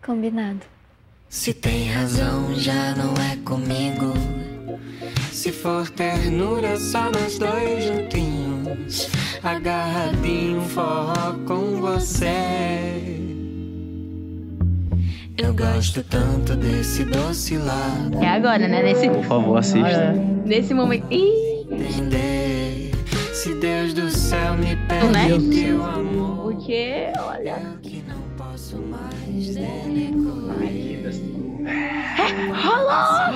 combinado. 0.06 0.60
Se 1.30 1.54
tem 1.54 1.90
razão, 1.90 2.54
já 2.56 2.94
não 2.96 3.14
é 3.16 3.38
comigo. 3.38 4.14
Se 5.32 5.52
for 5.52 5.90
ternura, 5.90 6.78
só 6.78 7.10
nós 7.10 7.40
dois 7.40 7.86
juntinhos. 7.86 9.10
Agarradinho, 9.42 10.62
forró 10.62 11.34
com 11.48 11.82
você. 11.82 13.20
Eu 15.36 15.54
gosto 15.56 16.04
tanto 16.04 16.56
desse 16.56 17.04
doce 17.06 17.58
lado. 17.58 18.22
É 18.22 18.28
agora, 18.28 18.68
né? 18.68 18.84
Nesse, 18.84 19.10
Por 19.10 19.24
favor, 19.24 19.58
assista. 19.58 19.88
Ah, 19.88 20.16
é. 20.16 20.48
nesse 20.48 20.74
momento. 20.74 21.08
Ih. 21.10 21.64
Se 23.44 23.54
Deus 23.56 23.94
do 23.94 24.10
céu 24.10 24.54
me 24.54 24.74
né? 24.74 24.86
pede 24.88 25.50
teu 25.50 25.84
amor. 25.84 26.54
Porque, 26.54 27.12
olha. 27.20 27.78
Que 27.82 28.02
não 28.08 28.22
posso 28.38 28.78
mais. 28.78 29.58
Rolou! 32.64 33.34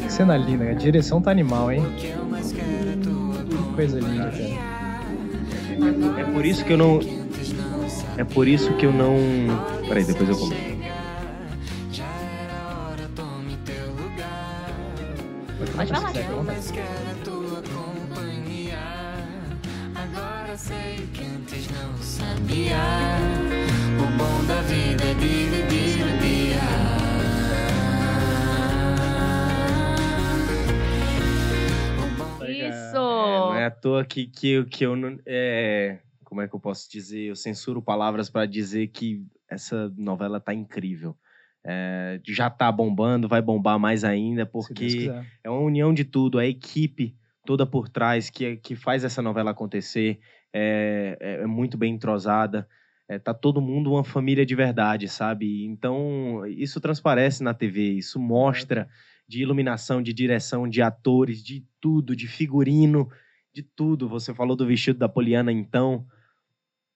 Que 0.00 0.12
cena 0.12 0.36
linda, 0.36 0.68
a 0.68 0.74
direção 0.74 1.22
tá 1.22 1.30
animal, 1.30 1.70
hein? 1.70 1.78
O 1.78 1.90
eu 2.04 2.36
é 2.36 2.42
Que 3.44 3.74
coisa 3.76 4.00
linda, 4.00 4.32
cara. 4.32 6.20
É 6.20 6.24
por 6.24 6.44
isso 6.44 6.64
que 6.64 6.72
eu 6.72 6.78
não. 6.78 6.98
É 8.16 8.24
por 8.24 8.48
isso 8.48 8.72
que 8.74 8.84
eu 8.84 8.92
não. 8.92 9.14
Peraí, 9.86 10.02
depois 10.02 10.28
eu 10.28 10.36
comento. 10.36 10.67
Pode 15.78 15.92
falar. 15.92 16.12
Lá. 16.12 16.42
Mas 16.42 16.70
quero 16.70 16.88
a 16.88 17.24
tua 17.24 17.62
companhia. 17.62 18.78
Agora 19.94 20.56
sei 20.56 21.06
que 21.14 21.24
antes 21.24 21.68
não 21.70 21.96
sabia. 21.98 22.76
O 24.02 24.06
bom 24.18 24.44
da 24.46 24.60
vida 24.62 25.04
é 25.04 25.14
dividir 25.14 26.04
o 26.04 26.18
dia. 26.18 27.68
O 32.02 32.16
bom 32.18 32.44
Isso! 32.44 32.94
Não 32.94 33.54
é 33.54 33.66
à 33.66 33.70
toa 33.70 34.04
que, 34.04 34.26
que, 34.26 34.48
eu- 34.50 34.64
que 34.66 34.84
eu 34.84 34.96
não. 34.96 35.18
É. 35.26 35.98
como 36.24 36.40
é 36.42 36.48
que 36.48 36.54
eu 36.54 36.60
posso 36.60 36.90
dizer? 36.90 37.26
Eu 37.26 37.36
censuro 37.36 37.80
palavras 37.80 38.28
para 38.28 38.46
dizer 38.46 38.88
que 38.88 39.24
essa 39.48 39.92
novela 39.96 40.40
tá 40.40 40.52
incrível. 40.52 41.16
É, 41.70 42.18
já 42.26 42.48
tá 42.48 42.72
bombando, 42.72 43.28
vai 43.28 43.42
bombar 43.42 43.78
mais 43.78 44.02
ainda, 44.02 44.46
porque 44.46 44.72
é 45.44 45.50
uma 45.50 45.60
união 45.60 45.92
de 45.92 46.02
tudo, 46.04 46.38
a 46.38 46.46
equipe 46.46 47.14
toda 47.44 47.66
por 47.66 47.88
trás 47.90 48.30
que, 48.30 48.56
que 48.56 48.74
faz 48.74 49.04
essa 49.04 49.20
novela 49.20 49.50
acontecer 49.50 50.18
é, 50.52 51.16
é- 51.20 51.42
é 51.42 51.46
muito 51.46 51.76
bem 51.76 51.94
entrosada. 51.94 52.66
É, 53.06 53.18
tá 53.18 53.34
todo 53.34 53.60
mundo 53.60 53.92
uma 53.92 54.04
família 54.04 54.46
de 54.46 54.54
verdade, 54.54 55.08
sabe? 55.08 55.64
Então, 55.66 56.44
isso 56.46 56.80
transparece 56.80 57.42
na 57.42 57.52
TV, 57.54 57.92
isso 57.92 58.18
mostra 58.18 58.88
de 59.26 59.42
iluminação, 59.42 60.02
de 60.02 60.12
direção, 60.14 60.66
de 60.68 60.80
atores, 60.80 61.42
de 61.42 61.66
tudo, 61.80 62.16
de 62.16 62.26
figurino, 62.26 63.08
de 63.54 63.62
tudo. 63.62 64.08
Você 64.08 64.32
falou 64.34 64.56
do 64.56 64.66
vestido 64.66 64.98
da 64.98 65.08
Poliana, 65.08 65.52
então. 65.52 66.06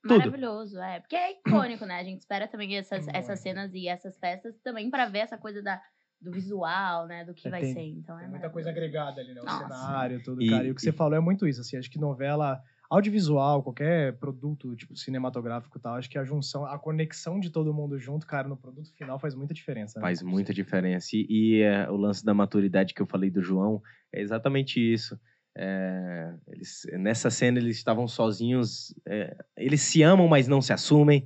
Tudo. 0.03 0.19
Maravilhoso, 0.19 0.79
é. 0.81 1.01
Porque 1.01 1.15
é 1.17 1.33
icônico, 1.39 1.85
né? 1.87 2.01
A 2.01 2.05
gente 2.05 2.19
espera 2.21 2.49
também 2.49 2.77
essas, 2.77 3.05
Muito. 3.05 3.17
essas 3.17 3.39
cenas 3.41 3.73
e 3.75 3.87
essas 3.89 4.19
festas 4.19 4.59
também 4.63 4.91
pra 4.91 5.07
ver 5.07 5.21
essa 5.21 5.39
coisa 5.39 5.63
da, 5.63 5.81
do 6.21 6.31
visual, 6.33 7.07
né? 7.07 7.25
Do 7.25 7.33
que 7.35 7.47
É, 7.49 7.51
vai 7.51 7.61
tem- 7.61 7.73
ser. 7.73 7.83
Então 7.83 8.17
é 8.19 8.23
Tem 8.23 8.31
muita 8.31 8.51
coisa 8.51 8.71
agregada 8.71 9.21
ali, 9.21 9.33
né? 9.33 9.41
O 9.41 9.45
Nossa. 9.45 9.63
cenário, 9.63 10.23
tudo, 10.23 10.43
E- 10.43 10.51
cara. 10.51 10.65
E 10.67 10.71
o 10.71 10.75
que 10.75 10.83
você 10.83 10.91
e- 10.91 10.93
falou 10.93 11.17
é 11.17 11.21
muito 11.21 11.47
isso, 11.47 11.61
assim. 11.61 11.77
Acho 11.77 11.91
que 11.91 11.99
novela, 12.01 12.61
audiovisual, 12.91 13.63
qualquer 13.63 14.19
produto, 14.19 14.75
tipo, 14.77 14.95
cinematográfico 14.97 15.79
e 15.79 15.81
tal, 15.81 15.95
acho 15.95 16.11
que 16.11 16.19
a 16.19 16.25
junção, 16.25 16.67
a 16.67 16.79
conexão 16.79 17.41
de 17.41 17.49
todo 17.51 17.73
mundo 17.73 17.99
junto, 17.99 18.27
cara, 18.27 18.47
no 18.49 18.57
produto 18.57 18.93
final 18.97 19.19
faz 19.19 19.35
muita 19.35 19.55
diferença, 19.55 19.99
né? 19.99 20.03
Faz 20.05 20.21
muita 20.23 20.53
diferença. 20.53 21.09
E, 21.15 21.27
e, 21.31 21.63
é, 21.63 21.89
o 21.91 21.97
lance 21.97 22.25
da 22.25 22.35
maturidade 22.35 22.93
que 22.93 23.01
eu 23.01 23.07
falei 23.07 23.31
do 23.31 23.41
João 23.41 23.81
é 24.13 24.21
exatamente 24.21 24.79
isso. 24.81 25.19
É, 25.57 26.33
eles, 26.49 26.87
nessa 26.95 27.31
cena 27.31 27.59
eles 27.59 27.77
estavam 27.77 28.09
sozinhos. 28.09 28.95
é, 29.07 29.37
eles 29.57 29.83
se 29.83 30.03
amam, 30.03 30.29
mas 30.29 30.49
não 30.49 30.61
se 30.63 30.73
assumem. 30.73 31.25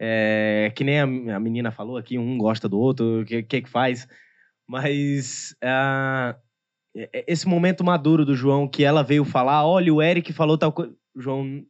É, 0.00 0.72
que 0.74 0.84
nem 0.84 1.00
a, 1.00 1.36
a 1.36 1.40
menina 1.40 1.70
falou 1.70 1.96
aqui, 1.96 2.18
um 2.18 2.36
gosta 2.36 2.68
do 2.68 2.78
outro, 2.78 3.22
o 3.22 3.24
que, 3.24 3.42
que 3.42 3.62
que 3.62 3.70
faz. 3.70 4.06
Mas 4.66 5.54
é- 6.96 7.08
é 7.12 7.24
esse 7.26 7.46
momento 7.46 7.84
maduro 7.84 8.24
do 8.24 8.34
João, 8.34 8.68
que 8.68 8.84
ela 8.84 9.02
veio 9.02 9.24
falar, 9.24 9.66
olha, 9.66 9.92
o 9.92 10.02
Eric 10.02 10.32
falou 10.32 10.56
tal 10.58 10.72
coisa. 10.72 10.94
João, 11.16 11.64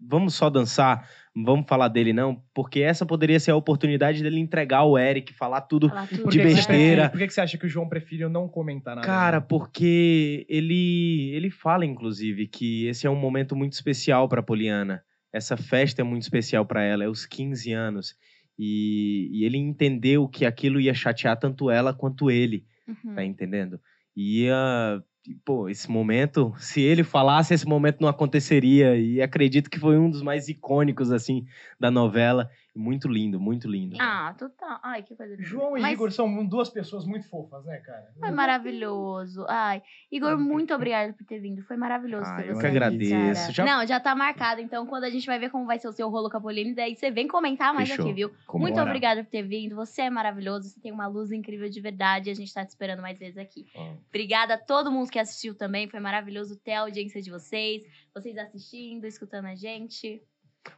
vamos 0.00 0.34
só 0.34 0.48
dançar, 0.50 1.08
não 1.34 1.44
vamos 1.44 1.66
falar 1.68 1.88
dele 1.88 2.12
não, 2.12 2.42
porque 2.54 2.80
essa 2.80 3.04
poderia 3.06 3.38
ser 3.40 3.50
a 3.52 3.56
oportunidade 3.56 4.22
dele 4.22 4.38
entregar 4.40 4.84
o 4.84 4.98
Eric, 4.98 5.32
falar 5.34 5.60
tudo 5.62 5.88
Falar 5.88 6.06
tudo. 6.08 6.28
De 6.30 6.38
besteira. 6.38 7.08
Por 7.10 7.18
que 7.18 7.28
você 7.30 7.40
acha 7.40 7.58
que 7.58 7.66
o 7.66 7.68
João 7.68 7.88
prefere 7.88 8.28
não 8.28 8.48
comentar 8.48 8.96
nada? 8.96 9.06
Cara, 9.06 9.40
né? 9.40 9.46
porque 9.48 10.46
ele 10.48 11.30
ele 11.34 11.50
fala 11.50 11.84
inclusive 11.86 12.46
que 12.46 12.86
esse 12.86 13.06
é 13.06 13.10
um 13.10 13.16
momento 13.16 13.54
muito 13.56 13.72
especial 13.72 14.28
para 14.28 14.42
Poliana. 14.42 15.02
Essa 15.32 15.56
festa 15.56 16.00
é 16.00 16.04
muito 16.04 16.22
especial 16.22 16.64
para 16.64 16.82
ela, 16.82 17.04
é 17.04 17.08
os 17.08 17.26
15 17.26 17.72
anos. 17.72 18.14
E, 18.58 19.28
e 19.32 19.44
ele 19.44 19.56
entendeu 19.58 20.26
que 20.26 20.44
aquilo 20.44 20.80
ia 20.80 20.92
chatear 20.94 21.38
tanto 21.38 21.70
ela 21.70 21.94
quanto 21.94 22.30
ele, 22.30 22.64
Uhum. 22.88 23.14
tá 23.14 23.22
entendendo? 23.24 23.78
E 24.16 24.44
ia, 24.44 25.02
e, 25.17 25.17
pô, 25.44 25.68
esse 25.68 25.90
momento, 25.90 26.54
se 26.58 26.80
ele 26.80 27.04
falasse, 27.04 27.54
esse 27.54 27.66
momento 27.66 28.00
não 28.00 28.08
aconteceria. 28.08 28.96
E 28.96 29.20
acredito 29.20 29.70
que 29.70 29.78
foi 29.78 29.98
um 29.98 30.10
dos 30.10 30.22
mais 30.22 30.48
icônicos 30.48 31.12
assim 31.12 31.44
da 31.78 31.90
novela. 31.90 32.48
Muito 32.78 33.08
lindo, 33.08 33.40
muito 33.40 33.68
lindo. 33.68 33.96
Ah, 34.00 34.32
total. 34.38 34.78
Ai, 34.84 35.02
que 35.02 35.16
coisa 35.16 35.34
linda. 35.34 35.42
João 35.48 35.76
e 35.76 35.80
Mas 35.80 35.94
Igor 35.94 36.12
são 36.12 36.46
duas 36.46 36.70
pessoas 36.70 37.04
muito 37.04 37.28
fofas, 37.28 37.64
né, 37.64 37.78
cara? 37.78 38.12
Foi 38.20 38.30
maravilhoso. 38.30 39.44
Ai, 39.48 39.82
Igor, 40.12 40.38
muito 40.38 40.72
obrigada 40.72 41.12
por 41.12 41.24
ter 41.26 41.40
vindo. 41.40 41.60
Foi 41.64 41.76
maravilhoso 41.76 42.30
Ah, 42.30 42.36
ter 42.36 42.48
eu 42.50 42.54
você 42.54 42.60
que 42.60 42.66
aqui, 42.68 42.76
agradeço. 42.76 43.52
Já- 43.52 43.64
Não, 43.64 43.84
já 43.84 43.98
tá 43.98 44.14
marcado. 44.14 44.60
Então, 44.60 44.86
quando 44.86 45.02
a 45.02 45.10
gente 45.10 45.26
vai 45.26 45.40
ver 45.40 45.50
como 45.50 45.66
vai 45.66 45.78
ser 45.80 45.88
o 45.88 45.92
seu 45.92 46.08
rolo 46.08 46.30
com 46.30 46.36
a 46.36 46.40
Pauline, 46.40 46.72
daí 46.72 46.94
você 46.94 47.10
vem 47.10 47.26
comentar 47.26 47.74
mais 47.74 47.88
Fechou. 47.88 48.04
aqui, 48.04 48.14
viu? 48.14 48.30
Como 48.46 48.62
muito 48.62 48.76
bora. 48.76 48.86
obrigada 48.86 49.24
por 49.24 49.30
ter 49.30 49.42
vindo. 49.42 49.74
Você 49.74 50.02
é 50.02 50.10
maravilhoso. 50.10 50.68
Você 50.68 50.80
tem 50.80 50.92
uma 50.92 51.08
luz 51.08 51.32
incrível 51.32 51.68
de 51.68 51.80
verdade. 51.80 52.28
E 52.28 52.32
a 52.32 52.34
gente 52.36 52.54
tá 52.54 52.64
te 52.64 52.68
esperando 52.68 53.02
mais 53.02 53.18
vezes 53.18 53.38
aqui. 53.38 53.66
Obrigada 54.08 54.54
a 54.54 54.58
todo 54.58 54.90
mundo 54.92 55.10
que 55.10 55.18
assistiu 55.18 55.52
também. 55.52 55.88
Foi 55.88 55.98
maravilhoso 55.98 56.56
ter 56.56 56.74
a 56.74 56.82
audiência 56.82 57.20
de 57.20 57.28
vocês. 57.30 57.82
Vocês 58.14 58.38
assistindo, 58.38 59.04
escutando 59.04 59.46
a 59.46 59.54
gente. 59.56 60.22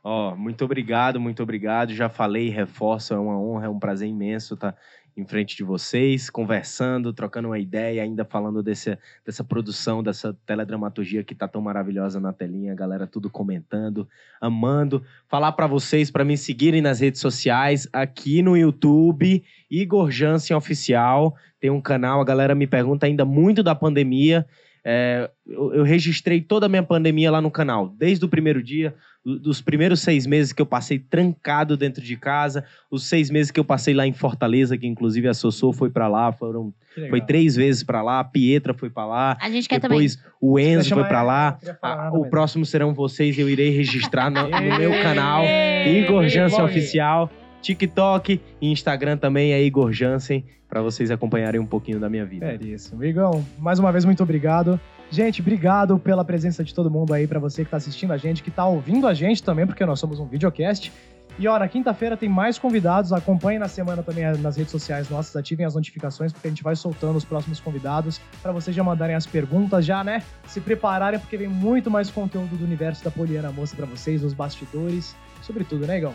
Ó, 0.03 0.35
muito 0.35 0.65
obrigado, 0.65 1.21
muito 1.21 1.43
obrigado. 1.43 1.93
Já 1.93 2.09
falei, 2.09 2.49
reforço, 2.49 3.13
é 3.13 3.19
uma 3.19 3.39
honra, 3.39 3.67
é 3.67 3.69
um 3.69 3.79
prazer 3.79 4.09
imenso 4.09 4.55
estar 4.55 4.75
em 5.17 5.27
frente 5.27 5.57
de 5.57 5.65
vocês, 5.65 6.31
conversando, 6.31 7.13
trocando 7.13 7.49
uma 7.49 7.59
ideia, 7.59 8.03
ainda 8.03 8.25
falando 8.25 8.63
desse, 8.63 8.97
dessa 9.25 9.45
produção, 9.45 10.03
dessa 10.03 10.33
teledramaturgia 10.47 11.25
que 11.25 11.35
tá 11.35 11.47
tão 11.47 11.61
maravilhosa 11.61 12.21
na 12.21 12.33
telinha, 12.33 12.75
galera 12.75 13.07
tudo 13.07 13.29
comentando, 13.29 14.09
amando. 14.41 15.03
Falar 15.29 15.53
para 15.53 15.67
vocês 15.67 16.11
para 16.11 16.25
me 16.25 16.37
seguirem 16.37 16.81
nas 16.81 17.01
redes 17.01 17.21
sociais, 17.21 17.89
aqui 17.93 18.43
no 18.43 18.57
YouTube, 18.57 19.43
Igor 19.71 20.11
Jansen 20.11 20.57
Oficial, 20.57 21.35
tem 21.61 21.71
um 21.71 21.81
canal, 21.81 22.21
a 22.21 22.25
galera 22.25 22.55
me 22.55 22.67
pergunta 22.67 23.07
ainda 23.07 23.25
muito 23.25 23.63
da 23.63 23.75
pandemia. 23.75 24.47
É, 24.85 25.31
eu, 25.47 25.75
eu 25.75 25.83
registrei 25.83 26.41
toda 26.41 26.67
a 26.67 26.69
minha 26.69 26.83
pandemia 26.83 27.31
lá 27.31 27.41
no 27.41 27.51
canal, 27.51 27.89
desde 27.99 28.25
o 28.25 28.29
primeiro 28.29 28.63
dia, 28.63 28.95
do- 29.23 29.39
dos 29.39 29.61
primeiros 29.61 30.01
seis 30.01 30.27
meses 30.27 30.53
que 30.55 30.63
eu 30.63 30.67
passei 30.67 30.99
trancado 30.99 31.77
dentro 31.77 32.03
de 32.03 32.17
casa, 32.17 32.65
os 32.91 33.05
seis 33.07 33.29
meses 33.29 33.51
que 33.51 33.61
eu 33.61 33.65
passei 33.65 33.93
lá 33.93 34.07
em 34.07 34.13
Fortaleza, 34.15 34.79
que 34.79 34.87
inclusive 34.87 35.29
a 35.29 35.35
Sossô 35.35 35.71
foi 35.73 35.91
pra 35.91 36.09
lá, 36.09 36.33
foram, 36.33 36.73
foi 37.11 37.21
três 37.21 37.55
vezes 37.57 37.83
pra 37.83 38.01
lá, 38.03 38.21
a 38.21 38.25
Pietra 38.25 38.73
foi 38.73 38.89
pra 38.89 39.05
lá, 39.05 39.37
A 39.39 39.51
gente 39.51 39.69
quer 39.69 39.79
depois 39.81 40.19
o 40.41 40.57
Quer 40.57 40.63
Enzo 40.63 40.95
foi 40.95 41.05
pra 41.05 41.19
ela? 41.19 41.23
lá, 41.27 41.51
Não 41.53 41.59
queria 41.59 41.75
falar 41.75 41.93
a- 41.93 42.05
nada, 42.05 42.19
o 42.19 42.31
próximo 42.31 42.65
serão 42.65 42.95
vocês, 42.95 43.39
eu 43.39 43.51
irei 43.51 43.69
registrar 43.71 44.31
no, 44.31 44.49
no 44.49 44.79
meu 44.79 44.93
canal, 45.03 45.45
Igor 45.87 46.27
Jansen. 46.27 46.65
Oficial, 46.65 47.31
TikTok 47.61 48.41
e 48.61 48.71
Instagram 48.71 49.17
também 49.17 49.53
é 49.53 49.63
Igor 49.63 49.93
Jansen, 49.93 50.45
pra 50.69 50.81
vocês 50.81 51.11
acompanharem 51.11 51.61
um 51.61 51.67
pouquinho 51.67 51.99
da 51.99 52.09
minha 52.09 52.25
vida. 52.25 52.47
É 52.47 52.55
isso. 52.55 53.03
Igão, 53.03 53.45
mais 53.59 53.79
uma 53.79 53.91
vez, 53.91 54.05
muito 54.05 54.23
obrigado. 54.23 54.81
Gente, 55.11 55.41
obrigado 55.41 55.99
pela 55.99 56.25
presença 56.25 56.63
de 56.63 56.73
todo 56.73 56.89
mundo 56.89 57.13
aí, 57.13 57.27
pra 57.27 57.41
você 57.41 57.65
que 57.65 57.71
tá 57.71 57.77
assistindo 57.77 58.13
a 58.13 58.17
gente, 58.17 58.43
que 58.43 58.51
tá 58.51 58.65
ouvindo 58.65 59.09
a 59.09 59.15
gente 59.15 59.43
também, 59.43 59.67
porque 59.67 59.85
nós 59.85 59.99
somos 59.99 60.21
um 60.21 60.27
videocast. 60.27 60.93
E 61.39 61.45
na 61.45 61.69
quinta-feira 61.69 62.17
tem 62.17 62.29
mais 62.29 62.59
convidados. 62.59 63.13
Acompanhem 63.13 63.59
na 63.59 63.67
semana 63.67 64.03
também 64.03 64.25
nas 64.39 64.57
redes 64.57 64.71
sociais 64.71 65.09
nossas, 65.09 65.35
ativem 65.35 65.65
as 65.65 65.75
notificações, 65.75 66.33
porque 66.33 66.47
a 66.47 66.51
gente 66.51 66.63
vai 66.63 66.77
soltando 66.77 67.17
os 67.17 67.25
próximos 67.25 67.59
convidados 67.59 68.21
pra 68.43 68.53
vocês 68.53 68.77
já 68.77 68.85
mandarem 68.85 69.17
as 69.17 69.27
perguntas, 69.27 69.85
já, 69.85 70.05
né? 70.05 70.23
Se 70.47 70.61
prepararem, 70.61 71.19
porque 71.19 71.37
vem 71.37 71.49
muito 71.49 71.91
mais 71.91 72.11
conteúdo 72.11 72.57
do 72.57 72.65
universo 72.65 73.03
da 73.03 73.11
Poliana 73.11 73.51
Moça 73.51 73.75
pra 73.75 73.87
vocês, 73.87 74.23
nos 74.23 74.35
bastidores, 74.35 75.17
sobretudo, 75.41 75.87
né, 75.87 75.99
Igão? 75.99 76.15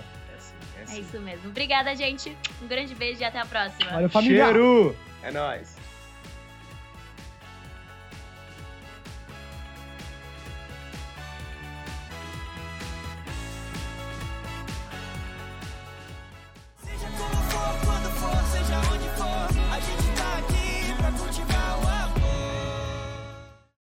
É 0.96 1.00
isso 1.00 1.20
mesmo. 1.20 1.50
Obrigada, 1.50 1.96
gente. 1.96 2.36
Um 2.62 2.68
grande 2.68 2.96
beijo 2.96 3.22
e 3.22 3.24
até 3.24 3.40
a 3.40 3.46
próxima. 3.46 3.92
Valeu, 3.92 4.10
família! 4.10 4.46
Cheiro! 4.46 4.96
É 5.22 5.32
nóis! 5.32 5.76